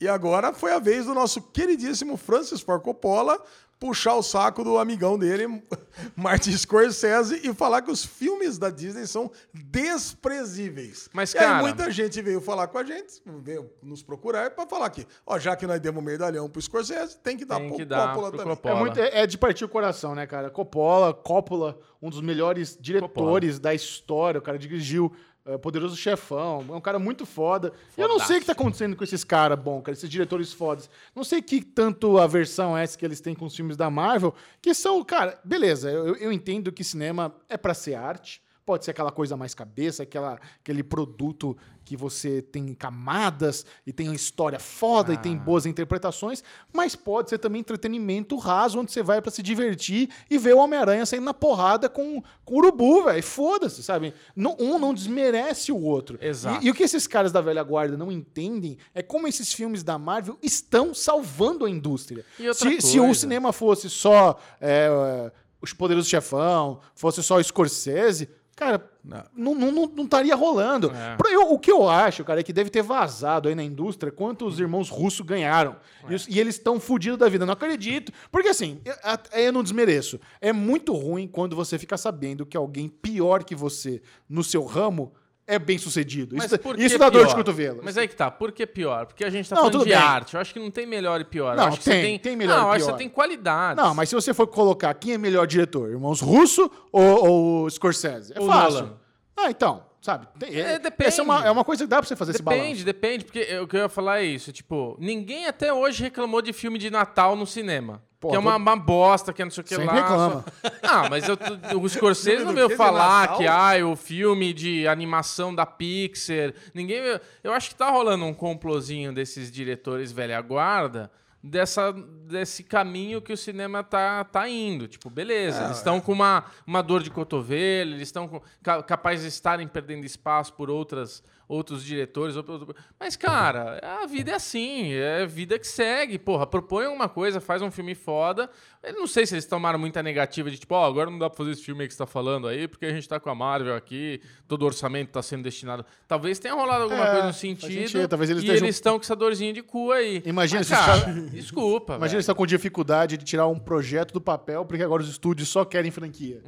[0.00, 3.42] E agora foi a vez do nosso queridíssimo Francis Ford Coppola
[3.78, 5.62] puxar o saco do amigão dele,
[6.16, 11.08] Martin Scorsese, e falar que os filmes da Disney são desprezíveis.
[11.12, 14.90] Mas, e aí muita gente veio falar com a gente, veio nos procurar pra falar
[14.90, 17.84] que, ó, já que nós demos Merdalhão pro Scorsese, tem que dar Tem pro que
[17.84, 18.46] dar Coppola também.
[18.46, 18.80] É, Coppola.
[18.80, 20.50] muito, é, é de partir o coração, né, cara?
[20.50, 24.38] Coppola, Coppola, um dos melhores diretores da história.
[24.38, 26.64] O cara dirigiu é, Poderoso Chefão.
[26.68, 27.72] É um cara muito foda.
[27.96, 30.90] Eu não sei o que tá acontecendo com esses caras bom, cara, esses diretores fodas.
[31.14, 33.88] Não sei que tanto a versão é essa que eles têm com os filmes da
[33.88, 38.42] Marvel, que são, cara, beleza, eu, eu entendo que cinema é pra ser arte.
[38.68, 41.56] Pode ser aquela coisa mais cabeça, aquela, aquele produto
[41.86, 47.30] que você tem camadas e tem uma história foda e tem boas interpretações, mas pode
[47.30, 51.24] ser também entretenimento raso, onde você vai pra se divertir e ver o Homem-Aranha saindo
[51.24, 53.22] na porrada com, com o urubu, velho.
[53.22, 54.12] Foda-se, sabe?
[54.36, 56.18] Não- um não desmerece o outro.
[56.20, 56.62] Exato.
[56.62, 59.82] E, e o que esses caras da velha guarda não entendem é como esses filmes
[59.82, 62.22] da Marvel estão salvando a indústria.
[62.38, 67.42] E Se, se o cinema fosse só é, é, os Poderosos Chefão, fosse só o
[67.42, 68.28] Scorsese,
[68.58, 68.90] cara,
[69.36, 70.90] não, não, não, não estaria rolando.
[70.90, 71.16] É.
[71.32, 74.44] Eu- o que eu acho, cara, é que deve ter vazado aí na indústria quanto
[74.46, 75.76] os irmãos russos ganharam.
[76.08, 77.46] E, os- e eles estão fodidos da vida.
[77.46, 78.12] Não acredito.
[78.30, 78.94] Porque assim, eu,
[79.40, 80.18] eu não desmereço.
[80.40, 85.12] É muito ruim quando você fica sabendo que alguém pior que você no seu ramo
[85.48, 86.36] é bem sucedido.
[86.36, 87.36] Mas Isso, isso dá dor de pior?
[87.36, 87.80] cotovelo.
[87.82, 89.06] Mas aí que tá, por que pior?
[89.06, 89.94] Porque a gente tá Não, falando de bem.
[89.98, 90.34] arte.
[90.34, 91.56] Eu acho que não tem melhor e pior.
[91.56, 92.92] Não, eu acho que tem, tem, tem melhor não, e eu acho que pior.
[92.92, 93.82] você tem qualidades.
[93.82, 97.28] Não, mas se você for colocar quem é melhor diretor, irmãos Russo ou,
[97.62, 98.32] ou Scorsese?
[98.36, 98.80] É Ou fácil.
[98.80, 98.92] Nolan.
[99.36, 100.26] Ah, então, sabe?
[100.38, 101.08] Tem- É, depende.
[101.08, 102.84] Essa é uma, é uma coisa que dá pra você fazer esse Depende, balanço.
[102.84, 104.50] depende, porque eu- o que eu ia falar é isso.
[104.52, 108.02] Tipo, ninguém até hoje reclamou de filme de Natal no cinema.
[108.18, 109.92] Pô, que é tô- uma, uma bosta, que é não sei o que Sempre lá.
[109.94, 110.44] reclama.
[110.62, 111.36] só- Ah, mas eu,
[111.80, 116.52] o Scorsese não veio falar que ah, o filme de animação da Pixar.
[116.74, 117.00] Ninguém.
[117.02, 121.10] veio- Eu acho que tá rolando um complozinho desses diretores velha guarda
[121.42, 124.88] dessa, desse caminho que o cinema tá, tá indo.
[124.88, 129.22] Tipo, beleza, eles estão com uma, uma dor de cotovelo, eles estão com- ca- capazes
[129.22, 132.36] de estarem perdendo espaço por outras outros diretores.
[132.36, 136.18] ou por- Mas, cara, a vida é assim, é a vida que segue.
[136.18, 138.50] Porra, propõe alguma coisa, faz um filme foda.
[138.82, 141.36] Eu não sei se eles tomaram muita negativa de tipo, ó, agora não dá pra
[141.36, 143.34] fazer esse filme aí que você tá falando aí, porque a gente tá com a
[143.34, 145.84] Marvel aqui, todo o orçamento tá sendo destinado.
[146.06, 147.72] Talvez tenha rolado alguma É, coisa no sentido.
[147.72, 150.22] sentido, talvez eles e estejam- eles estão com essa dorzinha de cu aí.
[150.24, 152.14] Imagina Mas, se cara, Desculpa, Imagina velho.
[152.16, 155.64] eles estão com dificuldade de tirar um projeto do papel, porque agora os estúdios só
[155.64, 156.40] querem franquia.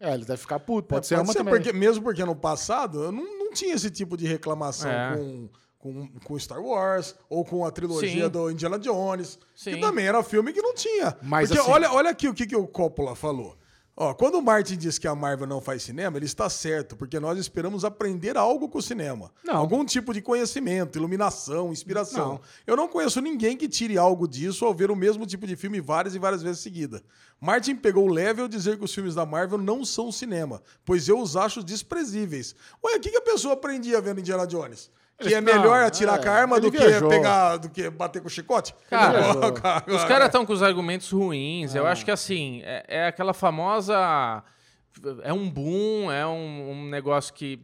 [0.00, 0.08] É.
[0.10, 0.88] É, eles devem ficar putos.
[0.88, 1.52] Pode É, ser uma também.
[1.54, 5.16] porque, mesmo porque no passado não, não tinha esse tipo de reclamação É.
[5.16, 5.48] com,
[5.84, 8.30] com, com Star Wars ou com a trilogia Sim.
[8.30, 9.74] do Indiana Jones, Sim.
[9.74, 11.14] que também era filme que não tinha.
[11.20, 13.54] Mas porque assim- olha, olha aqui o que, que o Coppola falou.
[13.96, 17.20] Ó, quando o Martin diz que a Marvel não faz cinema, ele está certo, porque
[17.20, 19.30] nós esperamos aprender algo com o cinema.
[19.44, 19.56] Não.
[19.56, 22.28] Algum tipo de conhecimento, iluminação, inspiração.
[22.32, 22.40] Não.
[22.66, 25.80] Eu não conheço ninguém que tire algo disso ao ver o mesmo tipo de filme
[25.80, 27.04] várias e várias vezes seguida.
[27.40, 31.20] Martin pegou leve ao dizer que os filmes da Marvel não são cinema, pois eu
[31.20, 32.54] os acho desprezíveis.
[32.82, 34.90] Ué, o que, que a pessoa aprendia vendo Indiana Jones?
[35.18, 38.20] Que é melhor não, atirar é, com a arma do que pegar, do que bater
[38.20, 38.74] com o chicote?
[38.90, 39.36] Cara,
[39.86, 41.74] Os caras estão com os argumentos ruins.
[41.74, 41.78] Ah.
[41.78, 44.42] Eu acho que assim, é, é aquela famosa.
[45.22, 47.60] É um boom, é um, um negócio que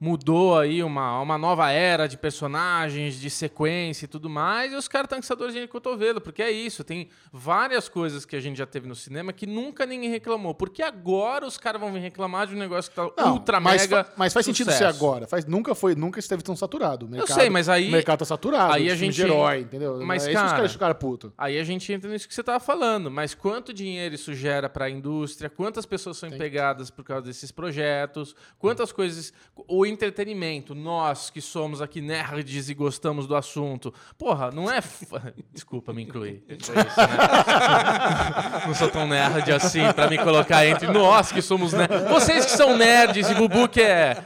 [0.00, 4.88] mudou aí uma, uma nova era de personagens, de sequência e tudo mais, e os
[4.88, 6.82] caras estão com essa dorzinha de cotovelo, porque é isso.
[6.82, 10.54] Tem várias coisas que a gente já teve no cinema que nunca ninguém reclamou.
[10.54, 13.82] Porque agora os caras vão vir reclamar de um negócio que tá Não, ultra mas,
[13.82, 14.04] mega.
[14.04, 14.96] fa- mas faz sentido ser sucesso.
[14.96, 15.26] agora.
[15.26, 17.06] Faz, nunca foi, nunca esteve tão saturado.
[17.06, 18.72] Mercado, sei, mas aí- O mercado tá saturado.
[18.72, 20.00] aí a gente- de herói, entendeu?
[20.02, 21.32] Mas, é isso que os cara- caras ficaram puto.
[21.36, 24.86] Aí a gente entra nisso que você estava falando, mas quanto dinheiro isso gera para
[24.86, 29.32] a indústria, quantas pessoas são empregadas por causa desses projetos, quantas coisas.
[29.68, 33.92] O entretenimento, nós que somos aqui nerds e gostamos do assunto.
[34.16, 34.78] Porra, não é.
[34.78, 35.06] f-
[35.52, 36.42] Desculpa me incluir.
[36.46, 36.84] Foi isso, né?
[38.66, 42.08] Não sou tão nerd assim para me colocar entre nós que somos nerds.
[42.08, 44.16] Vocês que são nerds e Bubu que é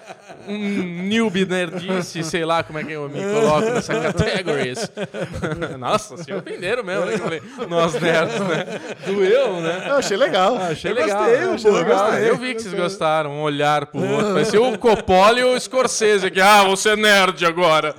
[0.49, 4.91] um newbie nerdice, sei lá como é que eu me coloco nessa categories.
[5.79, 7.07] Nossa, se ofenderam mesmo.
[7.07, 8.65] né, eu falei, Nós nerds, né?
[9.07, 9.87] Doeu, né?
[9.89, 10.57] Eu achei legal.
[10.57, 11.19] Achei Eu legal.
[11.25, 12.07] gostei, achei legal.
[12.07, 12.31] gostei.
[12.31, 13.31] Eu vi que vocês gostaram.
[13.33, 14.33] Um olhar pro outro.
[14.35, 16.41] Parecia o Coppola e o Scorsese aqui.
[16.41, 17.95] Ah, você é nerd agora.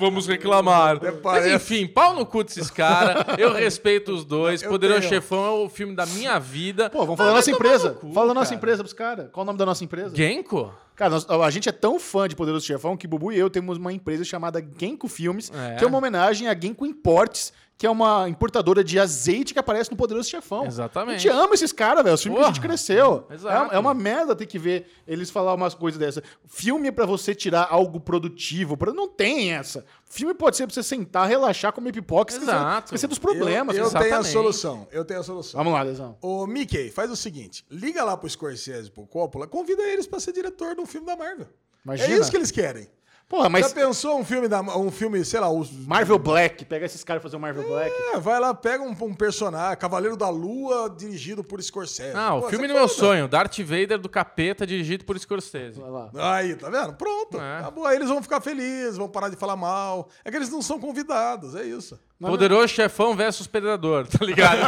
[0.00, 0.98] Vamos reclamar.
[1.22, 3.24] Mas enfim, pau no cu desses caras.
[3.38, 4.62] Eu respeito os dois.
[4.62, 5.12] Eu Poderoso tenho.
[5.12, 6.90] Chefão é o filme da minha vida.
[6.90, 7.90] Pô, vamos falar da nossa empresa.
[7.90, 9.26] cu, Fala da nossa empresa pros caras.
[9.32, 10.14] Qual o nome da nossa empresa?
[10.14, 10.72] Genko?
[10.96, 13.78] Cara, nós- a gente é tão fã de Poderoso Chefão que Bubu e eu temos
[13.78, 15.76] uma empresa chamada Genko Filmes, É.
[15.76, 19.90] que é uma homenagem a Genko Imports, que é uma importadora de azeite que aparece
[19.90, 20.64] no Poderoso Chefão.
[20.64, 21.16] Exatamente.
[21.16, 22.14] A gente ama esses caras, velho.
[22.14, 22.68] Os filmes que a gente Porra.
[22.68, 23.26] cresceu.
[23.30, 23.72] Exato.
[23.72, 26.22] É, é uma merda ter que ver eles falar umas coisas dessas.
[26.46, 28.76] Filme é pra você tirar algo produtivo.
[28.76, 29.84] pra- Não tem essa.
[30.04, 32.86] Filme pode ser pra você sentar, relaxar, comer pipoca, esquecer, Exato.
[32.86, 33.76] esquecer dos problemas.
[33.76, 34.88] Eu, eu tenho a solução.
[34.92, 35.58] Eu tenho a solução.
[35.58, 36.16] Vamos lá, Lesão.
[36.22, 40.20] Ô, Mickey, faz o seguinte: liga lá pro Scorsese e pro Coppola, convida eles pra
[40.20, 41.48] ser diretor de um filme da Marvel.
[41.84, 42.14] Imagina.
[42.14, 42.88] É isso que eles querem.
[43.34, 46.64] Porra, mas Já pensou um filme da um filme, sei lá, os Marvel Black.
[46.64, 47.92] Pega esses caras e fazer um Marvel Black.
[48.12, 52.16] É, vai lá, pega um, um personagem, Cavaleiro da Lua, dirigido por Scorsese.
[52.16, 53.26] Ah, o Pô, filme você do meu sonho.
[53.26, 55.80] Darth Vader do capeta, dirigido por Scorsese.
[55.80, 56.10] Vai lá.
[56.14, 56.92] Aí, tá vendo?
[56.92, 57.40] Pronto.
[57.40, 57.58] É.
[57.58, 57.84] Acabou.
[57.88, 60.08] Aí eles vão ficar felizes, vão parar de falar mal.
[60.24, 61.98] É que eles não são convidados, é isso.
[62.20, 64.60] Poderoso Chefão versus Predador, tá ligado?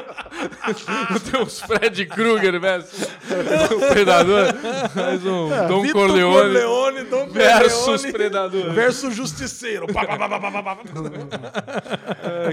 [1.30, 3.08] Tem uns Fred Krueger versus
[3.74, 4.46] o Predador.
[4.94, 8.72] Mais um Dom Vitor Corleone, Corleone, Dom versus Corleone Predador.
[8.72, 9.86] versus Justiceiro.
[9.92, 10.78] Pá, pá, pá, pá.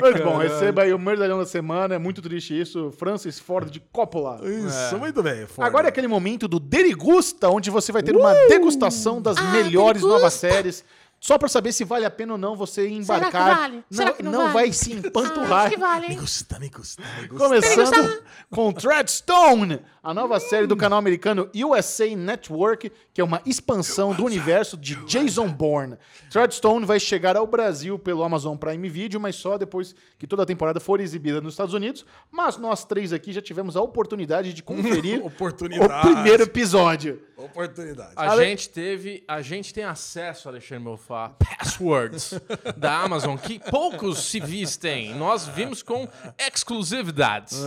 [0.01, 1.95] Muito bom, receba aí o Merdalhão da semana.
[1.95, 2.91] É muito triste isso.
[2.97, 4.39] Francis Ford Coppola.
[4.43, 5.45] Isso, muito bem.
[5.45, 5.67] Ford.
[5.67, 10.33] Agora é aquele momento do Derigusta, onde você vai ter uma degustação das melhores novas
[10.33, 10.83] séries.
[11.23, 13.55] Só pra saber se vale a pena ou não você embarcar.
[13.55, 13.75] vale?
[13.75, 14.53] Não, Será que não não vale?
[14.53, 15.67] vai se empanturrar.
[15.67, 16.19] Acho que vale, Me hein?
[16.19, 17.45] gusta, me gusta, me gusta.
[17.45, 24.13] Começando com Treadstone, a nova série do canal americano USA Network, que é uma expansão
[24.15, 25.95] do universo de Jason Bourne.
[26.31, 30.45] Treadstone vai chegar ao Brasil pelo Amazon Prime Video, mas só depois que toda a
[30.45, 32.03] temporada for exibida nos Estados Unidos.
[32.31, 36.07] Mas nós três aqui já tivemos a oportunidade de conferir Oportunidade.
[36.07, 37.21] o primeiro episódio.
[37.37, 38.13] Oportunidade.
[38.15, 42.39] A Ale- gente teve, a gente tem acesso, Alexandre Melfá, passwords
[42.77, 45.15] da Amazon que poucos civis têm.
[45.15, 47.59] Nós vimos com exclusividades.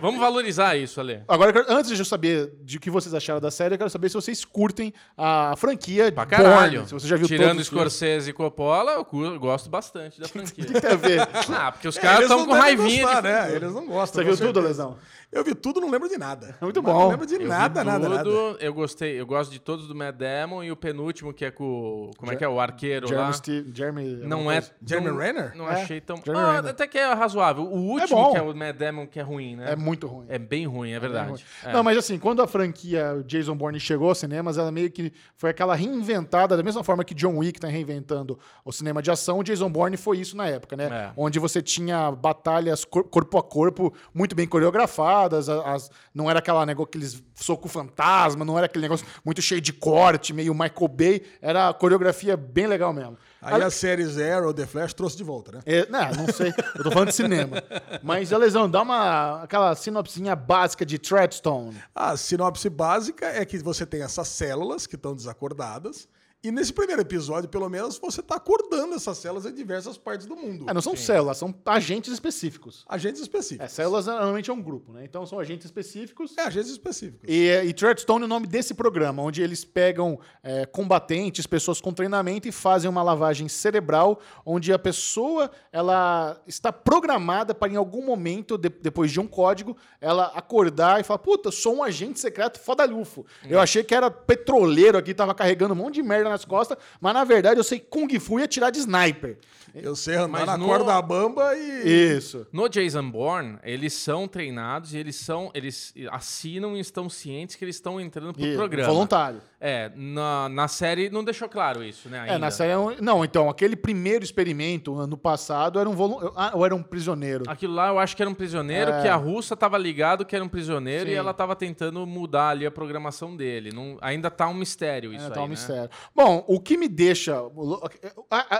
[0.00, 1.22] Vamos valorizar isso, Ale.
[1.28, 3.78] Agora, eu quero- antes de eu saber de o que vocês acharam da série, eu
[3.78, 6.80] quero saber se vocês curtem a franquia Pra caralho.
[6.80, 6.88] Bourne.
[6.88, 7.92] Se você já viu Tirando todos os filmes.
[7.92, 10.64] Scorsese e Coppola, eu gosto bastante da franquia.
[10.64, 11.20] O que tem a ver?
[11.48, 13.28] Ah, porque os caras estão com raivinha gostar, de...
[13.28, 13.56] né?
[13.56, 14.22] Eles não gostam.
[14.22, 14.84] Você viu com tudo, certeza.
[14.84, 14.98] Lesão?
[15.32, 16.56] Eu vi tudo, não lembro de nada.
[16.60, 16.92] Muito bom.
[16.92, 18.24] Não lembro de Eu vi nada, nada, nada.
[18.24, 21.50] tudo, Eu gostei eu gosto de todos do Matt Damon e o penúltimo que é
[21.52, 21.64] com.
[21.64, 22.48] o- Como é que é?
[22.48, 23.32] O arqueiro Jeremy, lá.
[23.32, 24.60] Steve, Jeremy Não é.
[24.84, 25.56] Jeremy não, Renner?
[25.56, 26.16] Não É, achei tão.
[26.16, 26.70] Jeremy Ah, Renner.
[26.72, 27.62] até que é razoável.
[27.64, 28.32] O último, bom.
[28.32, 29.72] que é o Matt Damon, que é ruim, né?
[29.72, 30.26] É muito ruim.
[30.28, 31.28] É bem ruim, é verdade.
[31.30, 31.40] ruim.
[31.64, 31.72] É.
[31.72, 35.50] Não, mas assim, quando a franquia Jason Bourne chegou aos cinemas, ela meio que foi
[35.50, 39.44] aquela reinventada, da mesma forma que John Wick tá reinventando o cinema de ação, o
[39.44, 40.86] Jason Bourne foi isso na época, né?
[40.90, 41.10] É.
[41.16, 46.38] Onde você tinha batalhas cor- corpo a corpo muito bem coreografadas, a- as- não era
[46.38, 50.88] aquela negócio, aqueles soco fantasma, não era aquele negócio muito cheio de corte, meio Michael
[50.88, 53.16] Bay, era a coreografia bem legal mesmo.
[53.42, 55.60] Aí as séries Arrow, The Flash trouxe de volta, né?
[55.64, 56.52] É, não, não sei.
[56.76, 57.56] Eu tô falando de cinema.
[58.02, 61.74] Mas, Alesão, dá uma aquela sinopsinha básica de Treadstone.
[61.94, 66.06] A sinopse básica é que você tem essas células que estão desacordadas.
[66.42, 70.34] E nesse primeiro episódio, pelo menos, você está acordando essas células em diversas partes do
[70.34, 70.64] mundo.
[70.70, 72.82] É, não são células, são agentes específicos.
[72.88, 73.72] Agentes É, específicos.
[73.72, 75.04] células normalmente é um grupo, né?
[75.04, 76.34] Então são agentes específicos.
[76.38, 77.28] É, agentes específicos.
[77.28, 81.92] E, e Treadstone é o nome desse programa, onde eles pegam é, combatentes, pessoas com
[81.92, 88.02] treinamento e fazem uma lavagem cerebral, onde a pessoa ela está programada para em algum
[88.02, 92.58] momento, de- depois de um código, ela acordar e falar: Puta, sou um agente secreto
[92.58, 93.26] fodalhufo.
[93.46, 97.14] Eu achei que era petroleiro aqui, tava carregando um monte de merda nas costas, mas
[97.14, 99.38] na verdade eu sei Kung Fu e atirar de sniper.
[99.74, 102.16] Eu sei andar Mas na no- corda bamba e.
[102.16, 102.46] Isso.
[102.52, 105.50] No Jason Bourne, eles são treinados e eles são.
[105.54, 108.88] Eles assinam e estão cientes que eles estão entrando pro E- programa.
[108.88, 109.40] Voluntário.
[109.62, 112.20] É, na, na série não deixou claro isso, né?
[112.20, 112.32] Ainda.
[112.34, 112.72] É, na série.
[112.72, 116.32] é um- Não, então, aquele primeiro experimento ano passado era um volu...
[116.34, 117.44] ah, ou era um prisioneiro.
[117.46, 119.02] Aquilo lá eu acho que era um prisioneiro, É.
[119.02, 121.12] que a russa tava ligado que era um prisioneiro Sim.
[121.12, 123.70] e ela tava tentando mudar ali a programação dele.
[123.72, 125.50] Não, ainda tá um mistério isso É, aí, tá um né?
[125.50, 125.90] mistério.
[126.14, 127.32] Bom, o que me deixa.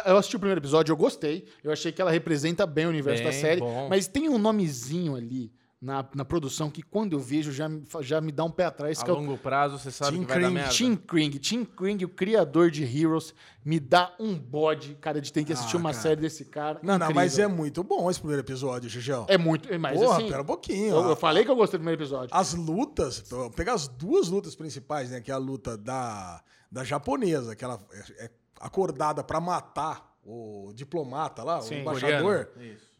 [0.06, 1.44] Eu assisti o primeiro episódio, eu gostei.
[1.64, 3.60] Eu achei que ela representa bem o universo da Bem série.
[3.60, 3.88] bom.
[3.88, 7.66] Mas tem um nomezinho ali na, na produção que quando eu vejo já,
[8.02, 9.00] já me dá um pé atrás.
[9.00, 10.70] A que é longo prazo você sabe Tim que vai dar Kring, merda.
[10.70, 11.30] Tim Kring.
[11.38, 13.32] Tim Kring, o criador de Heroes,
[13.64, 16.02] me dá um bode, cara, de ter que assistir Ah, uma cara.
[16.02, 16.78] série desse cara.
[16.82, 17.14] Não, não, Incrível.
[17.14, 19.24] mas é muito bom esse primeiro episódio, Gigião.
[19.26, 19.68] É muito.
[19.80, 20.28] Mas Porra, assim.
[20.28, 20.88] pera um pouquinho.
[20.90, 21.08] eu, ó.
[21.12, 22.28] eu falei que eu gostei do primeiro episódio.
[22.30, 23.24] As lutas,
[23.56, 25.22] pegar as duas lutas principais, né?
[25.22, 27.80] Que é a luta da, da japonesa, que ela
[28.18, 28.30] é é
[28.60, 32.50] acordada pra matar o diplomata lá, Sim, o embaixador.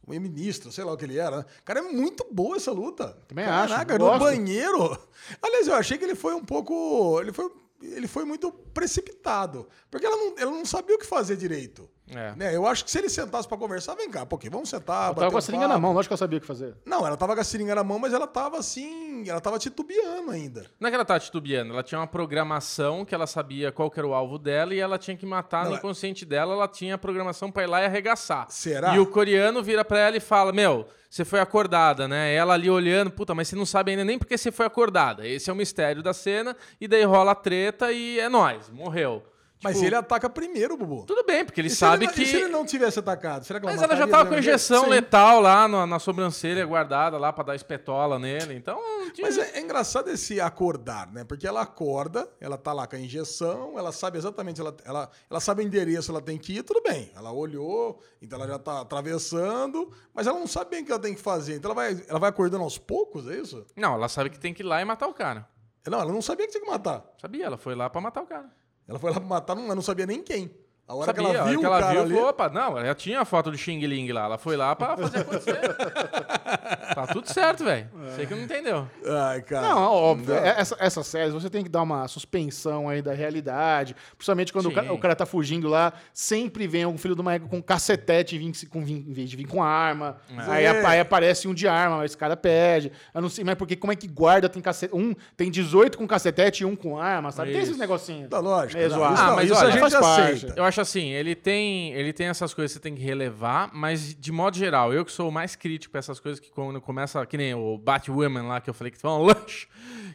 [0.07, 1.39] O ministro, sei lá o que ele era.
[1.39, 1.45] né?
[1.64, 3.16] Cara, é muito boa essa luta.
[3.29, 4.21] Também acho, Caraca, eu no gosto.
[4.21, 4.99] banheiro.
[5.41, 7.21] Aliás, eu achei que ele foi um pouco.
[7.21, 7.49] Ele foi,
[7.81, 9.68] ele foi muito precipitado.
[9.91, 11.89] Porque ela não, ela não sabia o que fazer direito.
[12.15, 12.35] É.
[12.37, 12.55] Né?
[12.57, 15.09] Eu acho que se ele sentasse pra conversar, vem cá, porque vamos sentar.
[15.09, 16.75] Bater tava com a um seringa na mão, lógico que eu sabia o que fazer.
[16.85, 19.29] Não, ela tava com a seringa na mão, mas ela tava assim.
[19.29, 20.67] Ela tava titubeando ainda.
[20.79, 23.99] Não é que ela tá titubeando, ela tinha uma programação que ela sabia qual que
[23.99, 26.69] era o alvo dela e ela tinha que matar Não, no é- inconsciente dela, ela
[26.69, 28.47] tinha a programação pra ir lá e arregaçar.
[28.49, 28.95] Será?
[28.95, 32.35] E o coreano vira pra ela e fala: Meu, você foi acordada, né?
[32.35, 35.27] Ela ali olhando, puta, mas você não sabe ainda nem porque você foi acordada.
[35.27, 39.23] Esse é o mistério da cena, e daí rola a treta e é nóis, morreu.
[39.63, 41.05] Mas Tipo, ele ataca primeiro, Bubu.
[41.05, 42.25] Tudo bem, porque ele E sabe ele, que.
[42.25, 43.45] Se ele não tivesse atacado?
[43.45, 44.91] Será que ela Mas ela já tava com injeção Sim.
[44.91, 48.55] letal lá na, na sobrancelha guardada lá pra dar espetola nele.
[48.55, 48.81] Então,
[49.13, 51.25] tinha- Mas é, é engraçado esse acordar, né?
[51.25, 55.41] Porque ela acorda, ela tá lá com a injeção, ela sabe exatamente, ela, ela, ela
[55.41, 57.13] sabe o endereço, ela tem que ir, tudo bem.
[57.15, 61.01] Ela olhou, então ela já tá atravessando, mas ela não sabe bem o que ela
[61.01, 61.57] tem que fazer.
[61.57, 63.67] Então ela vai, ela vai acordando aos poucos, é isso?
[63.77, 65.47] Não, ela sabe que tem que ir lá e matar o cara.
[65.87, 67.05] Não, ela não sabia que tinha que matar.
[67.21, 68.51] Sabia, ela foi lá pra matar o cara.
[68.91, 70.51] Ela foi lá matar, não, não sabia nem quem.
[70.88, 72.14] A hora Sabia, que ela viu que o ela viu, ali...
[72.14, 74.24] falou, opa, não, ela já tinha a foto do Xing Ling lá.
[74.24, 75.61] Ela foi lá pra fazer acontecer.
[76.95, 77.88] tá tudo certo, velho.
[78.16, 78.88] Sei que não entendeu.
[79.07, 79.68] Ai, cara.
[79.68, 80.34] Não, óbvio.
[80.34, 80.43] Não.
[80.43, 83.95] é- Essa, essas séries você tem que dar uma suspensão aí da realidade.
[84.16, 87.34] Principalmente quando o cara, o cara tá fugindo lá, sempre vem um filho de uma
[87.34, 90.18] égua com cacetete em vez, com, em vez de vir com arma.
[90.49, 90.68] Aí, É.
[90.70, 92.93] apa- aí aparece um de arma, mas esse cara pede.
[93.14, 94.95] Eu não sei, mas porque como é que guarda tem cacete.
[94.95, 97.51] Um tem 18 com cacetete e um com arma, sabe?
[97.53, 97.78] Tem esses Isso.
[97.80, 98.28] negocinhos.
[98.28, 98.80] Tá lógico.
[98.80, 100.32] É não, isso, Ah, mas isso olha, a gente faz parte.
[100.32, 100.55] aceita.
[100.57, 104.14] Eu acho assim, ele tem, ele tem essas coisas que você tem que relevar, mas
[104.14, 107.24] de modo geral, eu que sou o mais crítico pra essas coisas que quando começa,
[107.26, 109.68] que nem o Batwoman lá que eu falei que foi um lanche,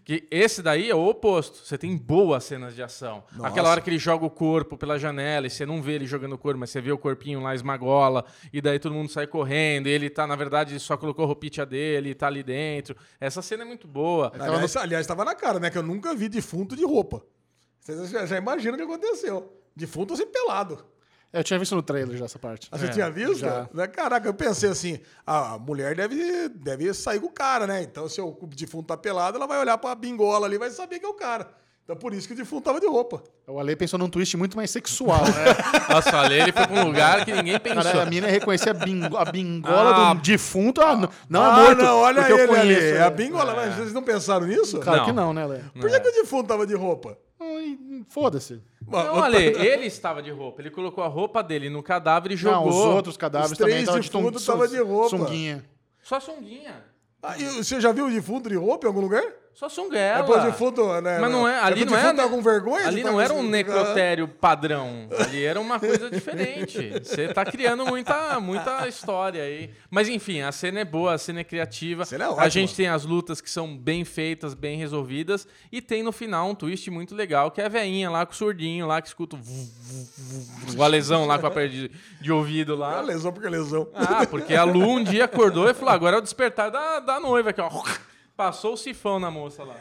[0.04, 1.66] que esse daí é o oposto.
[1.66, 3.24] Você tem boas cenas de ação.
[3.34, 3.48] Nossa.
[3.48, 6.34] Aquela hora que ele joga o corpo pela janela e você não vê ele jogando
[6.34, 9.88] o corpo, mas você vê o corpinho lá esmagola e daí todo mundo sai correndo,
[9.88, 12.96] e ele tá, na verdade, só colocou a roupinha dele, e tá ali dentro.
[13.20, 14.32] Essa cena é muito boa.
[14.38, 15.70] Aliás, aliás, tava na cara, né?
[15.70, 17.24] Que eu nunca vi defunto de roupa.
[17.80, 19.62] Vocês já, já imaginam o que aconteceu.
[19.76, 20.84] Defunto assim pelado.
[21.38, 22.68] Eu tinha visto no trailer já essa parte.
[22.72, 23.40] Ah, Você É, tinha visto?
[23.40, 23.68] já.
[23.74, 23.88] Né?
[23.88, 27.84] Caraca, eu pensei assim, a mulher deve, deve sair com o cara, né?
[27.84, 31.00] Então, se o defunto tá pelado, ela vai olhar pra bingola ali e vai saber
[31.00, 31.48] que é o cara.
[31.84, 33.22] Então por isso que o defunto tava de roupa.
[33.46, 35.86] O Ale pensou num twist muito mais sexual, né?
[35.88, 37.84] Nossa, olha, ele foi pra um lugar que ninguém pensou.
[37.84, 40.14] Cara, a mina reconhecer a, bingo- a bingola Ah.
[40.16, 40.82] do defunto.
[40.82, 41.84] Ah, não, não ah, é morto.
[41.84, 42.74] não, olha ele ali.
[42.98, 44.80] É a bingola, mas vocês não pensaram nisso?
[44.80, 45.06] Claro Não.
[45.06, 45.64] que não, né, Ale?
[45.80, 47.20] Por que, que o defunto tava de roupa?
[48.10, 48.62] Foda-se.
[48.88, 50.62] Não, Ale, ele estava de roupa.
[50.62, 52.70] Ele colocou a roupa dele no cadáver e Não, jogou.
[52.70, 55.10] os outros cadáveres Os também estavam de defuntos tava de roupa.
[55.18, 55.66] Sunguinha.
[56.04, 56.84] Só sunguinha.
[57.22, 59.24] Ah, e você já viu o defunto de roupa em algum lugar?
[59.56, 60.24] Só É sunguela.
[60.26, 61.18] pro defunto, né?
[61.18, 62.86] Mas não é, ali pro não é, tá com vergonha?
[62.88, 65.08] Ali tá não era um necrotério padrão.
[65.18, 66.92] Ali era uma coisa diferente.
[67.02, 69.70] Você tá criando muita, muita história aí.
[69.90, 72.04] Mas enfim, a cena é boa, a cena é criativa.
[72.04, 75.48] A cena é a gente tem as lutas que são bem feitas, bem resolvidas.
[75.72, 78.36] E tem no final um twist muito legal, que é a veinha lá com o
[78.36, 80.08] surdinho lá que escuta o, vu- vu-
[80.68, 83.00] vu- o alesão lá com a perna de, de ouvido lá.
[83.00, 83.88] lesão porque lesão.
[83.96, 87.20] Ah, porque a Lu um dia acordou e falou: agora é o despertar da, da
[87.22, 87.70] noiva aqui, ó.
[88.36, 89.76] Passou o sifão na moça lá.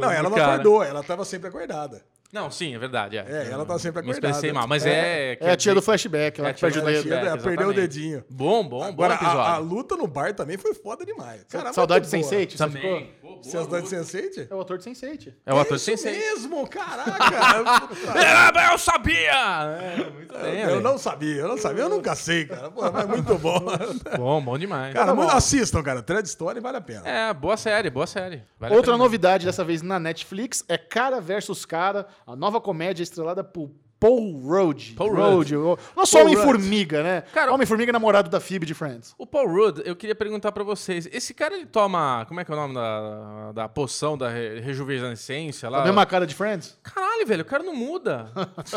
[0.00, 0.54] Não, ela não Cara.
[0.54, 2.02] acordou, ela tava sempre acordada.
[2.32, 3.16] Não, sim, é verdade.
[3.18, 4.26] É, É, ela tá sempre acordada.
[4.28, 5.36] expressei mal, mas é.
[5.40, 7.12] É a tia do flashback, É ela a que perde o dedo.
[7.12, 8.24] Ela perdeu o dedinho.
[8.30, 9.52] Bom, bom, Agora, bom a, episódio.
[9.52, 11.44] a luta no bar também foi foda demais.
[11.48, 12.40] Cara, Saudade de muito boa.
[12.40, 12.90] Sense8, você ficou?
[12.90, 13.20] Também.
[13.42, 14.06] Você é saudade de luta.
[14.06, 14.46] Sense8?
[14.50, 15.32] É o ator de Sense8.
[15.46, 16.10] É o ator Isso sem ser.
[16.12, 17.10] mesmo, caraca.
[18.60, 19.32] É, eu sabia!
[19.80, 22.70] É, muito bem, eu não sabia, eu não sabia, eu nunca sei, cara.
[22.70, 23.60] Pô, mas muito bom.
[24.16, 24.92] Bom, bom demais.
[24.94, 26.02] Cara, Tá assistam, cara.
[26.02, 27.08] Thread Story vale a pena.
[27.08, 28.42] É, boa série, boa série.
[28.58, 33.02] Vale a Outra novidade, dessa vez na Netflix, é Cara versus Cara, a nova comédia
[33.02, 33.70] estrelada por
[34.00, 34.94] Paul Rudd.
[34.96, 35.52] Paul Rudd.
[35.54, 37.20] o Nosso Homem-Formiga, né?
[37.34, 39.14] Cara, Homem-Formiga namorado da Phoebe de Friends.
[39.18, 41.06] O Paul Rudd, eu queria perguntar pra vocês.
[41.12, 42.24] Esse cara, ele toma...
[42.26, 45.82] Como é que é o nome da, da poção da re- rejuvenescência lá?
[45.82, 46.78] A mesma cara de Friends?
[46.82, 48.30] Caralho, velho, o cara não muda.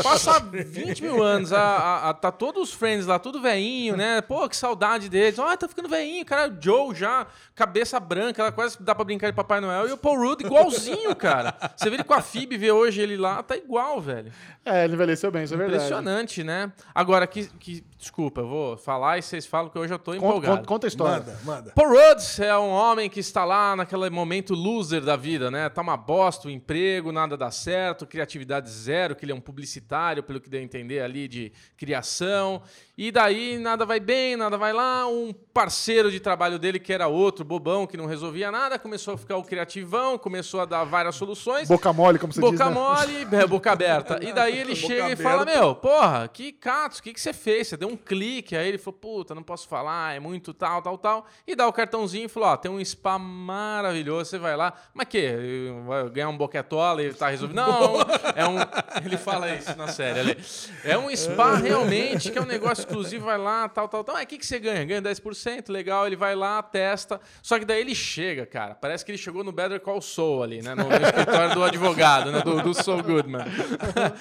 [0.03, 4.19] Passa 20 mil anos, a, a- a- tá todos os friends lá, tudo veinho, né?
[4.21, 5.39] Pô, que saudade deles.
[5.39, 9.27] Ah, tá ficando veinho, cara, o Joe já, cabeça branca, ela quase dá pra brincar
[9.29, 9.87] de Papai Noel.
[9.87, 11.55] E o Paul Rudd igualzinho, cara.
[11.77, 14.31] Você vê ele com a Phoebe, vê hoje ele lá, tá igual, velho.
[14.65, 15.83] É, ele envelheceu bem, isso é verdade.
[15.83, 16.71] Impressionante, né?
[16.93, 20.25] Agora, que, que- desculpa, eu vou falar e vocês falam que hoje eu tô Conta,
[20.25, 20.55] empolgado.
[20.57, 21.17] conta- conta a história.
[21.25, 21.71] Manda, manda.
[21.73, 25.69] Paul Rudd é um homem que está lá naquele momento loser da vida, né?
[25.69, 30.21] Tá uma bosta o emprego, nada dá certo, criatividade zero, que ele é um publicitário,
[30.21, 32.61] pelo que deu a entender ali de criação.
[32.97, 35.07] E daí nada vai bem, nada vai lá.
[35.07, 39.17] Um parceiro de trabalho dele, que era outro bobão, que não resolvia nada, começou a
[39.17, 41.67] ficar o criativão, começou a dar várias soluções.
[41.67, 42.71] Boca mole, como você diz, Boca né?
[42.71, 44.19] mole, é, boca aberta.
[44.21, 45.23] E daí ele Boca chega e aberta.
[45.23, 47.67] fala: Meu, porra, que catos, o que, que você fez?
[47.69, 48.55] Você deu um clique.
[48.55, 51.25] Aí ele falou: Puta, não posso falar, é muito tal, tal, tal.
[51.47, 54.73] E dá o cartãozinho e falou: Ó, tem um spa maravilhoso, você vai lá.
[54.93, 55.71] Mas que?
[55.85, 57.55] Vai ganhar um boquetola e tá resolvido?
[57.55, 58.01] Não,
[58.35, 58.57] é um.
[59.05, 60.37] Ele fala isso na série ali.
[60.83, 64.15] É um spa realmente, que é um negócio exclusivo, vai lá, tal, tal, tal.
[64.15, 64.83] Aí o que, que você ganha?
[64.85, 67.19] Ganha 10%, legal, ele vai lá, testa.
[67.41, 68.75] Só que daí ele chega, cara.
[68.75, 70.75] Parece que ele chegou no Better Call Saul ali, né?
[70.75, 72.41] No, no escritório do advogado, né?
[72.41, 73.43] Do, do Saul Goodman.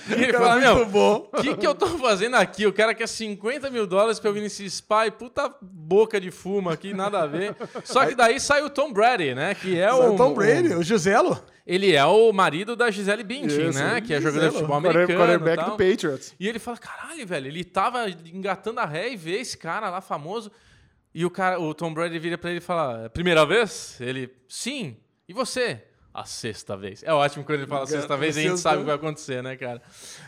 [0.09, 1.29] E ele fala, muito meu, bom.
[1.33, 2.67] o que, que eu tô fazendo aqui?
[2.67, 6.31] O cara quer 50 mil dólares pra eu vir nesse spa e puta boca de
[6.31, 7.57] fumo aqui, nada a ver.
[7.85, 9.55] Só que daí sai o Tom Brady, né?
[9.55, 10.15] Que é o...
[10.15, 11.43] o Tom Brady, o Giselo.
[11.67, 14.01] Ele é o marido da Gisele Bündchen, Isso, né?
[14.01, 15.71] Que é jogador de futebol americano e Quarterback do.
[15.71, 16.35] Patriots.
[16.39, 20.01] E ele fala, caralho, velho, ele tava engatando a ré e vê esse cara lá
[20.01, 20.51] famoso.
[21.15, 23.97] E o cara, o Tom Brady vira pra ele e fala, primeira vez?
[24.01, 24.97] Ele, sim.
[25.29, 25.85] E você?
[26.15, 27.03] A sexta vez.
[27.03, 28.97] É ótimo quando ele fala a sexta vez e a gente sabe o que vai
[28.97, 29.81] acontecer, né, cara?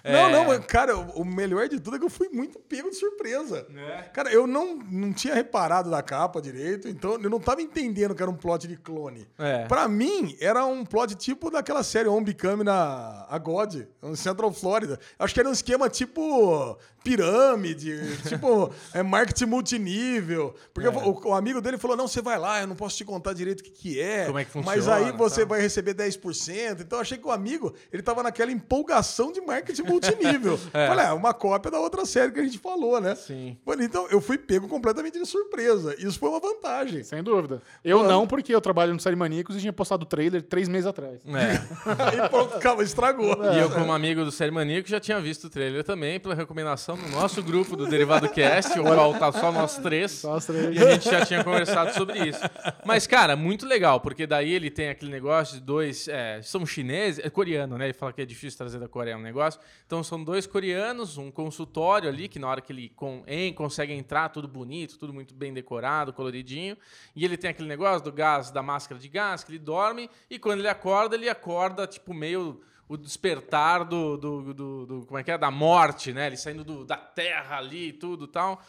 [0.02, 2.88] Não, É, não, mas, cara, o melhor de tudo é que eu fui muito pego
[2.88, 3.66] de surpresa.
[3.76, 4.02] É.
[4.04, 8.22] Cara, eu não, não tinha reparado da capa direito, então eu não tava entendendo que
[8.22, 9.28] era um plot de clone.
[9.38, 9.66] É.
[9.66, 14.98] Pra mim, era um plot tipo daquela série Become na a God, no Central Florida.
[15.18, 20.54] Acho que era um esquema tipo pirâmide, tipo é, marketing multinível.
[20.72, 23.34] Porque o, o amigo dele falou: não, você vai lá, eu não posso te contar
[23.34, 24.24] direito o que, que é.
[24.26, 25.48] Como é que Mas funciona, aí você tá?
[25.48, 26.80] vai receber 10%.
[26.80, 30.58] Então eu achei que o amigo, ele tava naquela empolgação de marketing multinível.
[30.74, 30.88] É.
[30.88, 33.14] Falei, é uma cópia da outra série que a gente falou, né?
[33.14, 33.56] Sim.
[33.64, 35.94] Falei, Então eu fui pego completamente de surpresa.
[35.98, 37.04] Isso foi uma vantagem.
[37.04, 37.62] Sem dúvida.
[37.84, 40.86] Eu não, porque eu trabalho no Série Maníacos e tinha postado o trailer três meses
[40.86, 41.20] atrás.
[41.26, 42.20] É.
[42.20, 43.36] Aí pronto, calma, estragou.
[43.52, 46.96] E eu, como amigo do Série Maníaco, já tinha visto o trailer também, pela recomendação
[46.96, 50.10] do nosso grupo do Derivado Cast, o qual tá só nós três.
[50.12, 50.74] Só as três.
[50.74, 52.40] E a gente já tinha conversado sobre isso.
[52.84, 56.06] Mas, cara, muito legal, porque daí ele tem aquele negócio de dois.
[56.08, 57.86] É, são chineses, é coreano, né?
[57.86, 59.60] Ele fala que é difícil trazer da Coreia um negócio.
[59.86, 63.92] Então são dois coreanos, um consultório ali, que na hora que ele com, em, consegue
[63.92, 66.76] entrar, tudo bonito, tudo muito bem decorado, coloridinho.
[67.16, 70.38] E ele tem aquele negócio do gás, da máscara de gás, que ele dorme, e
[70.38, 75.22] quando ele acorda, ele acorda, tipo, meio o despertar do, do, do, do- Como é
[75.22, 75.38] que é?
[75.38, 76.26] Da morte, né?
[76.26, 78.62] Ele saindo do- da terra ali e tudo e tal.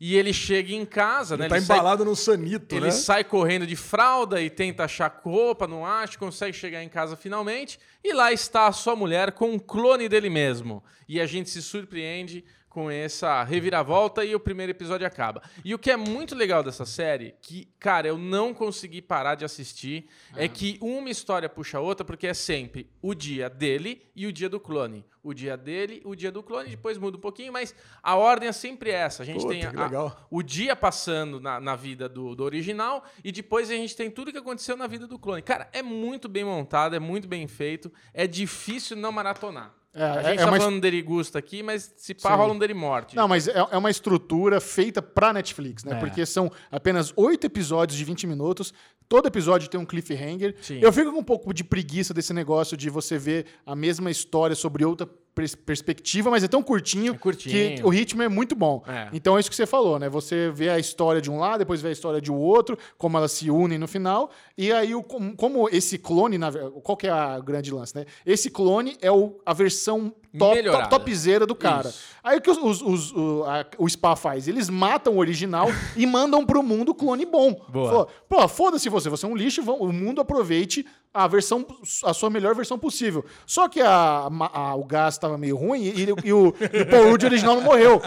[0.00, 1.46] E ele chega em casa, né?
[1.46, 2.90] Ele tá sai- embalado no sanito, ele né?
[2.92, 7.78] sai correndo de fralda e tenta achar roupa, não acha, consegue chegar em casa finalmente.
[8.04, 10.82] E lá está a sua mulher com um clone dele mesmo.
[11.08, 12.44] E a gente se surpreende
[12.76, 15.40] com essa reviravolta e o primeiro episódio acaba.
[15.64, 19.46] E o que é muito legal dessa série, que, cara, eu não consegui parar de
[19.46, 20.06] assistir,
[20.36, 24.32] é que uma história puxa a outra, porque é sempre o dia dele e o
[24.32, 25.06] dia do clone.
[25.22, 28.52] O dia dele, o dia do clone, depois muda um pouquinho, mas a ordem é
[28.52, 29.22] sempre essa.
[29.22, 33.32] A gente Puta, tem a- o dia passando na, na vida do, do original e
[33.32, 35.40] depois a gente tem tudo que aconteceu na vida do clone.
[35.40, 39.74] Cara, é muito bem montado, é muito bem feito, é difícil não maratonar.
[39.96, 40.74] É, a é- gente é tá uma falando
[41.38, 42.36] aqui, mas se pá, Sim.
[42.36, 43.16] rola um morte.
[43.16, 45.96] Não, mas é, é uma estrutura feita pra Netflix, né?
[45.96, 45.98] É.
[45.98, 48.74] Porque são apenas oito episódios de 20 minutos.
[49.08, 50.54] Todo episódio tem um cliffhanger.
[50.60, 50.80] Sim.
[50.82, 54.54] Eu fico com um pouco de preguiça desse negócio de você ver a mesma história
[54.54, 55.08] sobre outra
[55.64, 57.76] perspectiva, mas é tão curtinho, É curtinho.
[57.76, 58.82] que o ritmo é muito bom.
[58.88, 59.08] É.
[59.12, 60.08] Então é isso que você falou, né?
[60.08, 63.32] Você vê a história de um lado, depois vê a história de outro, como elas
[63.32, 64.30] se unem no final.
[64.56, 66.50] E aí, o, como, esse clone, na,
[66.82, 68.06] qual que é a grande lance, né?
[68.24, 71.88] Esse clone é o, a versão top, top, topzera do cara.
[71.88, 72.00] Isso.
[72.22, 74.48] Aí o que os, os- os- o, a- o Spa faz?
[74.48, 77.64] Eles matam o original e mandam pro mundo o clone bom.
[77.68, 78.08] Boa.
[78.28, 80.84] Pô, foda-se você, você é um lixo, o mundo aproveite
[81.24, 81.66] a versão,
[82.04, 83.24] a sua melhor versão possível.
[83.46, 86.52] Só que a, a- o gás estava meio ruim e, e o, e o
[86.90, 88.00] Paul Rudd original não morreu.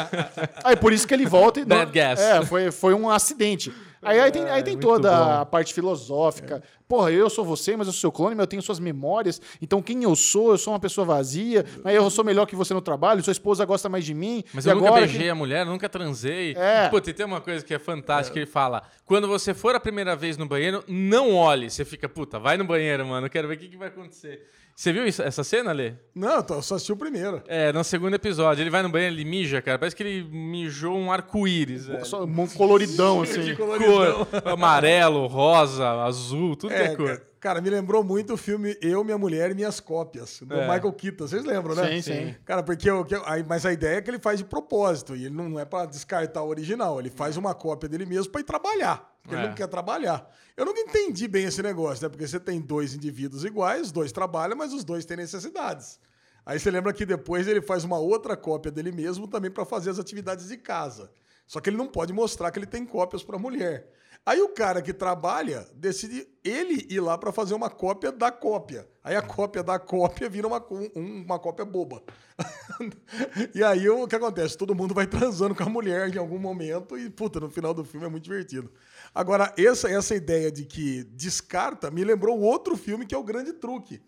[0.64, 1.66] Aí por isso que ele volta e.
[1.66, 2.20] Bad gas.
[2.20, 3.74] É, foi, foi um acidente.
[4.02, 5.32] Aí, aí tem, aí tem muito toda bom.
[5.41, 6.64] a parte filosófica.
[6.88, 9.41] Porra, eu sou você, mas eu sou seu clone, mas eu tenho suas memórias.
[9.62, 10.52] Então quem eu sou?
[10.52, 13.66] Eu sou uma pessoa vazia, mas eu sou melhor que você no trabalho, sua esposa
[13.66, 14.43] gosta mais de mim.
[14.54, 16.56] Mas eu nunca agora beijei a mulher, nunca transei.
[16.56, 16.89] É.
[16.89, 20.16] Pô, tem tem uma coisa que é fantástica, ele fala, quando você for a primeira
[20.16, 21.70] vez no banheiro, não olhe.
[21.70, 24.47] Você fica, puta, vai no banheiro, mano, eu quero ver o que, que vai acontecer.
[24.80, 25.91] Você viu isso- essa cena, Lê?
[26.15, 27.43] Não, eu só assisti o primeiro.
[27.49, 28.63] É, no segundo episódio.
[28.63, 29.77] Ele vai no banheiro, ele mija, cara.
[29.77, 31.88] Parece que ele mijou um arco-íris.
[31.88, 32.05] velho.
[32.05, 33.55] Só um coloridão, assim.
[33.57, 37.21] Cor, amarelo, rosa, azul, tudo que É, é cor.
[37.40, 40.62] Cara, me lembrou muito o filme Eu, Minha Mulher e Minhas Cópias, do É.
[40.74, 41.28] Michael Keaton.
[41.28, 41.90] Vocês lembram, né?
[41.96, 42.36] Sim, sim.
[42.46, 42.88] Cara, porque
[43.26, 45.86] aí- mas a ideia é que ele faz de propósito e ele não é pra
[45.86, 49.40] descartar o original, ele faz uma cópia dele mesmo pra ir trabalhar, porque É.
[49.40, 50.30] ele não quer trabalhar.
[50.58, 52.10] Eu nunca entendi bem esse negócio, né?
[52.10, 56.00] Porque você tem dois indivíduos iguais, os dois trabalham, mas os dois têm necessidades.
[56.46, 59.90] Aí você lembra que depois ele faz uma outra cópia dele mesmo também pra fazer
[59.92, 61.12] as atividades de casa.
[61.46, 63.88] Só que ele não pode mostrar que ele tem cópias pra mulher.
[64.26, 68.88] Aí o cara que trabalha decide ele ir lá pra fazer uma cópia da cópia.
[69.03, 72.03] Aí a cópia da cópia vira uma, um- uma cópia boba.
[73.55, 74.57] e aí o que acontece?
[74.57, 77.84] Todo mundo vai transando com a mulher em algum momento e, puta, no final do
[77.84, 78.72] filme é muito divertido.
[79.13, 83.53] Agora, essa, essa ideia de que descarta me lembrou outro filme que é o Grande
[83.53, 84.01] Truque.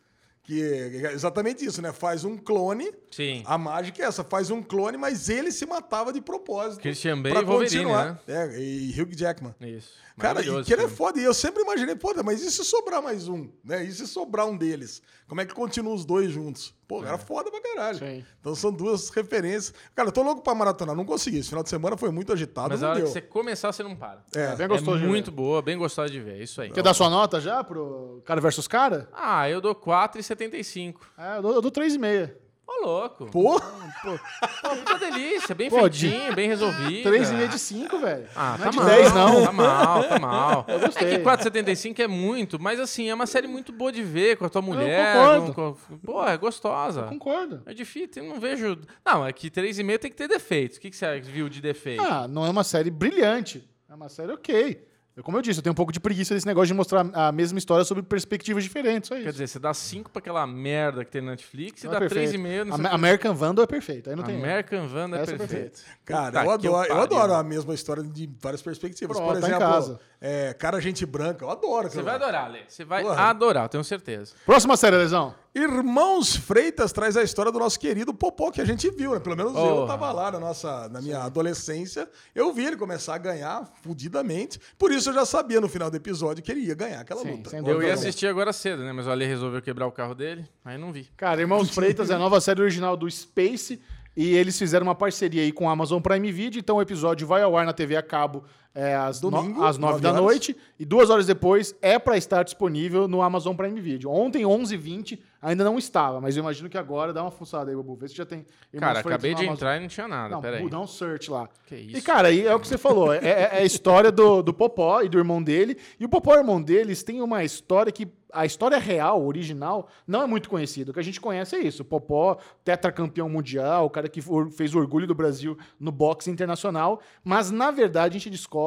[0.44, 1.94] Que é exatamente isso, né?
[1.94, 2.92] Faz um clone.
[3.12, 3.44] Sim.
[3.46, 6.82] A mágica é essa, faz um clone, mas ele se matava de propósito.
[6.82, 8.22] Christian Bale e Wolverine, continuar.
[8.28, 8.54] né?
[8.56, 9.54] É, e Hugh Jackman.
[9.62, 9.92] Isso.
[10.18, 11.20] Cara, e que ele é foda.
[11.20, 13.50] E eu sempre imaginei, pô, mas e se sobrar mais um?
[13.64, 13.84] Né?
[13.84, 15.02] E se sobrar um deles?
[15.28, 16.74] Como é que continua os dois juntos?
[16.92, 18.00] Pô, era foda pra caralho.
[18.00, 18.26] Sim.
[18.42, 19.74] Então são duas referências.
[19.96, 20.94] Cara, eu tô louco pra maratonar.
[20.94, 21.38] Não consegui.
[21.38, 22.68] Esse final de semana foi muito agitado.
[22.68, 23.08] Mas a não hora deu.
[23.08, 24.22] que você começar, você não para.
[24.36, 24.54] É.
[24.58, 25.10] bem gostoso de é ver.
[25.10, 26.42] muito boa, bem gostosa de ver.
[26.44, 26.70] Isso aí.
[26.70, 29.08] Quer dar sua nota já pro cara versus cara?
[29.14, 30.96] Ah, eu dou 4,75.
[31.18, 32.30] É, eu dou, eu dou 3,5.
[32.74, 33.26] Ô, louco.
[33.28, 37.09] Pô, Pô, puta delícia, bem Pô, feitinho, bem resolvido.
[37.09, 38.28] 3,5 de 5, velho.
[38.36, 38.86] Ah, não tá é de mal.
[38.86, 39.43] 10, não.
[39.45, 40.65] Tá mal, tá mal.
[40.67, 41.07] Eu gostei.
[41.13, 44.45] É que 4,75 é muito, mas assim, é uma série muito boa de ver com
[44.45, 45.13] a tua mulher.
[45.13, 45.53] concordo.
[45.53, 47.03] com- com- Pô, é gostosa.
[47.03, 47.61] Concordo.
[47.65, 48.78] É difícil, eu não vejo.
[49.05, 50.78] Não, é que 3,5 tem que ter defeitos.
[50.78, 52.01] O que, que você viu de defeito?
[52.01, 53.67] Ah, não é uma série brilhante.
[53.89, 54.88] É uma série ok.
[55.22, 57.32] Eu, como eu disse, eu tenho um pouco de preguiça desse negócio de mostrar a
[57.32, 59.07] mesma história sobre perspectivas diferentes.
[59.07, 59.24] Só isso.
[59.26, 61.93] Quer dizer, você dá 5 pra aquela merda que tem na Netflix e Não é
[61.93, 62.32] dá perfeito.
[62.34, 64.09] 3,5 no Am- American Vandal é perfeito.
[64.09, 64.36] Aí não tem.
[64.36, 65.47] American Vanda é é perfeito.
[65.49, 65.80] perfeita.
[66.03, 69.15] cara, Puta eu adoro, eu adoro a mesma história de várias perspectivas.
[69.15, 69.99] Pronto, Por tá em exemplo, casa.
[70.22, 71.89] É, Cara Gente Branca, eu adoro.
[71.89, 72.26] Você vai lá.
[72.26, 72.59] adorar, Lê.
[72.67, 73.22] Você vai Porra.
[73.30, 74.34] adorar, eu tenho certeza.
[74.45, 75.34] Próxima série, Lesão.
[75.53, 79.19] Irmãos Freitas traz a história do nosso querido Popó, que a gente viu, né?
[79.19, 79.86] Pelo menos eu Oh.
[79.88, 82.07] tava lá na, nossa, na minha adolescência.
[82.34, 84.59] Eu vi ele começar a ganhar fudidamente.
[84.78, 87.32] Por isso eu já sabia no final do episódio que ele ia ganhar aquela Sim,
[87.32, 87.57] luta.
[87.57, 87.88] Eu dúvida.
[87.88, 88.91] ia assistir agora cedo, né?
[88.93, 91.09] Mas o Ale resolveu quebrar o carro dele, aí não vi.
[91.17, 93.82] Cara, Irmãos Freitas é a nova série original do Space
[94.15, 97.41] e eles fizeram uma parceria aí com a Amazon Prime Video, então o episódio vai
[97.41, 98.43] ao ar na TV a cabo
[98.74, 100.22] é, às, no- Domingo, às 9 nove da horas.
[100.24, 100.55] noite.
[100.80, 104.09] E duas horas depois é pra estar disponível no Amazon Prime Video.
[104.09, 107.95] Ontem, 11h20, ainda não estava, mas eu imagino que agora dá uma fuçada aí, Babu.
[107.95, 108.45] Vê se já tem.
[108.78, 109.55] Cara, acabei no de Amazon.
[109.55, 110.30] entrar e não tinha nada.
[110.36, 110.69] Não, Peraí.
[110.69, 111.49] dá um search lá.
[111.67, 112.05] Que E, isso?
[112.05, 113.13] cara, aí é o que você falou.
[113.13, 115.78] É, é- é a história do, do Popó e do irmão dele.
[115.99, 118.07] E o Popó e o irmão deles têm uma história que.
[118.34, 120.89] A história real, original, não é muito conhecida.
[120.91, 121.82] O que a gente conhece é isso.
[121.82, 124.22] O Popó, tetracampeão mundial, o cara que
[124.55, 127.01] fez o orgulho do Brasil no boxe internacional.
[127.26, 128.61] Mas, na verdade, a gente descobre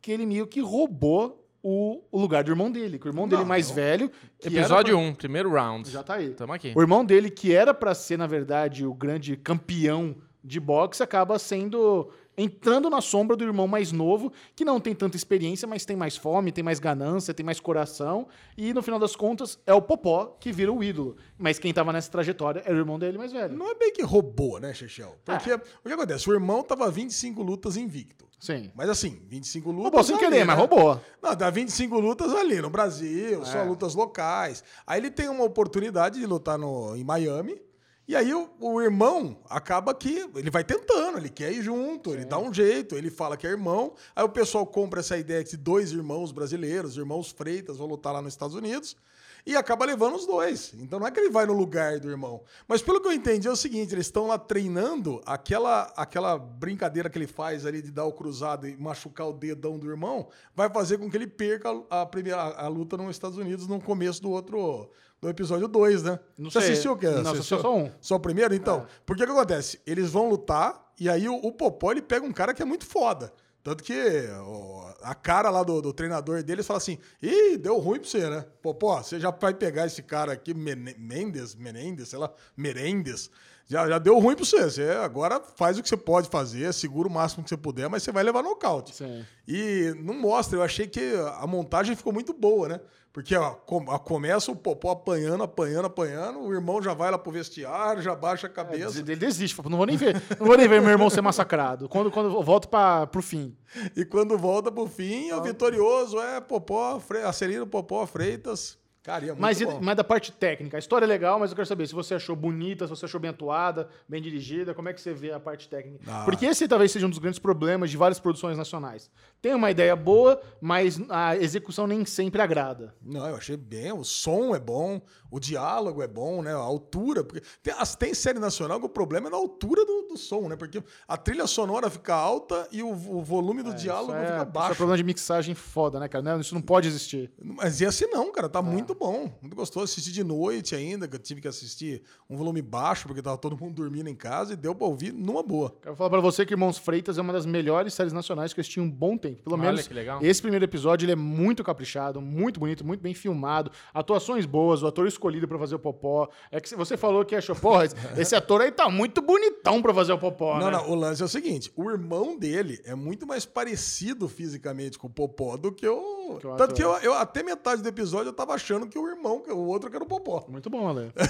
[0.00, 2.98] que ele meio que roubou o, o lugar do irmão dele.
[2.98, 3.74] Que o irmão dele Não, mais não.
[3.76, 4.10] velho.
[4.38, 5.88] que era Episódio 1, primeiro round.
[5.90, 6.30] Já tá aí.
[6.30, 6.72] Tamo aqui.
[6.76, 11.38] O irmão dele, que era pra ser, na verdade, o grande campeão de boxe, acaba
[11.38, 12.10] sendo.
[12.36, 16.16] entrando na sombra do irmão mais novo, que não tem tanta experiência, mas tem mais
[16.16, 18.26] fome, tem mais ganância, tem mais coração.
[18.58, 21.14] E no final das contas, é o Popó que vira o ídolo.
[21.38, 23.56] Mas quem tava nessa trajetória era o irmão dele mais velho.
[23.56, 25.14] Não é bem que roubou, né, Chechel?
[25.24, 25.54] Porque É.
[25.56, 26.28] o que acontece?
[26.28, 28.26] O irmão tava 25 lutas invicto.
[28.42, 28.72] Sim.
[28.74, 29.84] Mas assim, 25 lutas.
[29.84, 30.60] Roubou sem ali, querer, mas né?
[30.60, 31.00] roubou.
[31.22, 33.44] Não, dá 25 lutas ali no Brasil, É.
[33.44, 34.64] só lutas locais.
[34.84, 37.62] Aí ele tem uma oportunidade de lutar no, em Miami.
[38.08, 42.24] E aí o, o irmão acaba que ele vai tentando, ele quer ir junto, ele
[42.24, 43.94] dá um jeito, ele fala que é irmão.
[44.14, 48.20] Aí o pessoal compra essa ideia de dois irmãos brasileiros, irmãos Freitas, vão lutar lá
[48.20, 48.96] nos Estados Unidos.
[49.44, 50.72] E acaba levando os dois.
[50.78, 52.42] Então não é que ele vai no lugar do irmão.
[52.68, 57.10] Mas pelo que eu entendi é o seguinte: eles estão lá treinando aquela, aquela brincadeira
[57.10, 60.70] que ele faz ali de dar o cruzado e machucar o dedão do irmão, vai
[60.70, 64.22] fazer com que ele perca a, primeira, a, a luta nos Estados Unidos no começo
[64.22, 64.88] do outro.
[65.20, 66.18] Do episódio 2, né?
[66.36, 66.70] Não Você sei.
[66.72, 67.06] assistiu o quê?
[67.06, 67.38] Não, Assistiu?
[67.38, 67.88] assisti só um.
[68.00, 68.52] Só o primeiro?
[68.56, 69.80] Então, porque o que acontece?
[69.86, 72.84] Eles vão lutar e aí o, o Popó ele pega um cara que é muito
[72.84, 73.32] foda.
[73.62, 73.94] Tanto que
[74.40, 78.28] ó, a cara lá do, do treinador deles fala assim: ih, deu ruim pra você,
[78.28, 78.44] né?
[78.60, 83.30] Popó, você já vai pegar esse cara aqui, Mendes, Menendez, sei lá, Merendes.
[83.66, 84.64] Já, já deu ruim pra você.
[84.64, 88.02] Você agora faz o que você pode fazer, segura o máximo que você puder, mas
[88.02, 88.94] você vai levar nocaute.
[88.94, 89.24] Sim.
[89.46, 92.80] E não mostra, eu achei que a montagem ficou muito boa, né?
[93.12, 97.18] Porque ó, com- ó, começa o Popó apanhando, apanhando, apanhando, o irmão já vai lá
[97.18, 99.00] pro vestiário, já baixa a cabeça.
[99.00, 99.60] Ele desiste.
[99.68, 100.14] Não vou nem ver.
[100.40, 101.88] Não vou nem ver meu irmão ser massacrado.
[101.90, 103.54] Quando, quando eu volto pra, pro fim.
[103.94, 107.18] E quando volta pro fim, o vitorioso é Popó, Fre...
[107.18, 108.78] Acelino Popó Freitas.
[109.02, 109.80] Cara, e é muito Mas, e- bom.
[109.82, 112.36] mas da parte técnica, a história é legal, mas eu quero saber se você achou
[112.36, 115.68] bonita, se você achou bem atuada, bem dirigida, como é que você vê a parte
[115.68, 116.04] técnica?
[116.06, 116.22] Ah.
[116.24, 119.10] Porque esse talvez seja um dos grandes problemas de várias produções nacionais.
[119.40, 122.94] Tem uma ideia boa, mas a execução nem sempre agrada.
[123.02, 123.90] Não, eu achei bem.
[123.92, 125.00] O som é bom,
[125.30, 126.52] o diálogo é bom, né?
[126.52, 127.24] A altura.
[127.24, 130.48] Porque tem, as- tem série nacional que o problema é na altura do, do som,
[130.48, 130.54] né?
[130.54, 134.36] Porque a trilha sonora fica alta e o, o volume do diálogo isso é, fica
[134.36, 134.76] Isso é baixo.
[134.76, 136.38] problema de mixagem foda, né, cara?
[136.38, 137.32] Isso não pode existir.
[137.42, 138.50] Mas esse não, cara, É.
[138.50, 139.30] tá muito bom.
[139.40, 139.84] Muito gostoso.
[139.84, 143.56] Assisti de noite ainda, que eu tive que assistir um volume baixo, porque tava todo
[143.56, 145.74] mundo dormindo em casa e deu pra ouvir numa boa.
[145.82, 148.62] Quero falar pra você que Irmãos Freitas é uma das melhores séries nacionais que eu
[148.62, 149.42] assisti um bom tempo.
[149.42, 150.18] Pelo Olha menos que legal.
[150.22, 153.70] esse primeiro episódio ele é muito caprichado, muito bonito, muito bem filmado.
[153.92, 156.28] Atuações boas, o ator escolhido pra fazer o Popó.
[156.50, 157.84] É que você falou que achou, porra,
[158.16, 160.72] esse ator aí tá muito bonitão pra fazer o Popó, Não, né?
[160.72, 165.06] não, o lance é o seguinte: o irmão dele é muito mais parecido fisicamente com
[165.06, 166.38] o Popó do que o.
[166.40, 166.74] Que o Tanto ator.
[166.74, 169.58] que eu, eu, até metade do episódio, eu tava achando que o irmão, que o
[169.58, 170.44] outro que era o Popó.
[170.48, 171.12] Muito bom, Ale.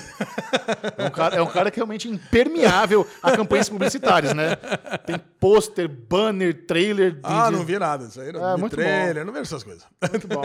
[0.98, 4.54] É um, cara, é um cara que é realmente impermeável a campanhas publicitárias, né?
[5.06, 7.18] Tem pôster, banner, trailer.
[7.22, 8.30] Ah, de- não vi nada disso aí.
[8.32, 9.84] Não É, vi muito trailer, não vejo essas coisas.
[10.10, 10.42] Muito bom.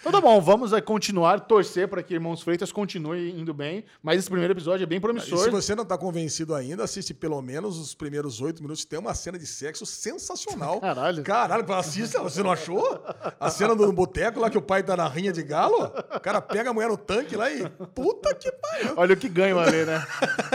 [0.00, 4.18] Então tá bom, vamos aí continuar, torcer para que Irmãos Freitas continue indo bem, mas
[4.18, 5.38] esse primeiro episódio é bem E promissor.
[5.38, 8.84] se você não tá convencido ainda, assiste pelo menos os primeiros oito minutos.
[8.84, 10.78] Tem uma cena de sexo sensacional.
[10.82, 11.22] Caralho.
[11.22, 13.02] Caralho, assista, você não achou?
[13.40, 16.40] A cena do boteco lá que o pai tá na rinha de galo, o cara
[16.40, 17.68] pega a mulher no tanque lá e.
[17.94, 18.94] Puta que pariu.
[18.96, 20.06] Olha o que ganha o Ale, né?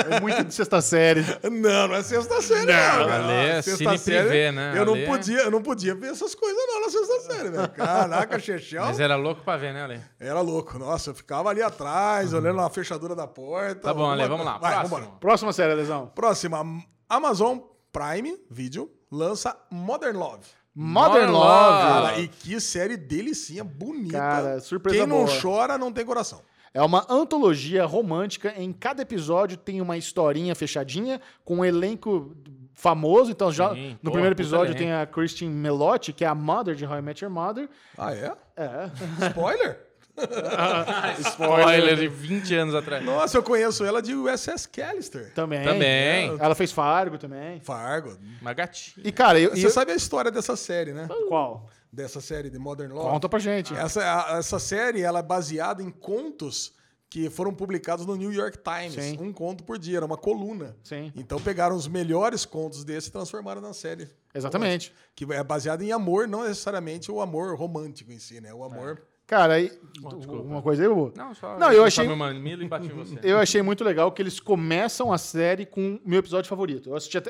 [0.09, 1.23] É muito de sexta série.
[1.43, 3.09] Não, não é sexta série, não.
[3.13, 4.73] Ale é Sexta cine série, privê, né?
[4.75, 7.49] Eu não, Ale é- podia, eu não podia ver essas coisas, não, na sexta série,
[7.49, 7.69] velho.
[7.69, 8.83] Caraca, Chechel.
[8.85, 10.01] Mas era louco pra ver, né, Ale?
[10.19, 10.77] Era louco.
[10.79, 13.75] Nossa, eu ficava ali atrás, olhando na fechadura da porta.
[13.81, 14.57] Tá bom, Ale, vamos lá.
[14.57, 14.95] Vai, Próximo.
[14.97, 15.17] vambora.
[15.19, 16.07] Próxima série, Lesão.
[16.15, 16.63] Próxima.
[17.09, 17.59] Amazon
[17.91, 20.45] Prime Video lança Modern Love.
[20.73, 21.81] Modern Love.
[21.81, 24.17] Cara, e que série delicinha, bonita.
[24.17, 25.41] Cara, surpresa Quem não boa.
[25.41, 26.41] chora não tem coração.
[26.73, 28.53] É uma antologia romântica.
[28.57, 32.33] Em cada episódio tem uma historinha fechadinha com um elenco
[32.73, 33.29] famoso.
[33.31, 36.73] Então, já Sim, no pô, primeiro episódio tem a Christine Melotti, que é a mother
[36.73, 37.69] de How I Met Your Mother.
[37.97, 38.33] Ah, é?
[38.55, 38.89] É.
[39.29, 39.87] Spoiler?
[41.19, 43.03] Spoiler de 20 anos atrás.
[43.03, 45.33] Nossa, eu conheço ela de USS Callister.
[45.33, 45.63] Também.
[45.63, 46.37] Também.
[46.39, 47.59] Ela fez Fargo também.
[47.61, 48.17] Fargo.
[48.41, 49.05] Uma gatinha.
[49.07, 49.51] E, cara, eu.
[49.51, 51.07] Você eu- sabe a história dessa série, né?
[51.27, 51.69] Qual?
[51.91, 53.09] Dessa série de Modern Love.
[53.09, 53.73] Conta pra gente.
[53.73, 56.73] Essa, a- essa série ela é baseada em contos
[57.09, 58.93] que foram publicados no New York Times.
[58.93, 59.17] Sim.
[59.19, 60.77] Um conto por dia, era uma coluna.
[60.81, 61.11] Sim.
[61.13, 64.07] Então pegaram os melhores contos desse e transformaram na série.
[64.33, 64.93] Exatamente.
[65.13, 68.53] Que é baseado em amor, não necessariamente o amor romântico em si, né?
[68.53, 69.01] O amor.
[69.27, 69.69] Cara, aí.
[70.09, 70.43] Desculpa.
[70.43, 71.13] uma coisa aí, Bubu?
[71.15, 71.57] Não, só.
[71.57, 73.19] Não, eu achei- meu mamilo e bati em você.
[73.23, 76.89] Eu achei muito legal que eles começam a série com o meu episódio favorito.
[76.89, 77.21] Eu assisti a,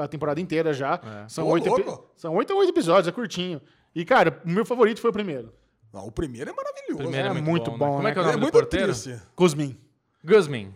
[0.00, 1.00] a- a temporada inteira já.
[1.24, 1.28] É.
[1.28, 1.98] São Ô, oito epi-!
[2.16, 3.60] São oito ou oito episódios, é curtinho.
[3.94, 5.52] E, cara, o meu favorito foi o primeiro.
[5.92, 6.98] Não, o primeiro é maravilhoso.
[6.98, 7.78] Primeiro é, É muito, muito bom.
[7.78, 7.90] bom, né?
[7.92, 8.28] Como né, é que é o cara?
[8.28, 8.86] é nome do muito porteiro?
[8.92, 9.22] triste.
[9.36, 9.76] Guzmin.
[10.24, 10.74] Guzmin.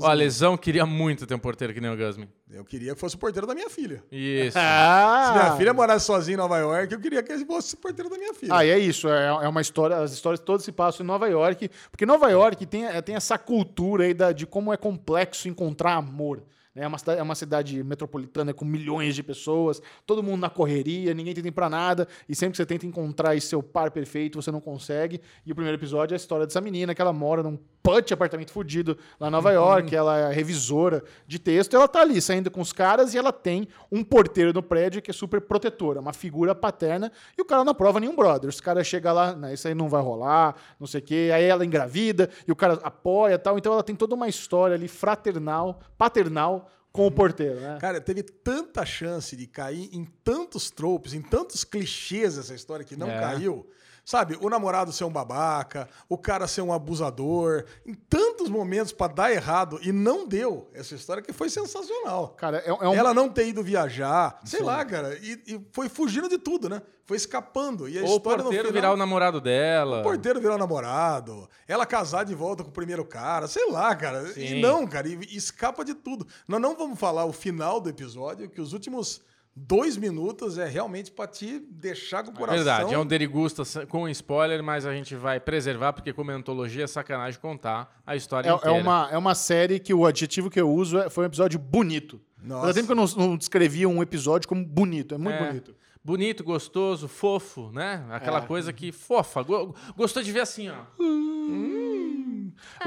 [0.00, 2.28] Ó, a Lesão queria muito ter um porteiro que nem o Guzmin.
[2.50, 4.02] Eu queria que fosse o porteiro da minha filha.
[4.12, 4.56] Isso.
[4.58, 5.24] Ah!
[5.26, 8.08] Se minha filha morasse sozinha em Nova York, eu queria que ele fosse o porteiro
[8.10, 8.54] da minha filha.
[8.54, 9.08] Ah, e é isso.
[9.08, 9.96] É, é uma história.
[9.96, 11.68] As histórias todas se passam em Nova York.
[11.90, 15.94] Porque Nova York tem, é, tem essa cultura aí da- de como é complexo encontrar
[15.94, 16.42] amor.
[16.74, 16.84] Né?
[16.84, 21.14] É uma, cidade, é uma cidade metropolitana com milhões de pessoas, todo mundo na correria,
[21.14, 22.08] ninguém tem tempo pra nada.
[22.28, 25.20] E sempre que você tenta encontrar aí seu par perfeito, você não consegue.
[25.44, 28.52] E o primeiro episódio é a história dessa menina que ela mora num put apartamento
[28.52, 29.94] fudido lá em Nova York.
[29.94, 31.72] Ela é revisora de texto.
[31.72, 35.02] E ela tá ali saindo com os caras e ela tem um porteiro no prédio
[35.02, 37.10] que é super protetora, uma figura paterna.
[37.36, 38.48] E o cara não aprova nenhum brother.
[38.48, 41.30] Os caras chegam lá, "Não, isso aí não vai rolar, não sei o quê.
[41.34, 43.58] Aí ela engravida e o cara apoia e tal.
[43.58, 46.61] Então ela tem toda uma história ali fraternal, paternal
[46.92, 47.78] com o porteiro, né?
[47.80, 52.96] Cara, teve tanta chance de cair em tantos tropes, em tantos clichês essa história que
[52.96, 53.18] não É.
[53.20, 53.66] caiu.
[54.04, 59.06] Sabe, o namorado ser um babaca, o cara ser um abusador, em tantos momentos pra
[59.06, 60.68] dar errado e não deu.
[60.74, 62.30] Essa história que foi sensacional.
[62.30, 62.94] Cara, é, é um.
[62.94, 66.82] Ela não ter ido viajar, sei lá, cara, e, e foi fugindo de tudo, né?
[67.04, 67.88] Foi escapando.
[67.88, 70.00] E a Ou o história no porteiro final- virar o namorado dela.
[70.00, 74.26] o porteiro virar namorado, ela casar de volta com o primeiro cara, sei lá, cara.
[74.32, 74.40] Sim.
[74.56, 76.26] E não, cara, e, e escapa de tudo.
[76.48, 79.20] Nós não vamos falar o final do episódio, que os últimos
[79.54, 82.56] dois minutos é realmente pra te deixar com o coração.
[82.64, 86.84] Verdade, é um derigusta com spoiler, mas a gente vai preservar, porque como é antologia,
[86.84, 88.72] é sacanagem contar a história É, é inteira.
[88.80, 92.20] uma, é uma série que o adjetivo que eu uso é- foi um episódio bonito.
[92.42, 92.66] Nossa.
[92.66, 95.14] Fazia tempo que eu não, não descrevia um episódio como bonito.
[95.14, 95.46] É muito É.
[95.46, 95.74] bonito.
[96.04, 98.04] Bonito, gostoso, fofo, né?
[98.10, 98.46] Aquela É.
[98.46, 99.42] coisa que fofa.
[99.42, 100.74] Go- Gostou de ver assim, ó.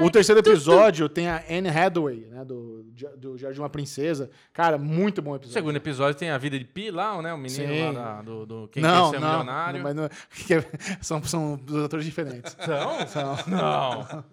[0.00, 2.44] O terceiro episódio tem a Anne Hathaway, né?
[2.44, 2.84] Do,
[3.16, 4.30] do Jardim de uma Princesa.
[4.52, 5.54] Cara, muito bom O episódio.
[5.54, 7.32] segundo episódio tem a vida de Pi lá, né?
[7.32, 7.82] O menino Sim.
[7.86, 9.82] lá da- do, do Quem não, Quer Ser não, Milionário.
[9.82, 10.10] Mas não é-
[10.46, 10.64] que é-
[11.00, 12.56] são, são dois atores diferentes.
[12.66, 13.06] Não?
[13.06, 13.36] São.
[13.46, 14.24] Não.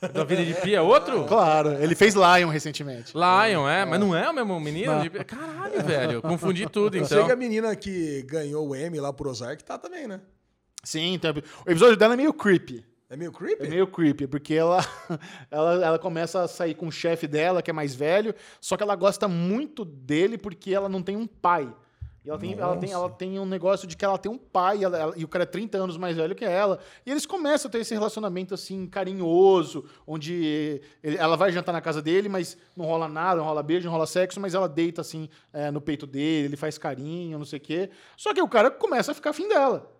[0.12, 1.24] da vida de Pi é outro?
[1.24, 3.12] Claro, ele fez Lion recentemente.
[3.14, 4.92] Lion, é, mas não é o mesmo menino?
[4.92, 5.02] Não.
[5.02, 5.10] de?
[5.10, 6.22] Caralho, velho.
[6.22, 7.26] Confundi tudo, então.
[7.26, 10.20] que a menina que ganhou o Emmy lá por Ozark tá também, né?
[10.84, 12.84] Sim, tem- o episódio dela é meio creepy.
[13.10, 13.64] É meio creepy?
[13.64, 14.78] É meio creepy, porque ela,
[15.50, 18.82] ela, ela começa a sair com o chefe dela, que é mais velho, só que
[18.82, 21.74] ela gosta muito dele porque ela não tem um pai.
[22.28, 24.84] E ela tem, ela tem, ela tem um negócio de que ela tem um pai,
[24.84, 26.78] ela- ela- e o cara é 30 anos mais velho que ela.
[27.06, 31.80] E eles começam a ter esse relacionamento assim, carinhoso, onde ele- ela vai jantar na
[31.80, 35.00] casa dele, mas não rola nada, não rola beijo, não rola sexo, mas ela deita
[35.00, 37.90] assim é, no peito dele, ele faz carinho, não sei o quê.
[38.16, 39.90] Só que o cara começa a ficar afim dela.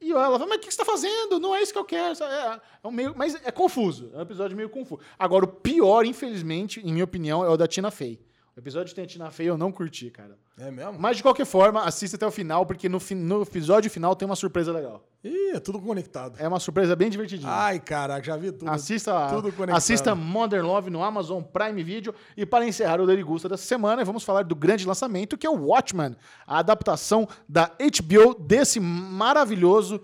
[0.00, 1.38] E ela fala, mas o que você tá fazendo?
[1.38, 2.14] Não é isso que eu quero.
[2.24, 4.10] É, é um meio, mas é confuso.
[4.14, 5.00] É um episódio meio confuso.
[5.18, 8.20] Agora, o pior, infelizmente, em minha opinião, é o da Tina Fey.
[8.56, 10.38] O episódio que tem a Tina Fey eu não curti, cara.
[10.56, 10.96] É mesmo?
[10.96, 14.24] Mas, de qualquer forma, assista até o final, porque no, fin- no episódio final tem
[14.26, 15.04] uma surpresa legal.
[15.24, 16.36] Ih, é tudo conectado.
[16.38, 17.50] É uma surpresa bem divertidinha.
[17.50, 18.70] Ai, caraca, já vi tudo.
[18.70, 19.76] Assista, tudo conectado.
[19.76, 22.14] assista Modern Love no Amazon Prime Video.
[22.36, 25.60] E para encerrar o Derigusta dessa semana, vamos falar do grande lançamento, que é o
[25.66, 26.14] Watchmen,
[26.46, 30.00] a adaptação da HBO desse maravilhoso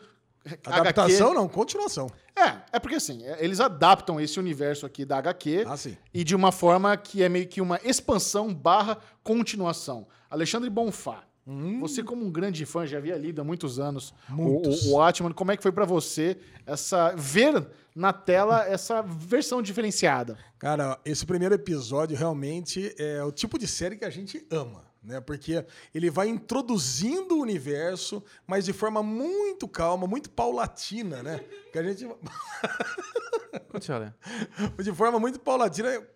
[0.64, 1.34] Adaptação HQ.
[1.34, 2.10] não, continuação.
[2.34, 5.76] É, é porque assim, é, eles adaptam esse universo aqui da HQ Ah,
[6.14, 10.06] e de uma forma que é meio que uma expansão barra continuação.
[10.30, 11.24] Alexandre Bonfá,
[11.80, 14.86] você como um grande fã, já havia lido há muitos anos o, Muitos.
[14.86, 19.60] o, o Watchmen, como é que foi pra você essa ver na tela essa versão
[19.60, 20.38] diferenciada?
[20.58, 25.20] Cara, esse primeiro episódio realmente é o tipo de série que a gente ama, né?
[25.20, 31.40] Porque ele vai introduzindo o universo, mas de forma muito calma, muito paulatina, né?
[31.72, 32.06] Que a gente
[34.82, 36.06] de forma muito paulatina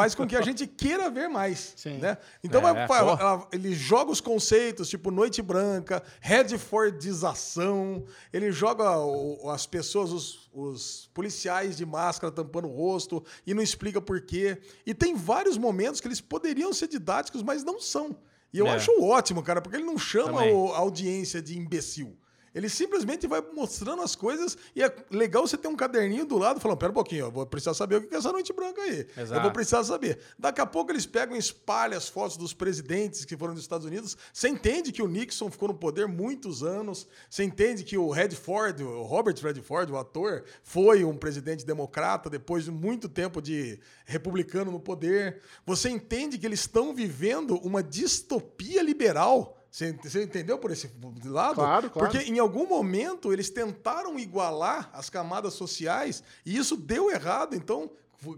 [0.00, 1.98] faz com que a gente queira ver mais, Sim.
[1.98, 2.18] né?
[2.42, 9.66] Então É, ela- ele joga os conceitos, tipo Noite Branca, Redfordização, ele joga o- as
[9.66, 14.58] pessoas, os, os policiais de máscara tampando o rosto e não explica por quê.
[14.86, 18.16] E tem vários momentos que eles poderiam ser didáticos, mas não são.
[18.52, 18.70] E eu É.
[18.70, 22.16] acho ótimo, cara, porque ele não chama o- a audiência de imbecil.
[22.58, 26.58] Ele simplesmente vai mostrando as coisas e é legal você ter um caderninho do lado
[26.58, 29.06] falando, pera um pouquinho, eu vou precisar saber o que é essa noite branca aí.
[29.16, 29.42] Eu Exato.
[29.42, 30.18] vou precisar saber.
[30.36, 33.86] Daqui a pouco eles pegam e espalham as fotos dos presidentes que foram dos Estados
[33.86, 34.16] Unidos.
[34.32, 37.06] Você entende que o Nixon ficou no poder muitos anos.
[37.30, 42.64] Você entende que o Redford, o Robert Redford, o ator, foi um presidente democrata depois
[42.64, 45.42] de muito tempo de republicano no poder.
[45.64, 49.57] Você entende que eles estão vivendo uma distopia liberal.
[49.78, 50.90] Você você entendeu por esse
[51.24, 51.54] lado?
[51.54, 52.10] Claro, claro.
[52.10, 57.54] Porque em algum momento eles tentaram igualar as camadas sociais e isso deu errado.
[57.54, 57.88] Então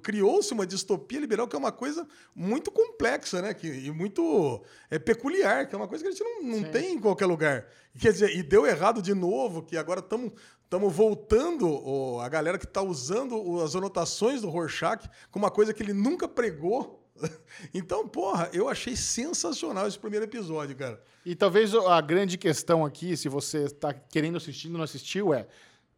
[0.02, 3.54] criou-se uma distopia liberal que é uma coisa muito complexa, né?
[3.54, 6.92] Que, e muito é, peculiar, que é uma coisa que a gente não, não tem
[6.92, 7.66] em qualquer lugar.
[7.98, 10.32] Quer dizer, e deu errado de novo, que agora estamos
[10.64, 15.72] estamos voltando ó, a galera que está usando as anotações do Rorschach como uma coisa
[15.72, 16.99] que ele nunca pregou.
[17.74, 21.02] Então, porra, eu achei sensacional esse primeiro episódio, cara.
[21.26, 25.46] E talvez a grande questão aqui, se você está querendo assistir e não assistiu, é: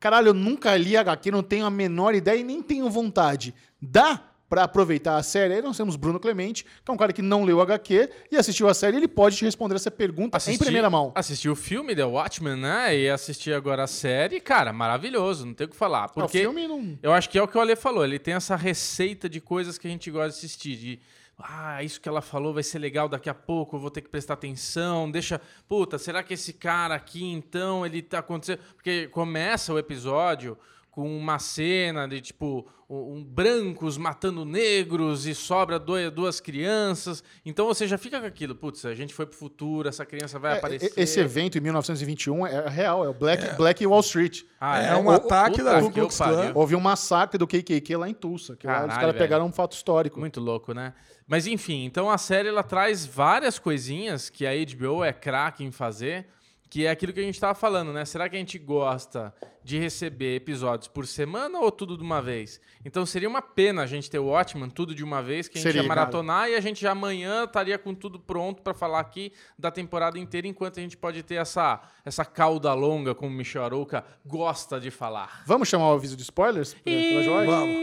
[0.00, 3.55] caralho, eu nunca li HQ, não tenho a menor ideia e nem tenho vontade.
[3.80, 5.54] Dá pra aproveitar a série?
[5.54, 8.68] Aí nós temos Bruno Clemente, que é um cara que não leu HQ e assistiu
[8.68, 11.10] a série, ele pode te responder essa pergunta em primeira mão.
[11.14, 12.94] Assisti o filme The Watchmen, né?
[12.94, 14.40] E assisti agora a série.
[14.40, 16.10] Cara, maravilhoso, não tem o que falar.
[16.10, 16.98] Porque o filme não.
[17.02, 18.04] eu acho que é o que o Ale falou.
[18.04, 20.76] Ele tem essa receita de coisas que a gente gosta de assistir.
[20.76, 21.00] De,
[21.38, 24.10] ah, isso que ela falou vai ser legal daqui a pouco, eu vou ter que
[24.10, 25.10] prestar atenção.
[25.10, 25.40] Deixa.
[25.66, 28.60] Puta, será que esse cara aqui, então, ele tá acontecendo.
[28.74, 30.58] Porque começa o episódio
[30.90, 37.23] com uma cena de tipo um, brancos matando negros e sobra dois, duas crianças.
[37.44, 40.55] Então você já fica com aquilo, putz, a gente foi pro futuro, essa criança vai
[40.55, 40.93] É, aparecer.
[40.97, 44.43] esse evento em 1921 é real, é o Black, Black Wall Street.
[44.60, 46.16] Ah, É um O- ataque da Ku Klux.
[46.19, 46.52] Klan.
[46.55, 49.52] Houve um massacre do KKK lá em Tulsa, que lá os Caralho, caras pegaram um
[49.52, 50.20] fato histórico.
[50.20, 50.93] Muito louco, né?
[51.27, 55.70] Mas enfim, então a série ela traz várias coisinhas que a HBO é craque em
[55.70, 56.27] fazer,
[56.73, 58.03] que é aquilo que a gente tava falando, né?
[58.07, 62.62] Será que a gente gosta de receber episódios por semana ou tudo de uma vez?
[62.82, 65.61] Então seria uma pena a gente ter o Watchmen tudo de uma vez, que a
[65.61, 69.01] gente Seria, ia maratonar e a gente já amanhã estaria com tudo pronto pra falar
[69.01, 73.35] aqui da temporada inteira, enquanto a gente pode ter essa, essa cauda longa, como o
[73.35, 75.43] Michel Arouca gosta de falar.
[75.44, 76.74] Vamos chamar o aviso de spoilers?
[77.23, 77.51] Jorge?
[77.51, 77.77] Vamos.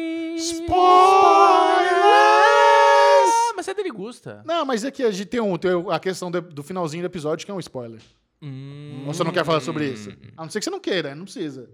[3.22, 4.42] Ah, mas é dele gusta.
[4.44, 7.06] Não, mas é que a gente tem, um, tem a questão do, do finalzinho do
[7.06, 8.02] episódio que é um spoiler.
[8.42, 10.12] Hum, Ou você não quer falar sobre isso?
[10.38, 11.70] A não ser que você não queira, não precisa.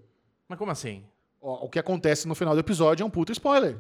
[0.48, 1.04] Mas como assim?
[1.42, 3.78] Ó, o que acontece no final do episódio é um puto spoiler.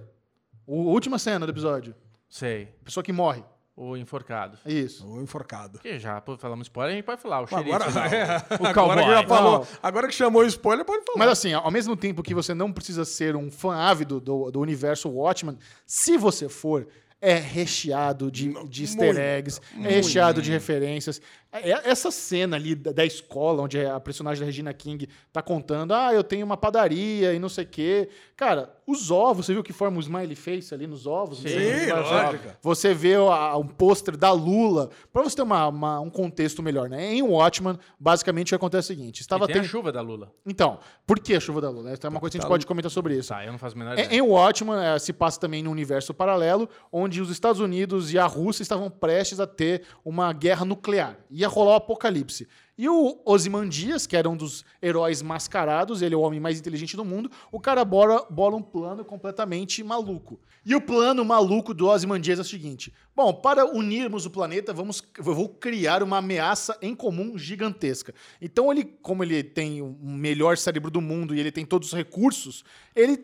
[0.67, 1.95] O, a última cena do episódio.
[2.29, 2.69] Sei.
[2.81, 3.43] A pessoa que morre.
[3.77, 4.57] O enforcado.
[4.65, 5.05] É isso.
[5.05, 5.79] O enforcado.
[5.79, 7.41] Que já pô, falamos spoiler, a gente pode falar.
[7.41, 7.85] O xerife Agora,
[8.15, 9.67] é, o, agora, que já falou, Não.
[9.83, 11.17] agora que chamou o spoiler, pode falar.
[11.17, 14.61] Mas assim, ao mesmo tempo que você não precisa ser um fã ávido do, do
[14.61, 16.87] universo Watchmen, se você for,
[17.19, 21.21] é recheado de, de easter muito, eggs, é recheado de referências.
[21.63, 25.93] É- é- Essa cena ali da, escola, onde a personagem da Regina King tá contando,
[25.93, 28.09] ah, eu tenho uma padaria e não sei o quê.
[28.35, 31.41] Cara, os ovos, você viu que forma o smiley face ali nos ovos?
[31.43, 32.43] Não sei Sim, lógico.
[32.61, 36.89] Você vê a- um pôster da Lula, pra você ter uma- uma- um contexto melhor,
[36.89, 37.13] né?
[37.13, 39.69] Em Watchmen, basicamente o que acontece é o seguinte, E estava tem a tendo...
[39.69, 40.31] chuva da Lula.
[40.45, 41.91] Então, por que a chuva da Lula?
[41.91, 43.29] Essa é uma coisa que a gente pode comentar sobre isso.
[43.29, 44.17] Tá, eu não faço a menor Em, ideia.
[44.17, 48.25] em Watchmen, eh, se passa também num universo paralelo, onde os Estados Unidos e a
[48.25, 51.17] Rússia estavam prestes a ter uma guerra nuclear.
[51.45, 52.47] Ia rolar o apocalipse.
[52.77, 56.97] E o Ozymandias, que era um dos heróis mascarados, ele é o homem mais inteligente
[56.97, 60.37] do mundo, o cara bola, bola um plano completamente maluco.
[60.65, 65.01] E o plano maluco do Ozymandias é o seguinte: bom, para unirmos o planeta, vamos,
[65.17, 68.13] eu vou criar uma ameaça em comum gigantesca.
[68.41, 71.93] Então ele, como ele tem o melhor cérebro do mundo e ele tem todos os
[71.93, 73.23] recursos, ele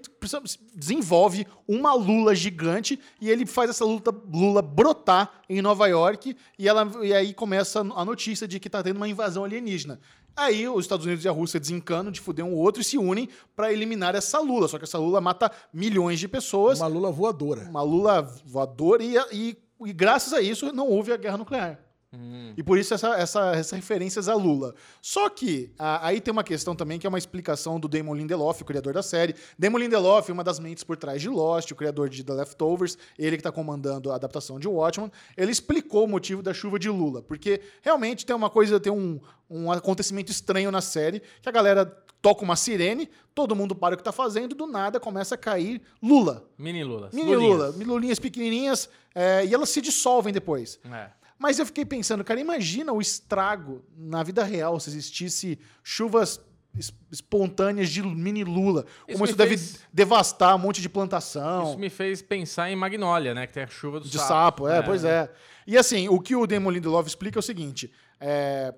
[0.73, 6.67] desenvolve uma lula gigante e ele faz essa luta, lula brotar em Nova York e,
[6.67, 9.99] ela, e aí começa a notícia de que está tendo uma invasão alienígena.
[10.35, 13.27] Aí os Estados Unidos e a Rússia desencanam de fuder um outro e se unem
[13.53, 14.67] para eliminar essa lula.
[14.69, 16.79] Só que essa lula mata milhões de pessoas.
[16.79, 17.63] Uma lula voadora.
[17.69, 21.90] Uma lula voadora e, e, e graças a isso não houve a guerra nuclear.
[22.13, 22.53] Hum.
[22.57, 24.75] E por isso essa, essa, essas referências a Lula.
[25.01, 28.61] Só que a- aí tem uma questão também que é uma explicação do Damon Lindelof,
[28.61, 29.33] o criador da série.
[29.57, 33.37] Damon Lindelof uma das mentes por trás de Lost, o criador de The Leftovers, ele
[33.37, 35.09] que está comandando a adaptação de Watchmen.
[35.37, 39.19] Ele explicou o motivo da chuva de Lula, porque realmente tem uma coisa, tem um,
[39.49, 41.85] um acontecimento estranho na série, que a galera
[42.21, 45.81] toca uma sirene, todo mundo para o que está fazendo, do nada começa a cair
[46.03, 46.45] Lula.
[46.57, 47.13] Mini Lulas.
[47.13, 47.57] Mini Lulinhas.
[47.75, 50.77] Lula, lulinhas pequenininhas, é, e elas se dissolvem depois.
[50.91, 51.09] É.
[51.41, 56.39] Mas eu fiquei pensando, cara, imagina o estrago na vida real se existisse chuvas
[56.77, 58.85] es- espontâneas de mini lula.
[59.07, 62.75] Isso como isso deve fez- devastar um monte de plantação Isso me fez pensar em
[62.75, 63.47] Magnólia, né?
[63.47, 64.67] Que tem a chuva do de sapo.
[64.67, 65.31] É, pois é.
[65.65, 68.71] E assim, o que o Damon Lindelof explica é o seguinte: é,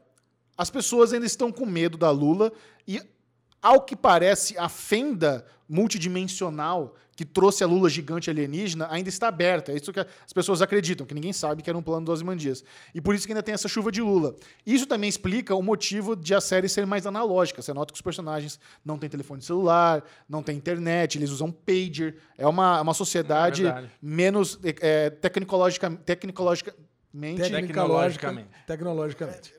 [0.57, 2.52] as pessoas ainda estão com medo da Lula
[2.88, 3.02] e,
[3.64, 9.72] ao que parece, a fenda multidimensional que trouxe a Lula gigante alienígena ainda está aberta.
[9.72, 12.64] É isso que as pessoas acreditam, que ninguém sabe que era um plano dos Ozymandias.
[12.94, 14.35] E por isso que ainda tem essa chuva de Lula.
[14.65, 17.61] Isso também explica o motivo de a série ser mais analógica.
[17.61, 22.18] Você nota que os personagens não têm telefone celular, não têm internet, eles usam pager.
[22.38, 26.76] É uma, uma sociedade É menos é, tecnologica, tecnologica,
[27.14, 28.49] mente Tecnologicamente.
[28.65, 29.53] Tecnologicamente.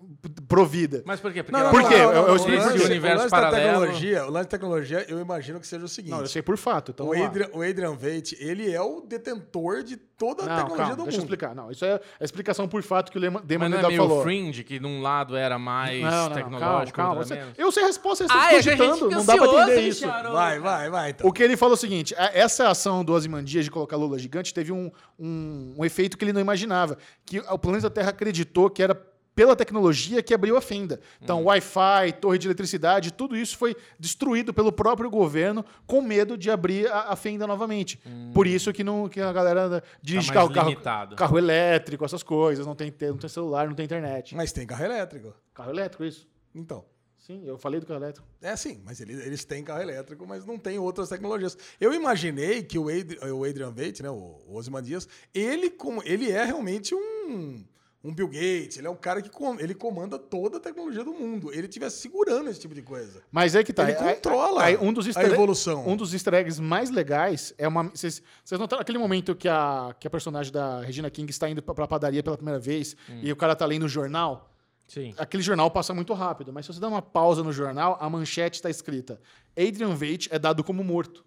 [0.49, 1.03] provida.
[1.07, 1.43] Mas por quê?
[1.43, 1.95] Porque Não, ela- Por quê?
[1.95, 2.85] Eu- eu o explico lance- isso.
[2.85, 3.65] o universo o lance da paralelo.
[3.81, 6.11] tecnologia, o lance da tecnologia, eu imagino que seja o seguinte.
[6.13, 6.91] Não, eu sei por fato.
[6.93, 7.25] Então o.
[7.25, 11.03] Adrian, o Adrian Veidt, ele é o detentor de toda a Não, tecnologia calma, do
[11.05, 11.25] deixa eu mundo.
[11.35, 11.55] explicar.
[11.55, 14.23] Não, isso é a explicação por fato que o Lema- Mas não é meio falou.
[14.23, 17.25] fringe, que num lado era mais Não, não, não, tecnológico, calma, calma.
[17.25, 20.07] Você- eu sei a resposta, vocês Ai, estão não dá pra entender hein, isso.
[20.07, 21.11] Vai, vai, vai.
[21.11, 21.29] Então.
[21.29, 24.19] O que ele falou é o seguinte: a- essa ação do Ozymandias de colocar Lula
[24.19, 26.97] gigante teve um, um, um efeito que ele não imaginava.
[27.25, 28.95] Que o planeta Terra acreditou que era
[29.35, 31.01] pela tecnologia que abriu a fenda.
[31.21, 31.45] Então, Hum.
[31.47, 36.87] Wi-Fi, torre de eletricidade, tudo isso foi destruído pelo próprio governo com medo de abrir
[36.91, 38.01] a, a fenda novamente.
[38.33, 40.35] Por isso que, não, que a galera dirige Hum.
[40.35, 43.85] Tá carro, carro, carro elétrico, essas coisas, não tem, te- não tem celular, não tem
[43.85, 44.35] internet.
[44.37, 45.35] Mas tem carro elétrico.
[45.53, 46.29] Carro elétrico, isso.
[46.55, 46.85] Então.
[47.19, 48.27] Sim, eu falei do carro elétrico.
[48.43, 51.57] É sim, mas eles, eles têm carro elétrico, mas não tem outras tecnologias.
[51.81, 56.31] Eu imaginei que o, Adri, o Adrian Veidt, né, o, o Ozymandias, ele, com, ele
[56.31, 57.65] é realmente um,
[58.05, 61.15] um Bill Gates, ele é um cara que com, ele comanda toda a tecnologia do
[61.15, 61.51] mundo.
[61.53, 63.23] Ele estivesse segurando esse tipo de coisa.
[63.33, 63.85] Mas é que tá.
[63.91, 65.89] Ele Aí- controla aí um dos a easter- evolução.
[65.89, 67.85] Um dos easter eggs mais legais é uma.
[67.85, 68.23] Vocês
[68.53, 71.87] notaram aquele momento que a, que a personagem da Regina King está indo pra, pra
[71.89, 74.51] padaria pela primeira vez e o cara tá lendo o jornal?
[74.87, 75.15] Sim.
[75.17, 78.57] Aquele jornal passa muito rápido, mas se você dá uma pausa no jornal, a manchete
[78.59, 79.19] está escrita:
[79.57, 81.25] Adrian Veidt é dado como morto.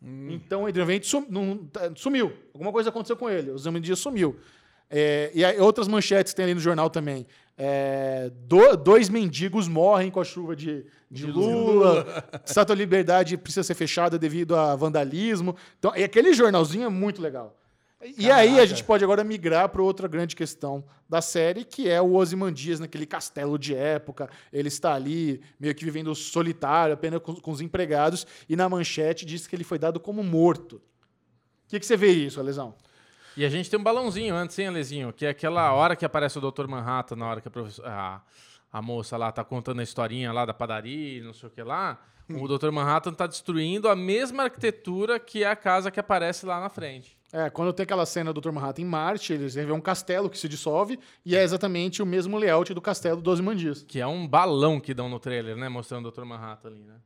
[0.00, 2.32] Então, Adrian Veidt sum- tá- sumiu.
[2.54, 3.50] Alguma coisa aconteceu com ele.
[3.50, 4.36] O Zé Dias sumiu.
[4.90, 7.26] É, e aí, outras manchetes tem ali no jornal também.
[7.56, 12.06] É, do- dois mendigos morrem com a chuva de, de Lula.
[12.44, 15.56] Estátua da Liberdade precisa ser fechada devido a vandalismo.
[15.78, 17.54] Então, e aquele jornalzinho é muito legal.
[18.16, 18.66] E aí a Caraca.
[18.68, 23.04] gente pode agora migrar para outra grande questão da série, que é o Ozymandias naquele
[23.04, 24.30] castelo de época.
[24.52, 29.26] Ele está ali meio que vivendo solitário, apenas com, com os empregados, e na manchete
[29.26, 30.76] diz que ele foi dado como morto.
[30.76, 30.80] O
[31.70, 32.72] que, que você vê isso, Alesão?
[33.38, 35.12] E a gente tem um balãozinho antes, hein, Alezinho?
[35.12, 36.66] Que é aquela hora que aparece o Dr.
[36.66, 37.52] Manhattan, na hora que a,
[37.84, 38.20] a,
[38.72, 42.00] a moça lá tá contando a historinha lá da padaria, não sei o que lá.
[42.28, 42.72] O Dr.
[42.72, 47.16] Manhattan tá destruindo a mesma arquitetura que é a casa que aparece lá na frente.
[47.32, 48.50] É, quando tem aquela cena do Dr.
[48.50, 52.36] Manhattan em Marte, eles vê um castelo que se dissolve, e é exatamente o mesmo
[52.38, 53.84] layout do castelo do Ozymandias.
[53.84, 55.68] Que é um balão que dão no trailer, né?
[55.68, 56.24] Mostrando o Dr.
[56.24, 56.96] Manhattan ali, né?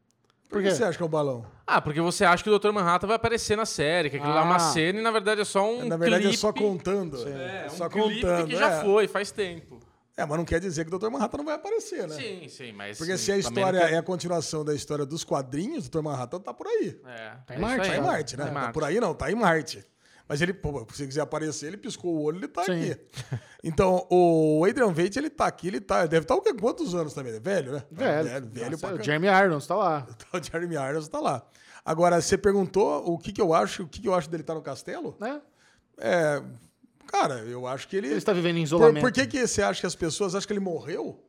[0.52, 1.44] Por que você acha que é um balão?
[1.66, 2.70] Ah, porque você acha que o Dr.
[2.72, 4.58] Manhattan vai aparecer na série, que aquilo lá é uma Ah.
[4.58, 6.36] cena e na verdade é só um Na verdade clipe.
[6.36, 7.16] é só contando.
[7.28, 8.46] É, É, um só clipe contando.
[8.48, 8.80] que já é.
[8.84, 9.80] foi, faz tempo.
[10.14, 11.08] É, mas não quer dizer que o Dr.
[11.08, 12.14] Manhattan não vai aparecer, né?
[12.14, 12.98] Sim, sim, mas...
[12.98, 16.02] Porque se a história quer- é a continuação da história dos quadrinhos, o Dr.
[16.02, 17.00] Manhattan tá por aí.
[17.06, 18.44] É, Tá em é Marte, Tá em Marte, né?
[18.44, 18.74] Tá em Tá Marte.
[18.74, 19.82] por aí não, tá em Marte.
[20.32, 22.90] Mas ele, pô, se quiser aparecer, ele piscou o olho, ele tá Sim.
[22.90, 23.00] aqui.
[23.62, 26.06] Então, o Adrian Veidt, ele tá aqui, ele tá.
[26.06, 26.54] Deve estar o quê?
[26.54, 27.38] quantos anos também?
[27.38, 27.82] Velho, né?
[27.90, 28.28] Velho.
[28.30, 29.04] Velho, velho Nossa, pra o.
[29.04, 30.06] Jeremy Irons tá lá.
[30.32, 31.46] O Jeremy Irons tá lá.
[31.84, 34.54] Agora, você perguntou o que, que eu acho, o que, que eu acho dele estar
[34.54, 35.14] no castelo?
[35.20, 35.38] Né?
[35.98, 36.42] É.
[37.08, 38.06] Cara, eu acho que ele.
[38.06, 39.02] Ele está vivendo em por, isolamento.
[39.02, 41.22] por que, que você acha que as pessoas acham que ele morreu?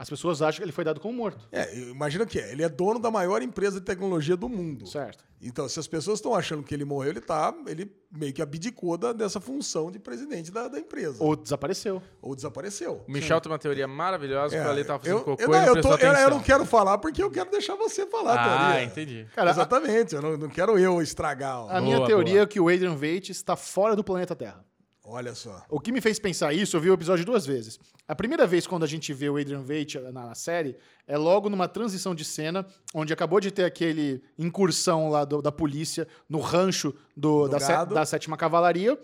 [0.00, 1.46] As pessoas acham que ele foi dado como morto.
[1.52, 2.52] É, imagina que é.
[2.52, 4.86] Ele é dono da maior empresa de tecnologia do mundo.
[4.86, 5.22] Certo.
[5.42, 7.54] Então, se as pessoas estão achando que ele morreu, ele tá.
[7.66, 11.22] Ele meio que abdicou da- dessa função de presidente da, da empresa.
[11.22, 12.02] Ou, Ou desapareceu.
[12.34, 13.04] desapareceu.
[13.06, 15.52] O Michel tem uma teoria maravilhosa que o Ale tava fazendo eu, cocô eu, e
[15.52, 18.34] não, não eu, tô- eu- eu não quero falar porque eu quero deixar você falar
[18.34, 18.84] a Ah, teoria.
[18.84, 19.26] entendi.
[19.34, 21.64] Cara, a- Exatamente, eu não, não quero eu estragar.
[21.64, 21.70] ó.
[21.70, 22.42] A minha Boa, teoria boa.
[22.44, 24.64] é que o Adrian Veidt está fora do planeta Terra.
[25.12, 25.64] Olha só.
[25.68, 27.78] O que me fez pensar isso, eu vi o episódio duas vezes.
[28.06, 30.76] A primeira vez, quando a gente vê o Adrian Veidt na, série,
[31.06, 32.64] é logo numa transição de cena,
[32.94, 37.58] onde acabou de ter aquele incursão lá do- da polícia no rancho do- Do da,
[37.58, 37.94] gado.
[37.94, 38.98] da sétima cavalaria.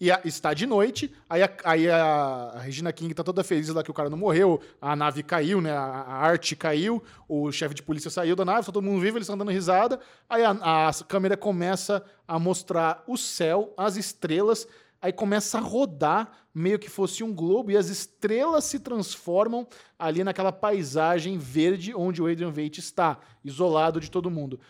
[0.00, 3.68] E a- está de noite, aí, a, aí a- a Regina King tá toda feliz
[3.68, 5.70] lá que o cara não morreu, a nave caiu, né?
[5.70, 9.16] A, a arte caiu, o chefe de polícia saiu da nave, tá todo mundo vivo,
[9.18, 10.00] eles estão dando risada.
[10.28, 14.66] Aí a, a câmera começa a mostrar o céu, as estrelas,
[15.02, 19.66] aí começa a rodar meio que fosse um globo e as estrelas se transformam
[19.98, 24.60] ali naquela paisagem verde onde o Adrian Veidt está, isolado de todo mundo.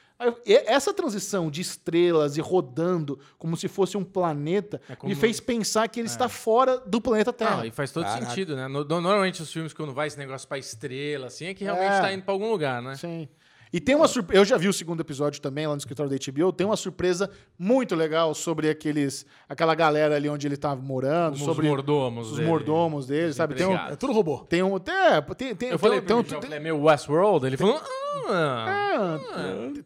[0.47, 5.41] Essa transição de estrelas e rodando como se fosse um planeta É como- me fez
[5.41, 7.57] pensar que ele está fora do planeta Terra.
[7.59, 8.27] Não, e faz todo Caraca.
[8.27, 8.69] sentido, né?
[8.69, 11.93] No- no- normalmente os filmes, quando vai esse negócio pra estrela, assim, é que realmente
[11.95, 12.01] É.
[12.01, 12.95] tá indo pra algum lugar, né?
[12.95, 13.29] Sim.
[13.73, 14.41] E tem uma surpresa.
[14.41, 16.53] Eu já vi o segundo episódio também lá no escritório da HBO.
[16.53, 21.41] Tem uma surpresa muito legal sobre aqueles, aquela galera ali onde ele tava morando, Os
[21.41, 22.49] sobre mordomos os dele.
[22.49, 23.55] mordomos dele, sabe?
[23.55, 23.75] Tem um.
[23.75, 24.41] É tudo robô.
[24.41, 24.95] tem um, tem,
[25.37, 27.81] tem, tem, Eu falei tem, um- ele, tem, falei, meu Westworld, ele falou,
[28.29, 28.67] ah.
[28.95, 29.19] Ah,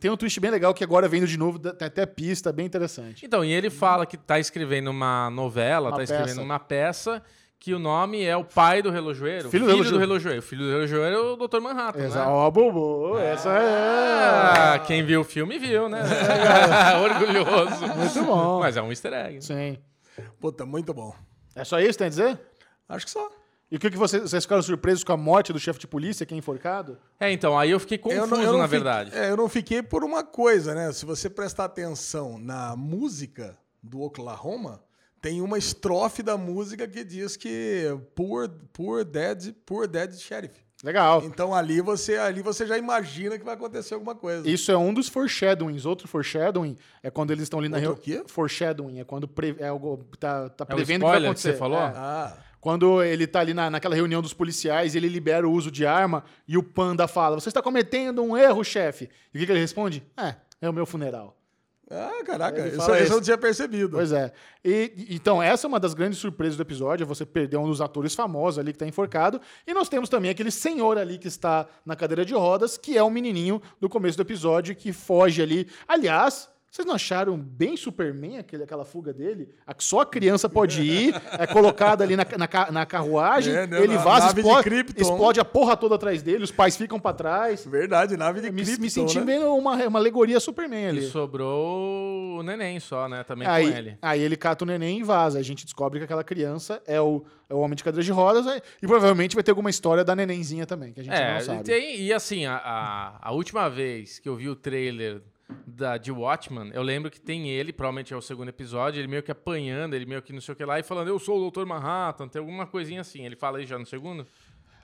[0.00, 3.24] tem um twist bem legal que agora vendo de novo, tem até pista, bem interessante.
[3.24, 7.22] Então, e ele fala que tá escrevendo uma novela, Uma tá escrevendo uma peça
[7.58, 9.50] que o nome é o pai do relojoeiro.
[9.50, 10.42] Filho do relojoeiro.
[10.42, 11.60] Filho do relojoeiro é o Dr.
[11.60, 12.26] Manhattan, Essa, né?
[12.30, 14.78] ó, Bubu, essa Ah, é.
[14.80, 16.00] quem viu o filme viu, né?
[17.02, 17.86] Orgulhoso.
[17.96, 18.60] Muito bom.
[18.60, 19.42] Mas é um easter egg.
[19.44, 19.78] Sim.
[20.40, 21.14] Puta, muito bom.
[21.54, 22.38] É só isso, tem a dizer?
[22.88, 23.28] Acho que só.
[23.70, 26.24] E o que, que vocês, vocês ficaram surpresos com a morte do chefe de polícia
[26.24, 26.98] que é enforcado?
[27.18, 29.10] É, então, aí eu fiquei confuso, Eu não- eu não na fiquei- verdade.
[29.12, 30.92] é, eu não fiquei por uma coisa, né?
[30.92, 34.80] Se você prestar atenção na música do Oklahoma,
[35.20, 37.84] tem uma estrofe da música que diz que
[38.14, 40.54] poor, poor dead, poor dead sheriff.
[40.84, 41.24] Legal.
[41.24, 44.48] Então ali você, ali você já imagina que vai acontecer alguma coisa.
[44.48, 45.86] Isso é um dos foreshadowings.
[45.86, 47.98] Outro foreshadowing é quando eles estão ali na reunião.
[47.98, 48.22] o quê?
[48.26, 49.56] Foreshadowing é quando pre...
[49.58, 51.52] é algo tá, tá É prevendo o que vai spoiler que acontecer.
[51.52, 51.78] você falou?
[51.78, 51.92] É.
[51.96, 55.86] Ah, Quando ele tá ali na, naquela reunião dos policiais, ele libera o uso de
[55.86, 59.08] arma e o panda fala: Você está cometendo um erro, chefe.
[59.32, 60.02] E o que, que ele responde?
[60.16, 61.35] É, é o meu funeral.
[61.90, 63.90] Ah caraca, isso, isso eu não tinha percebido.
[63.90, 64.32] Pois é.
[64.64, 67.80] E, então, essa é uma das grandes surpresas do episódio, é você perder um dos
[67.80, 69.40] atores famosos ali que está enforcado.
[69.66, 73.02] E nós temos também aquele senhor ali que está na cadeira de rodas, que é
[73.02, 75.68] o menininho do começo do episódio, que foge ali.
[75.86, 79.48] Aliás, vocês não acharam bem Superman aquele, aquela fuga dele?
[79.66, 83.82] A, só a criança pode ir, é colocada ali na, na, na carruagem, É, né,
[83.82, 87.64] ele na vaza, explode, explode a porra toda atrás dele, os pais ficam pra trás.
[87.64, 89.24] Verdade, nave de Me, Krypton, me senti né?
[89.24, 91.04] vendo uma, uma alegoria Superman ali.
[91.06, 93.24] E sobrou o neném só, né?
[93.24, 93.98] Também Aí, com ele.
[94.02, 95.38] aí ele cata o neném e vaza.
[95.38, 98.44] A gente descobre que aquela criança é o, é o homem de cadeira de rodas
[98.82, 101.42] e provavelmente vai ter alguma história da nenenzinha também, que a gente É, não e,
[101.42, 101.62] sabe.
[101.64, 105.22] tem- e assim, a, a, a última vez que eu vi o trailer
[105.66, 109.22] da, de Watchman, eu lembro que tem ele, provavelmente é o segundo episódio, ele meio
[109.22, 111.50] que apanhando, ele meio que não sei o que lá, e falando, eu sou o
[111.50, 111.64] Dr.
[111.64, 113.24] Manhattan, tem alguma coisinha assim.
[113.24, 114.26] Ele fala aí já no segundo?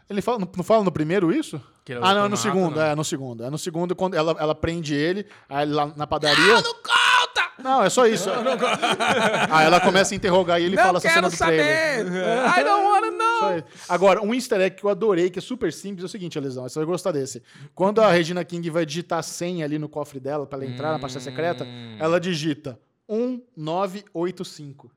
[0.09, 1.61] Ele fala, não, fala no primeiro isso?
[1.89, 2.83] É ah, não, é no segundo, não.
[2.83, 3.45] é no segundo.
[3.45, 6.55] É no segundo quando ela, ela prende ele, aí lá na padaria.
[6.55, 7.12] Não, conta!
[7.59, 8.29] Não, é só isso.
[9.51, 12.07] aí ela começa a interrogar e ele fala essa cena do trailer.
[12.07, 13.63] I don't wanna know!
[13.89, 16.63] Agora, um easter egg que eu adorei, que é super simples, é o seguinte, Elisão,
[16.69, 17.43] você vai gostar desse.
[17.75, 20.93] Quando a Regina King vai digitar a senha ali no cofre dela pra ela entrar
[20.93, 21.97] na pasta secreta, Hum.
[21.99, 24.91] ela digita 1985.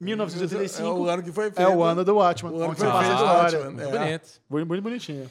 [0.00, 1.60] É 1985 o ano que foi feito.
[1.60, 3.42] é o ano do Watchman, O ano que foi feito história.
[3.60, 3.64] Watchman.
[3.74, 3.98] Muito É.
[3.98, 4.28] bonito.
[4.50, 5.30] Muito, muito bonitinho.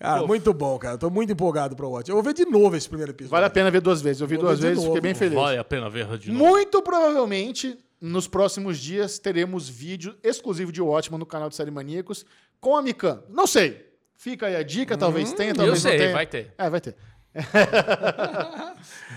[0.00, 0.96] Cara, muito bom, cara.
[0.96, 2.08] Tô muito empolgado pro Watch.
[2.08, 3.32] Eu vou ver de novo esse primeiro episódio.
[3.32, 4.22] Vale a pena ver duas vezes.
[4.22, 4.86] Eu vi Vou duas vezes, novo.
[4.88, 5.34] fiquei bem feliz.
[5.34, 6.42] Vale a pena ver de novo.
[6.42, 12.24] Muito provavelmente, nos próximos dias, teremos vídeo exclusivo de Watchman no canal de Série Maníacos
[12.58, 13.22] com a Mikan.
[13.28, 13.90] Não sei.
[14.16, 16.12] Fica aí a dica, talvez tenha, eu talvez não sei, tenha.
[16.14, 16.54] vai ter.
[16.56, 16.96] É, vai ter.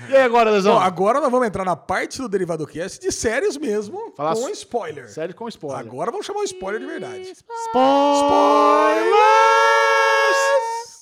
[0.10, 0.76] e aí agora, Lesão?
[0.76, 4.49] Bom, agora nós vamos entrar na parte do Derivado Cast de séries mesmo, Falar com
[4.49, 5.10] spoiler.
[5.10, 5.80] Série com spoiler.
[5.80, 7.34] Agora vamos chamar o spoiler de verdade.
[7.68, 9.82] Spoilers!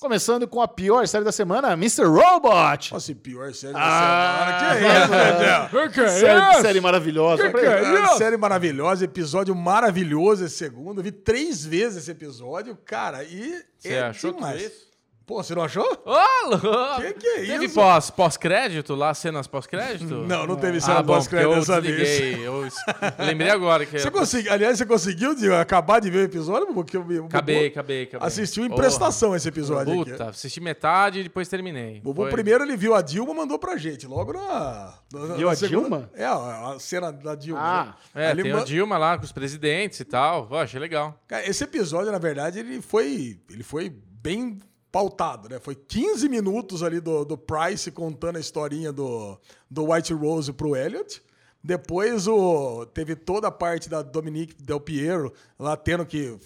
[0.02, 2.02] Começando com a pior série da semana, Mr.
[2.02, 2.92] Robot.
[2.92, 4.58] Nossa, e pior série da Ah, semana.
[4.58, 6.12] Que é isso, meu Deus?
[6.18, 7.50] série, série maravilhosa.
[7.52, 10.98] Cara, série maravilhosa, episódio maravilhoso esse segundo.
[10.98, 14.62] Eu vi três vezes esse episódio, cara, e Você é achou tudo demais.
[14.62, 14.91] isso?
[15.24, 15.84] Pô, você não achou?
[16.04, 17.00] Ô, louco!
[17.00, 17.74] Que que é Teve isso?
[17.76, 20.12] pós- pós-crédito lá, cenas pós-crédito?
[20.14, 21.96] Não, não teve cena Ah, bom, porque pós-crédito eu dessa vez.
[21.96, 22.46] desliguei.
[22.46, 22.74] Eu, es-
[23.18, 23.98] eu lembrei agora que...
[24.00, 26.74] Você consegui, aliás, você conseguiu de, acabar de ver o episódio?
[26.74, 28.26] Porque eu, eu, Acabei, acabei, acabei.
[28.26, 28.82] Assistiu em Porra.
[28.82, 30.22] prestação esse episódio Puta, aqui.
[30.30, 31.98] assisti metade e depois terminei.
[31.98, 34.94] O Bubu Foi- primeiro ele viu a Dilma mandou pra gente, logo na.
[35.12, 36.10] na Viu na a Dilma?
[36.14, 37.60] É, a a cena da Dilma.
[37.62, 38.26] Ah, né?
[38.26, 40.46] É, Ele tem ma- a Dilma lá com os presidentes e tal.
[40.46, 41.16] Pô, achei legal.
[41.28, 43.88] Cara, esse episódio, na verdade, ele foi, ele foi
[44.22, 44.58] bem
[44.92, 45.58] pautado, né?
[45.58, 49.38] Foi 15 minutos ali do, do Price contando a historinha do,
[49.70, 51.22] do White Rose pro Elliot.
[51.64, 56.36] Depois o, teve toda a parte da Dominique Del Piero lá tendo que,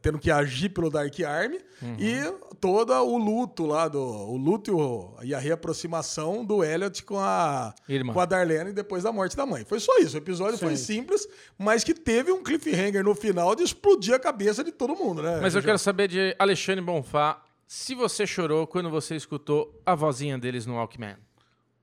[0.00, 1.58] tendo que agir pelo Dark Army
[1.98, 2.14] e
[2.60, 7.18] todo o luto lá, do, o luto e, o- e a reaproximação do Elliot com
[7.18, 8.12] a, Irmã.
[8.12, 9.64] com a Darlene depois da morte da mãe.
[9.64, 10.14] Foi só isso.
[10.14, 11.26] O episódio foi simples,
[11.58, 15.40] mas que teve um cliffhanger no final de explodir a cabeça de todo mundo, né?
[15.42, 19.94] Mas eu Já- quero saber de Alexandre Bonfá se você chorou quando você escutou a
[19.94, 21.16] vozinha deles no Walkman.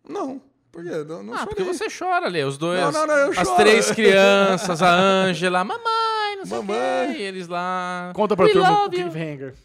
[0.05, 0.41] Não.
[0.69, 0.89] Por quê?
[1.07, 1.55] Não, não Ah, chorei.
[1.55, 2.43] porque você chora, Lê.
[2.43, 2.81] Os dois.
[2.81, 3.55] Não, não, não, eu as choro.
[3.55, 7.13] três crianças, a Ângela, mamãe, não sei o Mamãe.
[7.13, 7.19] quê.
[7.19, 8.11] E eles lá.
[8.13, 9.55] Conta pra turma o cliffhanger.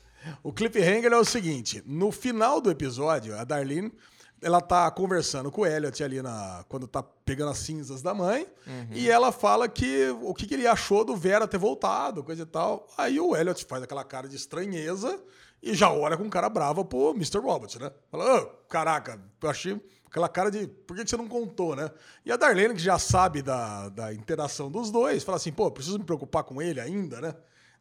[0.44, 3.92] O cliffhanger é o seguinte: no final do episódio, a Darlene
[4.40, 8.46] ela tá conversando com o Elliot ali na, quando tá pegando as cinzas da mãe.
[8.64, 8.86] Uhum.
[8.92, 12.46] E ela fala que o que, que ele achou do Vera ter voltado, coisa e
[12.46, 12.86] tal.
[12.96, 15.20] Aí o Elliot faz aquela cara de estranheza
[15.62, 17.38] E já olha com cara brava pro Mr.
[17.38, 17.90] Robot, né?
[18.10, 21.90] Fala, "Ô, caraca, eu achei aquela cara de por que você não contou, né?
[22.24, 25.98] E a Darlene, que já sabe da, da interação dos dois, fala assim, pô, preciso
[25.98, 27.34] me preocupar com ele ainda, né?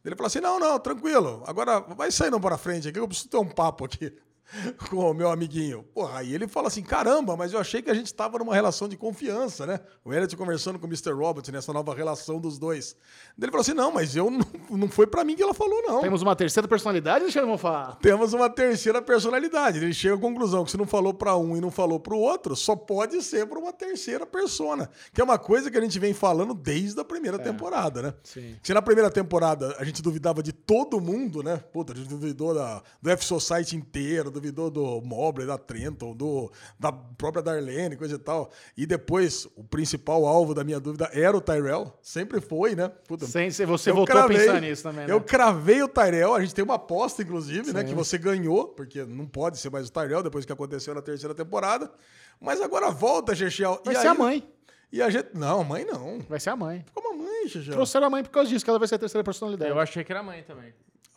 [0.03, 3.37] Ele fala assim, não, não, tranquilo, agora vai saindo para frente aqui, eu preciso ter
[3.37, 4.13] um papo aqui
[4.89, 5.83] com o meu amiguinho.
[5.93, 8.87] Porra, aí ele fala assim, caramba, mas eu achei que a gente estava numa relação
[8.87, 9.79] de confiança, né?
[10.03, 11.11] O Elliot conversando com o Mr.
[11.11, 12.95] Robot nessa nova relação dos dois.
[13.37, 16.01] Ele falou assim, não, mas eu não, não foi para mim que ela falou, não.
[16.01, 17.97] Temos uma terceira personalidade, Alexandre Bonfá?
[18.01, 19.79] Temos uma terceira personalidade.
[19.79, 22.19] Ele chega à conclusão que se não falou para um e não falou para o
[22.19, 24.89] outro, só pode ser para uma terceira persona.
[25.13, 28.13] Que é uma coisa que a gente vem falando desde a primeira temporada, né?
[28.23, 28.55] Sim.
[28.61, 31.57] Se na primeira temporada a gente duvidava de todo mundo, né?
[31.57, 36.91] Puta, a gente duvidou da, do F-Society inteiro, duvidou do Mobley, da Trenton, do, da
[36.91, 38.51] própria Darlene, coisa e tal.
[38.75, 41.93] E depois, o principal alvo da minha dúvida era o Tyrell.
[42.01, 42.89] Sempre foi, né?
[43.07, 45.13] Puta, Sem, se você voltou a cravei- pensar nisso também, né?
[45.13, 47.81] Eu cravei o Tyrell, a gente tem uma aposta, inclusive, né?
[47.81, 47.87] Sim.
[47.87, 51.35] Que você ganhou, porque não pode ser mais o Tyrell depois que aconteceu na terceira
[51.35, 51.91] temporada.
[52.39, 53.79] Mas agora volta, Chechel.
[53.85, 54.49] Vai e ser aí- a mãe.
[54.91, 55.29] E a gente.
[55.33, 56.19] Não, mãe não.
[56.27, 56.83] Vai ser a mãe.
[56.93, 57.73] Como a mãe, Chechel?
[57.73, 59.71] Trouxeram a mãe por causa disso, que ela vai ser a terceira personalidade.
[59.71, 60.73] Eu achei que era mãe também.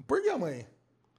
[0.07, 0.67] Por que a mãe?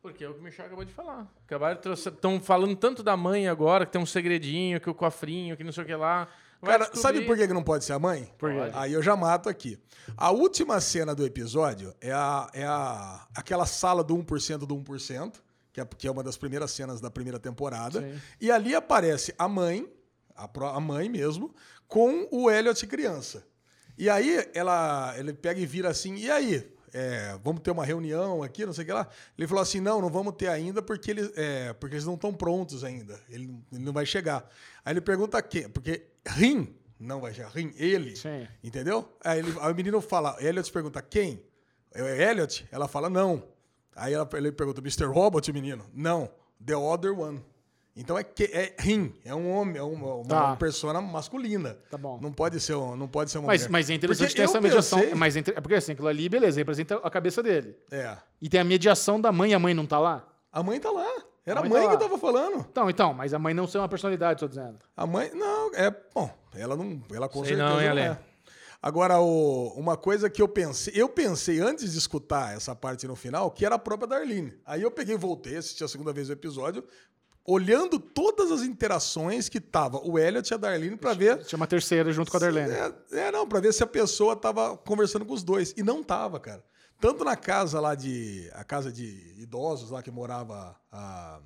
[0.06, 1.28] Porque é o que o Michel acabou de falar.
[1.48, 5.64] Acabaram Estão falando tanto da mãe agora, que tem um segredinho, que o cofrinho, que
[5.64, 6.28] não sei o que lá.
[6.62, 8.32] Vai Cara, sabe por que que não pode ser a mãe?
[8.38, 8.72] Por quê?
[8.76, 9.80] Aí eu já mato aqui.
[10.16, 15.42] A última cena do episódio é, a, é a, aquela sala do 1% do 1%,
[15.74, 18.02] que é, que é uma das primeiras cenas da primeira temporada.
[18.02, 18.22] Sim.
[18.40, 19.92] E ali aparece a mãe,
[20.36, 21.52] a, a mãe mesmo,
[21.88, 23.44] com o Elliot criança.
[23.98, 26.75] E aí ela, ele pega e vira assim, e aí?
[26.98, 29.06] É, vamos ter uma reunião aqui, não sei o que lá.
[29.38, 32.34] Ele falou assim: não, não vamos ter ainda porque, ele, é, porque eles não estão
[32.34, 33.20] prontos ainda.
[33.30, 34.50] Ele, não- ele não vai chegar.
[34.86, 35.68] Aí ele pergunta quem?
[35.70, 37.50] Porque Rim não vai chegar.
[37.50, 38.16] Rim, ele.
[38.16, 38.48] Sim.
[38.64, 39.10] Entendeu?
[39.24, 41.44] Aí, ele, aí o menino fala, Elliot pergunta quem?
[41.94, 42.66] É Elliot?
[42.72, 43.44] Ela fala não.
[43.94, 45.06] Aí ela, ele pergunta, Mr.
[45.06, 45.86] Robot, o menino?
[45.94, 46.30] Não.
[46.66, 47.44] The other one.
[47.96, 50.56] Então é que é Rim, é um homem, é uma, uma Tá.
[50.58, 51.78] persona masculina.
[51.90, 52.20] Tá bom.
[52.22, 53.72] Não pode ser, um- não pode ser uma Mas, mulher.
[53.72, 55.00] mas é interessante Porque ter essa mediação.
[55.00, 57.78] pensei- Mas entre- é porque assim, aquilo ali, beleza, representa a cabeça dele.
[57.90, 58.18] É.
[58.42, 60.28] E tem a mediação da mãe, a mãe não tá lá?
[60.52, 61.08] A mãe tá lá.
[61.46, 62.00] Era A a mãe mãe, tá que lá.
[62.10, 62.66] tava falando.
[62.70, 64.80] Então, então, mas a mãe não ser uma personalidade, tô dizendo.
[64.98, 68.18] A mãe, não, é, bom, ela não, ela com Sei certeza não, não, hein, é.
[68.82, 73.16] Agora, o- uma coisa que eu pensei, eu pensei antes de escutar essa parte no
[73.16, 74.54] final, que era a própria Darlene.
[74.66, 76.84] Aí eu peguei, e voltei, assisti a segunda vez o episódio,
[77.46, 81.68] olhando todas as interações que tava o Elliot e a Darlene pra ver Tinha uma
[81.68, 82.72] terceira junto com a Darlene.
[82.72, 82.94] é,
[83.28, 85.74] é, não, pra ver se a pessoa tava conversando com os dois.
[85.78, 86.64] E não tava, cara.
[87.00, 88.50] Tanto na casa lá de.
[88.54, 90.76] A casa de idosos lá que morava.
[90.92, 91.40] A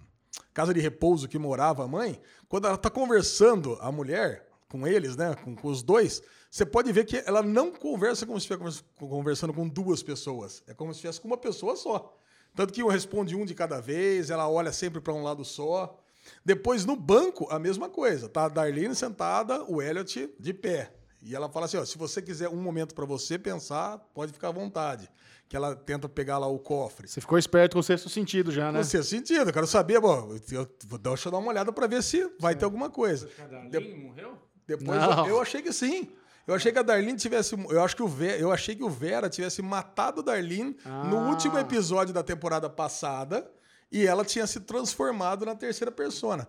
[0.54, 2.20] casa de repouso que morava a mãe.
[2.48, 5.36] Quando ela tá conversando, a mulher, com eles, né?
[5.44, 9.54] Com, com os dois, você pode ver que ela não conversa como se estivesse conversando
[9.54, 10.64] com duas pessoas.
[10.68, 12.16] É como se estivesse com uma pessoa só.
[12.60, 15.98] Tanto que um responde um de cada vez, ela olha sempre para um lado só.
[16.44, 18.28] Depois, no banco, a mesma coisa.
[18.28, 20.92] Tá a Darlene sentada, o Elliot de pé.
[21.24, 24.50] E ela fala assim: ó, se você quiser um momento para você pensar, pode ficar
[24.50, 25.10] à vontade.
[25.48, 27.08] Que ela tenta pegar lá o cofre.
[27.08, 28.80] Você ficou esperto com o sexto sentido já, né?
[28.80, 31.88] Não sei sentido, eu quero saber, bom, eu, eu, deixa eu dar uma olhada para
[31.88, 33.30] ver se vai ter alguma coisa.
[33.70, 34.38] De- morreu?
[34.68, 36.12] depois eu, eu achei que sim.
[36.50, 37.54] Eu achei que a Darlene tivesse.
[37.70, 40.76] Eu acho que o Ve- eu achei que o Vera tivesse matado a Darlene
[41.10, 41.30] no Ah.
[41.30, 43.50] último episódio da temporada passada
[43.92, 46.48] e ela tinha se transformado na terceira persona.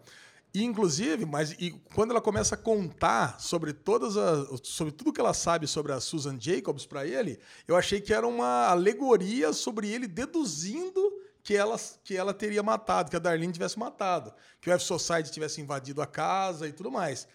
[0.55, 5.20] E, inclusive, mas e quando ela começa a contar sobre todas as, sobre tudo que
[5.20, 9.89] ela sabe sobre a Susan Jacobs para ele, eu achei que era uma alegoria sobre
[9.90, 11.01] ele deduzindo
[11.43, 15.60] que ela, que ela teria matado, que a Darlene tivesse matado, que o F-Society tivesse
[15.60, 17.28] invadido a casa e tudo mais.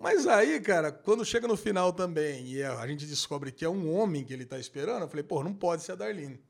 [0.00, 3.94] Mas aí, cara, quando chega no final também e a gente descobre que é um
[3.94, 6.40] homem que ele tá esperando, eu falei, pô, não pode ser a Darlene.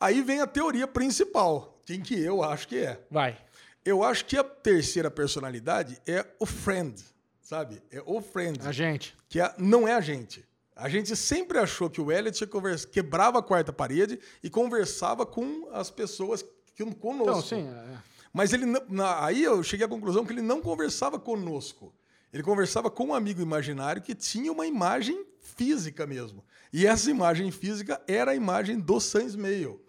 [0.00, 3.00] Aí vem a teoria principal, quem que eu acho que é.
[3.08, 3.38] Vai.
[3.84, 7.00] Eu acho que a terceira personalidade é o friend,
[7.40, 7.80] sabe?
[7.92, 9.14] É o friend, A gente.
[9.28, 10.44] que é- não é a gente.
[10.74, 12.44] A gente sempre achou que o Elliot
[12.90, 16.44] quebrava a quarta parede e conversava com as pessoas
[16.74, 17.30] que conosco.
[17.30, 17.68] Então, sim.
[17.68, 17.98] é.
[18.32, 21.92] Mas ele na- aí eu cheguei à conclusão que ele não conversava conosco.
[22.32, 26.44] Ele conversava com um amigo imaginário que tinha uma imagem física mesmo.
[26.72, 29.80] E essa imagem física era a imagem do Sans Mail.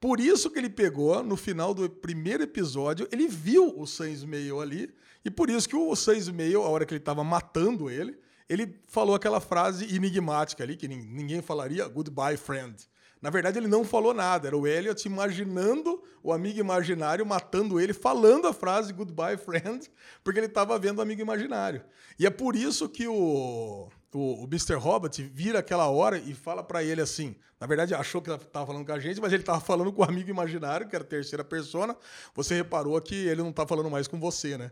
[0.00, 4.60] Por isso que ele pegou, no final do primeiro episódio, ele viu o Sans Mail
[4.60, 4.94] ali.
[5.24, 8.16] E por isso que o Sans Mail, a hora que ele estava matando ele,
[8.48, 12.74] ele falou aquela frase enigmática ali, que nin- ninguém falaria, goodbye, friend.
[13.20, 14.48] Na verdade, ele não falou nada.
[14.48, 19.90] Era o Elliot imaginando o amigo imaginário matando ele, falando a frase goodbye, friend,
[20.24, 21.82] porque ele estava vendo o amigo imaginário.
[22.18, 24.74] E é por isso que o, o, o Mr.
[24.74, 27.36] Robot vira aquela hora e fala pra ele assim.
[27.60, 30.04] Na verdade, achou que tava falando com a gente, mas ele tava falando com o
[30.04, 31.94] amigo imaginário, que era a terceira persona.
[32.34, 34.70] Você reparou que ele não tá falando mais com você, né?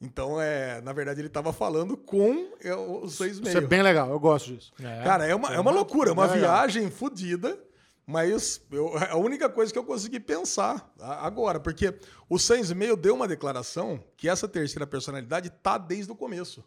[0.00, 4.10] Então, é, na verdade, ele tava falando com é, os seis Isso é bem legal,
[4.10, 4.72] eu gosto disso.
[5.02, 7.58] Cara, é uma, é uma loucura, é uma É viagem fodida,
[8.06, 11.94] mas eu- é a única coisa que eu consegui pensar agora, porque
[12.28, 16.62] o Sans Meio deu uma declaração que essa terceira personalidade tá desde o começo.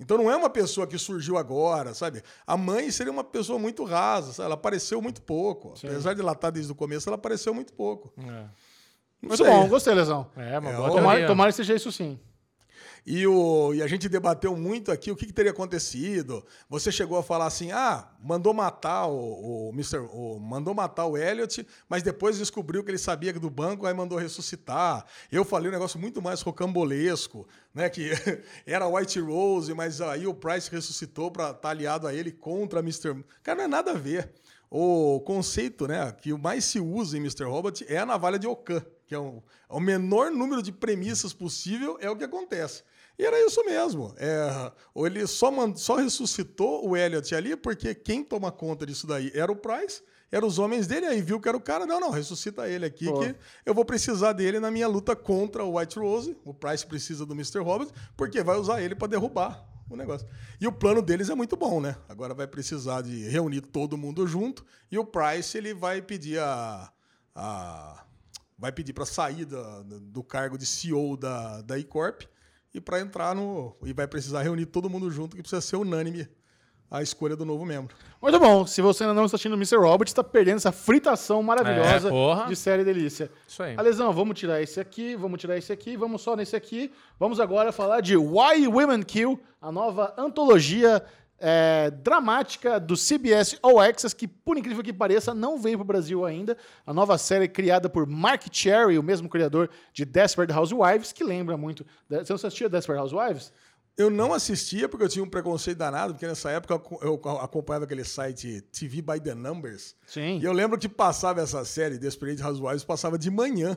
[0.00, 2.22] Então não é uma pessoa que surgiu agora, sabe?
[2.46, 4.46] A mãe seria uma pessoa muito rasa, sabe?
[4.46, 5.74] ela apareceu muito pouco.
[5.76, 8.12] Apesar de ela estar desde o começo, ela apareceu muito pouco.
[8.18, 8.22] É.
[9.22, 9.46] Não Muito sei.
[9.46, 10.30] bom, gostei, Lesão.
[10.36, 12.18] É, uma É, boa Tomara, tomara que seja isso sim.
[13.06, 16.44] E, o, e a gente debateu muito aqui o que, que teria acontecido.
[16.70, 19.98] Você chegou a falar assim: ah, mandou matar o, o Mr.
[20.10, 24.16] O, mandou matar o Elliot, mas depois descobriu que ele sabia do banco, aí mandou
[24.16, 25.04] ressuscitar.
[25.30, 27.90] Eu falei um negócio muito mais rocambolesco, né?
[27.90, 28.12] Que
[28.64, 33.22] era White Rose, mas aí o Price ressuscitou para estar aliado a ele contra Mr.
[33.42, 34.32] Cara, não é nada a ver.
[34.70, 37.44] O conceito né, que mais se usa em Mr.
[37.44, 41.96] Robot é a navalha de Okan, que é o, o menor número de premissas possível,
[42.00, 42.82] é o que acontece.
[43.18, 44.12] E era isso mesmo.
[44.16, 49.06] É, ou ele só, mand- só ressuscitou o Elliot ali porque quem toma conta disso
[49.06, 51.86] daí era o Price, eram os homens dele, aí viu que era o cara.
[51.86, 53.20] Não, não, ressuscita ele aqui Pô.
[53.20, 56.36] que eu vou precisar dele na minha luta contra o White Rose.
[56.44, 57.60] O Price precisa do Mr.
[57.60, 60.26] Robot porque vai usar ele para derrubar o negócio.
[60.60, 61.94] E o plano deles é muito bom, né?
[62.08, 66.90] Agora vai precisar de reunir todo mundo junto e o Price ele vai pedir a,
[67.34, 68.04] a
[68.58, 72.22] vai pedir para sair da- do cargo de CEO da da E-Corp
[72.74, 76.28] e para entrar no e vai precisar reunir todo mundo junto que precisa ser unânime
[76.90, 77.96] a escolha do novo membro.
[78.20, 78.66] Muito bom.
[78.66, 79.76] Se você ainda não está assistindo o Mr.
[79.76, 83.30] Robot, está perdendo essa fritação maravilhosa É, de série delícia.
[83.48, 83.74] Isso aí.
[83.76, 86.92] Alesão, vamos tirar esse aqui, vamos tirar esse aqui, vamos só nesse aqui.
[87.18, 91.02] Vamos agora falar de Why Women Kill, a nova antologia
[91.38, 95.86] é, dramática do CBS All Access, que, por incrível que pareça, não veio para o
[95.86, 96.56] Brasil ainda.
[96.86, 101.56] A nova série criada por Mark Cherry, o mesmo criador de Desperate Housewives, que lembra
[101.56, 101.84] muito...
[102.08, 103.52] Você não assistia Desperate Housewives?
[103.96, 108.02] Eu não assistia porque eu tinha um preconceito danado, porque nessa época eu acompanhava aquele
[108.02, 109.94] site TV by the Numbers.
[110.04, 110.38] Sim.
[110.40, 113.76] E eu lembro que passava essa série, Desperate Housewives, passava de manhã.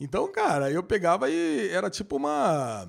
[0.00, 2.88] Então, cara, eu pegava e era tipo uma.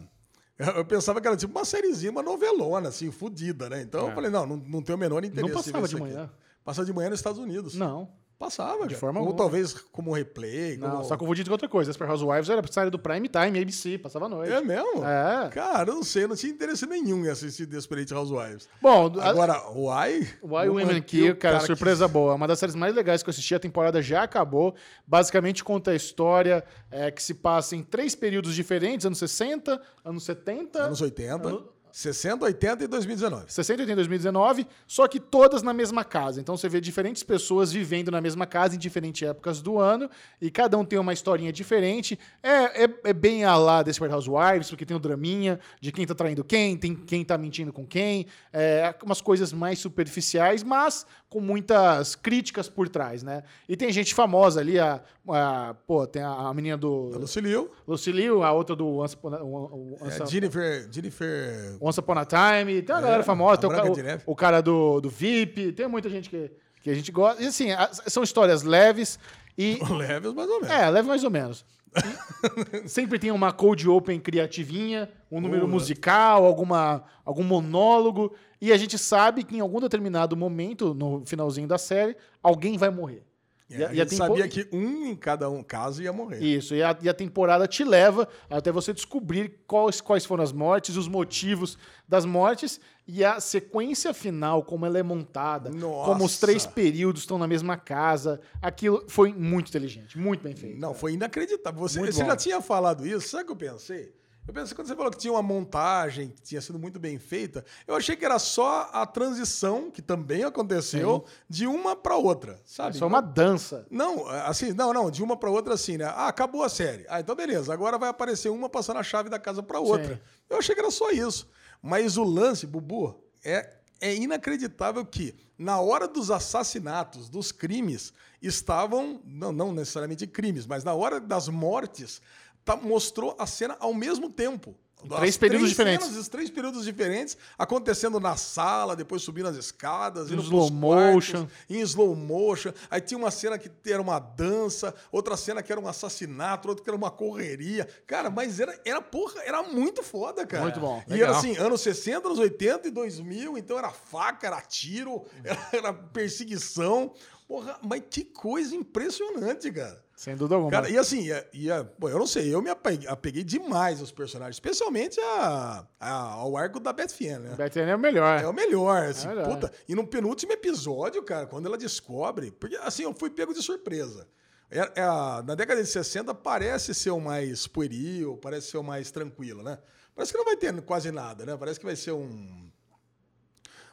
[0.58, 3.82] Eu pensava que era tipo uma sériezinha, uma novelona, assim, fodida, né?
[3.82, 5.50] Então eu falei, não, não, não tenho o menor interesse.
[5.50, 6.04] Não passava de aqui.
[6.04, 6.30] manhã.
[6.64, 7.76] Passava de manhã nos Estados Unidos.
[7.76, 8.10] Não.
[8.38, 8.98] Passava, De cara.
[9.00, 9.38] forma Ou alguma.
[9.44, 10.76] talvez como replay.
[10.78, 11.04] Não, como...
[11.06, 11.90] só confundido com outra coisa.
[11.90, 14.52] Desperate Housewives era série do Prime Time, ABC, passava a noite.
[14.52, 15.04] É mesmo?
[15.06, 15.50] É.
[15.50, 18.68] Cara, eu não sei, eu não tinha interesse nenhum em assistir Desperate Housewives.
[18.82, 20.28] Bom, a- Agora, Why?
[20.44, 22.34] Why Women Kill, cara, surpresa boa.
[22.34, 24.76] É Uma das séries mais legais que eu assisti, a temporada já acabou.
[25.08, 30.24] Basicamente conta a história é, que se passa em três períodos diferentes, anos 60, anos
[30.26, 33.46] 70, Anos 80, Ano- 60, 80 e 2019.
[33.48, 36.42] 60 e 80 2019, só que todas na mesma casa.
[36.42, 40.10] Então você vê diferentes pessoas vivendo na mesma casa em diferentes épocas do ano
[40.42, 42.20] e cada um tem uma historinha diferente.
[42.44, 46.14] É, é, é bem a lá Desperate Housewives, porque tem o draminha de quem tá
[46.14, 51.06] traindo quem, tem quem tá mentindo com quem, é, umas coisas mais superficiais, mas
[51.36, 53.44] com muitas críticas por trás, né?
[53.68, 57.68] E tem gente famosa ali, a, a- pô, tem a, a menina do A Lucille
[57.86, 62.00] Lucy Liu, a outra do Once Upon a, o- o- é, Once- Jennifer, Jennifer Once
[62.00, 65.10] Upon a Time, tem uma É, galera famosa, tem o, o, o cara do, do
[65.10, 66.50] VIP, tem muita gente que,
[66.82, 67.44] que a gente gosta.
[67.44, 67.68] E assim,
[68.08, 69.20] são histórias leves
[69.58, 69.78] e.
[69.94, 70.74] leves mais ou menos.
[70.74, 71.66] É, leve mais ou menos.
[72.88, 75.72] Sempre tem uma cold open criativinha, um número Boa.
[75.74, 78.34] musical, alguma, algum monólogo.
[78.62, 82.90] E a gente sabe que em algum determinado momento, no finalzinho da série, alguém vai
[82.90, 83.24] morrer.
[83.68, 86.40] É, E a- a gente tempo- sabia que um em cada um caso ia morrer.
[86.40, 90.52] Isso, e a, e a temporada te leva até você descobrir quais, quais foram as
[90.52, 91.76] mortes, os motivos
[92.08, 96.06] das mortes e a sequência final, como ela é montada, Nossa.
[96.12, 98.40] como os três períodos estão na mesma casa.
[98.62, 100.80] Aquilo foi muito inteligente, muito bem feito.
[100.80, 101.80] Não, foi inacreditável.
[101.80, 102.30] Você, Muito você bom.
[102.30, 103.30] já tinha falado isso?
[103.30, 104.14] Sabe o que eu pensei?
[104.48, 107.66] Eu pensei quando você falou que tinha uma montagem que tinha sido muito bem feita,
[107.88, 112.58] eu achei que era só a transição, que também aconteceu, de uma para outra, É
[112.64, 112.96] sabe?
[112.98, 113.88] só uma dança.
[113.90, 116.06] Não, assim, não, não, de uma para outra assim, né?
[116.06, 117.06] Ah, acabou a série.
[117.10, 120.16] Ah, então beleza, agora vai aparecer uma passando a chave da casa para outra.
[120.16, 120.22] Sim.
[120.50, 121.50] Eu achei que era só isso.
[121.82, 129.22] Mas o lance, Bubu, é, é inacreditável que na hora dos assassinatos, dos crimes, estavam,
[129.26, 132.22] não, não necessariamente crimes, mas na hora das mortes,
[132.66, 134.76] tá- mostrou a cena ao mesmo tempo.
[135.20, 136.08] Três períodos três diferentes.
[136.08, 141.48] cenas, três períodos diferentes, acontecendo na sala, depois subindo as escadas, Em slow motion.
[141.70, 142.74] em slow motion.
[142.90, 146.84] Aí tinha uma cena que era uma dança, outra cena que era um assassinato, outra
[146.84, 147.88] que era uma correria.
[148.08, 150.64] Cara, mas era, era porra, era muito foda, cara.
[150.64, 151.04] Muito bom.
[151.08, 151.30] E Legal.
[151.30, 155.94] era assim, anos 60, anos 80 e 2000, então era faca, era tiro, era, era
[155.94, 157.14] perseguição.
[157.48, 160.04] Porra, mas que coisa impressionante, cara.
[160.16, 160.72] Sem dúvida alguma.
[160.72, 164.12] Cara, e assim, ia, ia- pô, eu não sei, eu me apeguei, apeguei demais aos
[164.12, 167.56] personagens, especialmente a, a- ao arco da Beth Fiennes, né?
[167.58, 168.40] Bethany é o melhor.
[168.42, 169.50] É o melhor, assim, É o melhor.
[169.50, 169.72] puta.
[169.90, 174.26] E no penúltimo episódio, cara, quando ela descobre, porque assim, eu fui pego de surpresa.
[174.72, 178.84] É, é a- na década de 60 parece ser o mais pueril, parece ser o
[178.84, 179.78] mais tranquilo, né?
[180.16, 181.58] Parece que não vai ter quase nada, né?
[181.58, 182.72] Parece que vai ser um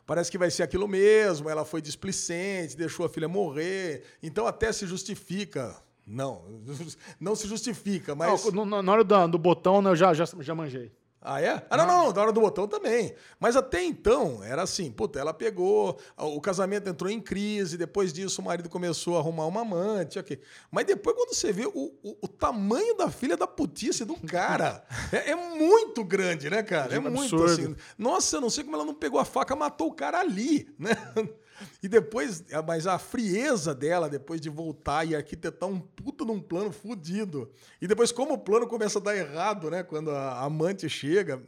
[0.07, 4.73] Parece que vai ser aquilo mesmo, ela foi displicente, deixou a filha morrer, então até
[4.73, 5.77] se justifica.
[6.07, 6.43] Não,
[7.21, 8.45] não se justifica, mas.
[8.53, 10.91] Não, no- na hora do, do botão, né, eu já, já, já manjei.
[11.25, 11.65] Ah, é?
[11.71, 13.15] Ah, não, não, não, da hora do botão também.
[13.39, 18.43] Mas até então, era assim, puta, ela pegou, o casamento entrou em crise, depois disso
[18.43, 20.41] o marido começou a arrumar uma amante, ok.
[20.69, 24.83] Mas depois, quando você vê o, o, o tamanho da filha da putice do cara,
[25.13, 26.93] é, é muito grande, né, cara?
[26.93, 27.45] É muito Absurdo.
[27.45, 27.77] assim.
[27.97, 30.91] Nossa, eu não sei como ela não pegou a faca, matou o cara ali, né?
[31.83, 36.73] E depois, mas a frieza dela, depois de voltar e arquitetar um puta num plano
[36.73, 37.51] fudido.
[37.81, 39.83] E depois, como o plano começa a dar errado, né?
[39.83, 41.43] Quando a amante chega.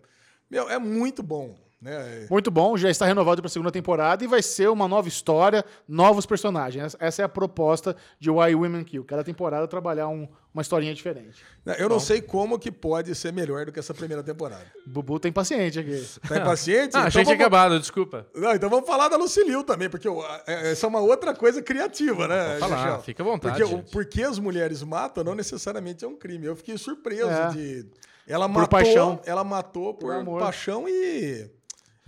[0.51, 2.27] Meu, é muito bom, né?
[2.31, 5.65] Muito bom, já está renovado para a segunda temporada e vai ser uma nova história,
[5.87, 6.97] novos personagens.
[6.99, 9.05] Essa é a proposta de Why Women Kill.
[9.05, 11.43] Cada temporada trabalhar um- uma historinha diferente.
[11.79, 14.65] Eu não sei como que pode ser melhor do que essa primeira temporada.
[14.87, 16.03] Bubu tem paciente aqui.
[16.29, 16.97] Tá impaciente?
[16.97, 18.27] Ah, Então achei vamos- acabado, desculpa.
[18.35, 20.09] Não, então vamos falar da Lucilio também, porque
[20.47, 22.57] é- essa é uma outra coisa criativa, né?
[22.61, 23.91] Falar, fica à vontade, Porque, gente.
[23.91, 26.47] porque as mulheres matam não necessariamente é um crime.
[26.47, 27.49] Eu fiquei surpreso É.
[27.51, 27.87] de.
[28.27, 29.21] Ela Por matou, paixão.
[29.27, 30.41] ela matou por, amor.
[30.41, 31.51] paixão e.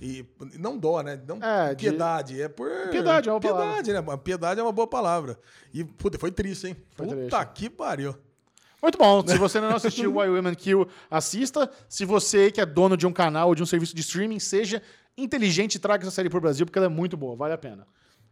[0.01, 0.27] E
[0.59, 1.19] não dó, né?
[1.27, 2.69] Não É, de- piedade, é por.
[2.91, 3.83] Piedade é uma palavra.
[3.83, 4.17] Piedade, né?
[4.23, 5.39] Piedade é uma boa palavra.
[5.73, 6.77] E, puta, foi triste, hein?
[6.95, 7.17] Foi puta
[7.47, 7.53] triste.
[7.55, 8.15] que pariu.
[8.83, 9.27] Muito bom.
[9.27, 11.71] Se você ainda não assistiu Why Women Kill, assista.
[11.89, 14.83] Se você que é dono de um canal ou de um serviço de streaming, seja
[15.17, 17.87] inteligente e traga essa série pro Brasil, porque ela é muito boa, vale a pena.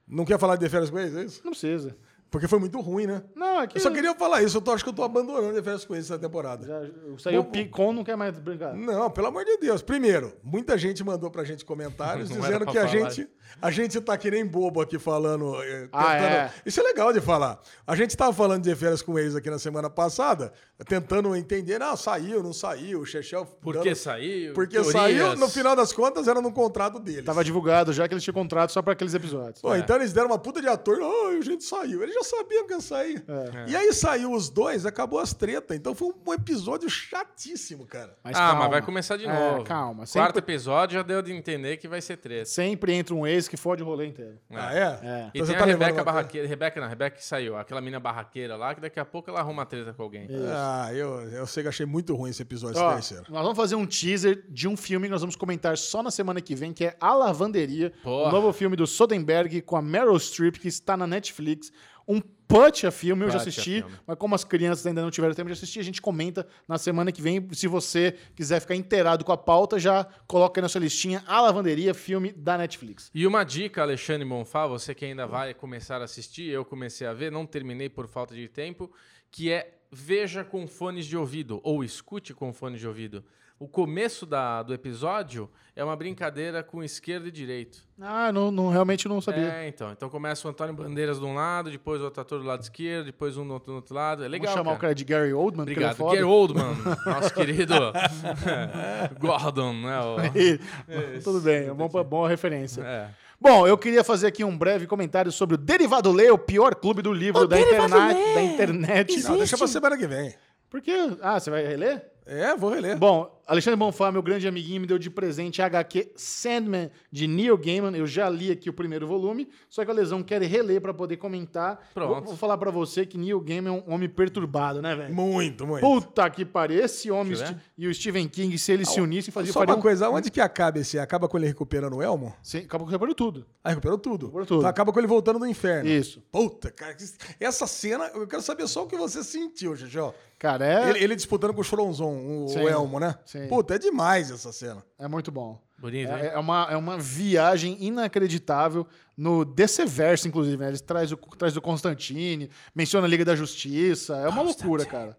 [0.07, 1.41] Não quer falar de The Férias com eles, é isso?
[1.43, 1.97] Não precisa.
[2.35, 3.23] Porque foi muito ruim, né?
[3.37, 5.63] Não, é que Eu só queria falar isso, eu tô, acho que eu tô abandonando
[5.63, 6.67] Férias com eles essa temporada.
[6.67, 6.81] já,
[7.21, 8.75] saiu o Picon, não quer mais brincar.
[8.75, 9.83] Não, pelo amor de Deus.
[9.83, 13.11] Primeiro, muita gente mandou pra gente comentários Não dizendo pra que a falar.
[13.11, 13.29] gente,
[13.63, 15.55] a gente tá que nem bobo aqui falando.
[15.63, 16.53] eh, Ah, tentando- é.
[16.67, 17.61] Isso é legal de falar.
[17.87, 20.53] A gente tava falando de férias com eles aqui na semana passada,
[20.89, 23.47] tentando entender, não, saiu, não saiu, o Chechel.
[23.47, 24.53] Por dando- que saiu?
[24.55, 24.93] Porque Teorias.
[24.93, 27.25] saiu, no final das contas, era no contrato deles.
[27.25, 29.61] Tava divulgado já que eles tinham contrato só para aqueles episódios.
[29.63, 29.79] Pô, É.
[29.79, 32.03] Então eles deram uma puta de ator, oh, a gente saiu.
[32.03, 33.25] Eles já sabiam que ia sair.
[33.29, 33.71] É.
[33.71, 35.77] E aí saiu os dois, acabou as tretas.
[35.77, 38.17] Então foi um episódio chatíssimo, cara.
[38.23, 38.61] Mas ah, calma.
[38.61, 39.65] mas vai começar de É, novo.
[39.65, 40.05] calma.
[40.07, 42.45] Quarto Sempre, episódio já deu de entender que vai ser treta.
[42.47, 44.39] sempre entra um ex que fode o rolê inteiro.
[44.51, 44.79] Ah, é?
[44.81, 44.85] É.
[44.85, 46.49] E Então tem você a tá levando Rebeca Barraqueira.
[46.49, 47.57] Rebeca não, Rebeca que saiu.
[47.57, 50.29] Aquela mina barraqueira lá, que daqui a pouco ela arruma treta com alguém.
[50.53, 53.25] Ah, eu, eu sei que achei muito ruim esse episódio, Ó, esse terceiro.
[53.33, 56.41] nós vamos fazer um teaser de um filme que nós vamos comentar só na semana
[56.41, 58.29] que vem, que é A Lavanderia, Porra.
[58.29, 61.73] o novo filme do Soderbergh com a Meryl Streep, que está na Netflix.
[62.07, 65.49] Um Putcha filme, eu já Putcha assisti, mas como as crianças ainda não tiveram tempo
[65.49, 67.49] de assistir, a gente comenta na semana que vem.
[67.53, 71.41] Se você quiser ficar inteirado com a pauta, já coloca aí na sua listinha A
[71.41, 73.11] Lavanderia, filme da Netflix.
[73.15, 77.13] E uma dica, Alexandre Monfá, você que ainda vai começar a assistir, eu comecei a
[77.13, 78.93] ver, não terminei por falta de tempo,
[79.31, 83.25] que é veja com fones de ouvido, ou escute com fones de ouvido.
[83.59, 87.79] O começo da, do episódio é uma brincadeira com esquerdo e direito.
[88.01, 89.53] Ah, não, não- realmente não sabia.
[89.53, 89.91] É, então.
[89.93, 93.07] Então começa o Antônio Bandeiras de um lado, depois o outro ator do lado esquerdo,
[93.07, 94.25] depois um do outro, do outro lado.
[94.25, 94.77] É legal, Vamos chamar cara.
[94.77, 95.97] o cara de Gary Oldman, é Obrigado.
[95.97, 96.17] foda.
[96.17, 96.77] Gary Oldman,
[97.07, 97.75] nosso querido
[99.19, 100.01] Gordon, né?
[100.01, 102.83] o- Tudo bem, é uma boa, boa referência.
[102.83, 103.09] É.
[103.41, 107.03] Bom, eu queria fazer aqui um breve comentário sobre o Derivado Lê, o pior clube
[107.03, 107.91] do livro da, internet,
[108.35, 109.23] da internet.
[109.23, 110.35] Não, deixa pra semana que vem.
[110.71, 110.93] Por quê?
[111.21, 112.05] Ah, você vai reler?
[112.27, 112.97] É, vou reler.
[112.97, 117.57] Bom, Alexandre Bonfá, meu grande amiguinho, me deu de presente a HQ Sandman, de Neil
[117.59, 117.95] Gaiman.
[117.97, 121.19] Eu já li aqui o primeiro volume, só que a Lesão quer reler pra poder
[121.19, 121.79] comentar.
[121.93, 122.15] Pronto.
[122.15, 125.15] Vou, vou falar pra você que Neil Gaiman é um homem perturbado, né, velho?
[125.15, 125.83] Muito, muito.
[125.83, 126.83] Puta que pariu.
[126.83, 127.35] Esse homem
[127.77, 130.79] e o Stephen King, se eles se unissem, faziam Só uma coisa, onde que acaba
[130.79, 130.99] esse?
[130.99, 132.35] Acaba com ele recuperando o Elmo?
[132.43, 133.47] Sim, acabou que reparou tudo.
[133.63, 134.27] Ah, recuperou tudo.
[134.27, 134.59] Recuperou tudo.
[134.61, 135.89] Então acaba com ele voltando do inferno.
[135.89, 136.23] Isso.
[136.33, 136.97] Puta, cara,
[137.39, 139.99] essa cena, eu quero saber só o que você sentiu, Xixi.
[140.39, 143.15] Cara, é, Ele, ele disputando com o Choronzon, o, o Elmo, né?
[143.25, 143.34] Sim.
[143.49, 144.85] Puta, é demais essa cena.
[144.99, 145.61] é muito bom.
[145.79, 146.11] Bonito?
[146.11, 148.87] É, é uma, é uma viagem inacreditável
[149.17, 150.57] no Desseverso, inclusive.
[150.57, 150.69] Né?
[150.69, 154.17] Eles traz o, traz o Constantine, menciona a Liga da Justiça.
[154.17, 155.19] É uma loucura, cara.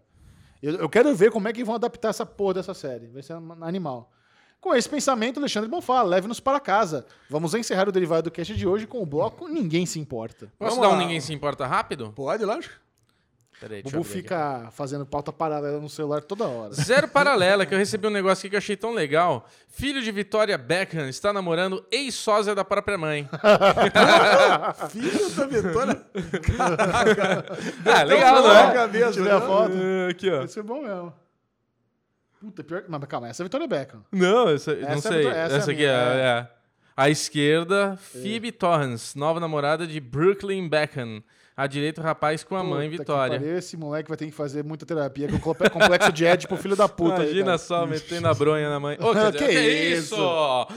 [0.62, 3.06] Eu, eu quero ver como é que vão adaptar essa porra dessa série.
[3.06, 4.10] Vai ser um animal.
[4.60, 7.06] Com esse pensamento, Alexandre Bonfá, leve-nos para casa.
[7.30, 10.50] Vamos encerrar o derivado do cast de hoje com o bloco Ninguém Se Importa.
[10.58, 10.98] Posso Vamos dar um lá.
[10.98, 12.12] Ninguém Se Importa rápido?
[12.12, 12.74] Pode, lógico.
[13.58, 14.18] Peraí, Bubu abrir aqui.
[14.18, 16.74] fica fazendo pauta paralela no celular toda hora.
[16.74, 19.48] Zero paralela, que eu recebi um negócio aqui que eu achei tão legal.
[19.68, 23.28] Filho de Vitória Beckham está namorando ex-sósia da própria mãe.
[24.90, 26.06] Filho da Vitória.
[27.86, 28.84] Ah, legal, não é?
[28.84, 29.46] eu ver a né?
[29.46, 29.72] foto.
[30.10, 30.38] Aqui, ó.
[30.38, 31.12] Vai ser bom mesmo.
[32.40, 32.90] Puta, pior que...
[32.90, 34.04] Mas calma, essa é a Vitória Beckham.
[34.12, 35.26] Não, essa, não Essa é sei.
[35.26, 36.20] essa é a essa aqui minha, é, é.
[36.20, 36.48] é.
[36.96, 41.22] À esquerda, Phoebe Torrance, nova namorada de Brooklyn Beckham.
[41.56, 43.38] À direita, o rapaz com a mãe, Puta que Vitória.
[43.40, 46.76] pariu, esse moleque vai ter que fazer muita terapia com comple- complexo de Édipo, filho
[46.76, 47.14] da puta.
[47.22, 47.58] aí, Imagina cara.
[47.58, 48.98] só, metendo a bronha na mãe.
[49.00, 49.52] Ô, Que que,
[49.94, 50.16] isso?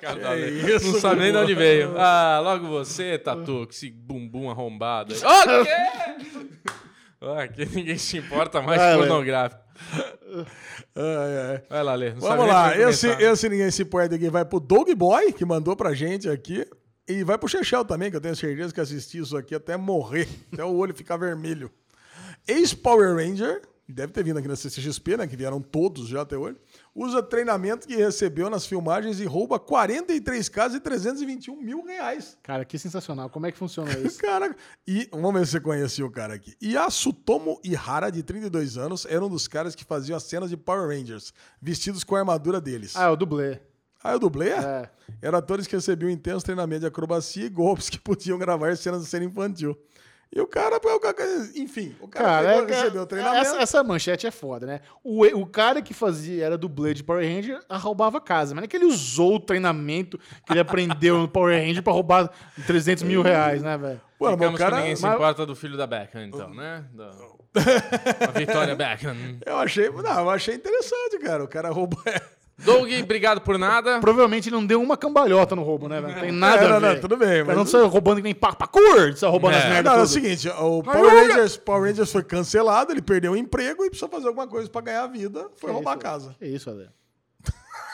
[0.00, 0.36] Que não
[0.68, 1.94] isso, sabe nem de onde veio.
[1.98, 5.14] Ah, logo você, Tatu, com esse bumbum arrombado.
[5.14, 5.20] aí.
[5.20, 5.70] Ô, quê?
[7.42, 9.06] Aqui ninguém se importa mais com Lê.
[9.06, 9.62] pornográfico.
[10.96, 11.62] Ai, ai.
[11.70, 12.12] Vai lá, Lê.
[12.14, 15.44] Não sabe Vamos lá, esse, esse ninguém se importa aqui vai pro Doug Boy, que
[15.44, 16.66] mandou pra gente aqui.
[17.08, 20.28] E vai pro Chechel também, que eu tenho certeza que assisti isso aqui até morrer,
[20.52, 21.70] até o olho ficar vermelho.
[22.46, 25.26] Ex-Power Ranger, deve ter vindo aqui na CCXP, né?
[25.26, 26.56] Que vieram todos já até hoje.
[26.94, 32.36] Usa treinamento que recebeu nas filmagens e rouba 43 casas e 321 mil reais.
[32.42, 33.28] Cara, que sensacional.
[33.30, 34.18] Como é que funciona isso?
[34.22, 34.56] Caraca.
[34.86, 36.54] E vamos ver se você conhecia o cara aqui.
[36.62, 40.88] Yasutomo Ihara, de 32 anos, era um dos caras que faziam as cenas de Power
[40.88, 42.94] Rangers, vestidos com a armadura deles.
[42.96, 43.60] Ah, é o dublê.
[44.04, 44.50] Ah, eu dublê?
[44.50, 44.88] É.
[45.20, 49.08] Eram atores que recebiam intenso treinamento de acrobacia e golpes que podiam gravar cenas de
[49.08, 49.78] cena infantil.
[50.34, 50.80] E o cara,
[51.54, 53.42] enfim, o cara, Cara, pegou, é- recebeu o treinamento.
[53.42, 54.80] essa, essa manchete é foda, né?
[55.04, 58.54] O, o cara que fazia, era dublê de Power Ranger, roubava casa.
[58.54, 61.92] Mas não é que ele usou o treinamento que ele aprendeu no Power Ranger pra
[61.92, 62.30] roubar
[62.66, 64.00] 300 mil reais, né, velho?
[64.18, 66.82] Pô, mas o cara, que ninguém se mas- importa do filho da Beckham, então, né?
[66.94, 67.10] Da...
[68.26, 69.14] A Vitória Beckham.
[69.44, 71.44] eu achei, não, eu achei interessante, cara.
[71.44, 72.02] O cara roubou.
[72.58, 73.98] Doug, obrigado por nada.
[74.00, 76.12] Provavelmente não deu uma cambalhota no roubo, né, velho?
[76.14, 76.94] Não tem nada É, não, a ver.
[76.94, 79.58] não, tudo bem, Mas não saiu roubando que nem pa- parkour, saiu roubando É.
[79.58, 83.32] as merdas Não, é o seguinte, o Power Rangers, Power Rangers foi cancelado, ele perdeu
[83.32, 85.48] o emprego e precisou fazer alguma coisa pra ganhar a vida.
[85.56, 85.98] Foi Que roubar isso?
[85.98, 86.36] a casa.
[86.38, 86.88] Que isso, Ale?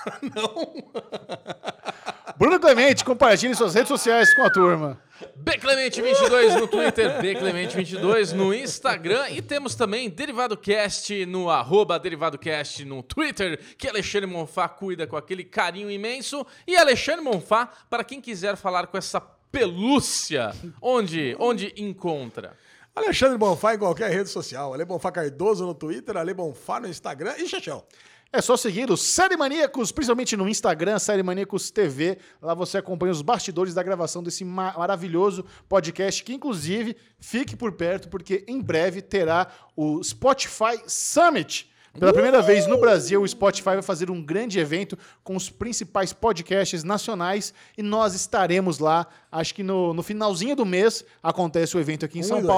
[2.38, 5.02] Bruno Clemente, compartilhe suas redes sociais com a turma.
[5.42, 13.58] Bclemente22 no Twitter, Bclemente22 no Instagram e temos também DerivadoCast no arroba DerivadoCast no Twitter,
[13.76, 16.46] que Alexandre Monfá cuida com aquele carinho imenso.
[16.64, 22.56] E Alexandre Monfá, para quem quiser falar com essa pelúcia, onde, onde encontra?
[22.94, 24.72] Alexandre Bonfá em qualquer rede social.
[24.74, 27.84] Ale Bonfá Cardoso no Twitter, Ale Bonfá no Instagram e Chechel.
[28.30, 32.18] É só seguir o Série Maníacos, principalmente no Instagram, Série Maníacos TV.
[32.42, 37.72] Lá você acompanha os bastidores da gravação desse ma- maravilhoso podcast, que inclusive fique por
[37.72, 41.70] perto, porque em breve terá o Spotify Summit.
[41.98, 46.12] Pela primeira vez no Brasil, o Spotify vai fazer um grande evento com os principais
[46.12, 49.06] podcasts nacionais e nós estaremos lá.
[49.32, 52.42] Acho que no, no finalzinho do mês acontece o evento aqui em Um São e
[52.42, 52.52] dois.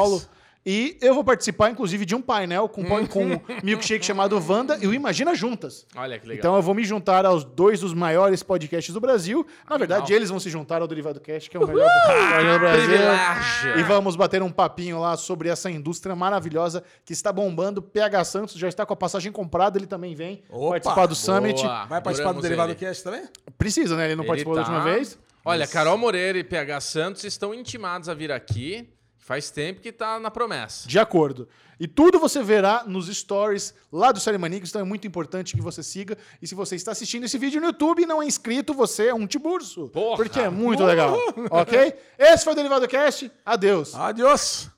[0.65, 4.87] E eu vou participar, inclusive, de um painel com, com um milkshake chamado Wanda e
[4.87, 5.87] o Imagina Juntas.
[5.97, 6.39] Olha que legal.
[6.39, 9.47] Então eu vou me juntar aos dois dos maiores podcasts do Brasil.
[9.69, 10.17] Na verdade, Animal.
[10.19, 12.87] eles vão se juntar ao Derivado Cast, que é o melhor podcast do Brasil.
[12.89, 13.79] Privilégio.
[13.79, 17.81] E vamos bater um papinho lá sobre essa indústria maravilhosa que está bombando.
[17.81, 21.15] PH Santos já está com a passagem comprada, ele também vem Opa, participar do boa.
[21.15, 21.63] Summit.
[21.89, 22.79] Vai participar do Derivado ele.
[22.79, 23.23] Cast também?
[23.57, 24.05] Precisa, né?
[24.05, 25.19] Ele não Ele participou da tá- última vez.
[25.43, 28.87] Olha, Carol Moreira e PH Santos estão intimados a vir aqui.
[29.31, 30.89] Faz tempo que tá na promessa.
[30.89, 31.49] De acordo.
[31.79, 35.63] E tudo você verá nos stories lá do Série Maníacos, então é muito importante que
[35.63, 36.19] você siga.
[36.43, 39.15] E se você está assistindo esse vídeo no YouTube e não é inscrito, você é
[39.15, 39.89] um tiburso.
[39.91, 40.17] Porra!
[40.17, 41.17] Porque é muito legal.
[41.49, 41.95] ok?
[42.19, 43.31] Esse foi o Derivado Cast.
[43.47, 43.95] Adeus.
[43.95, 44.69] Adiós.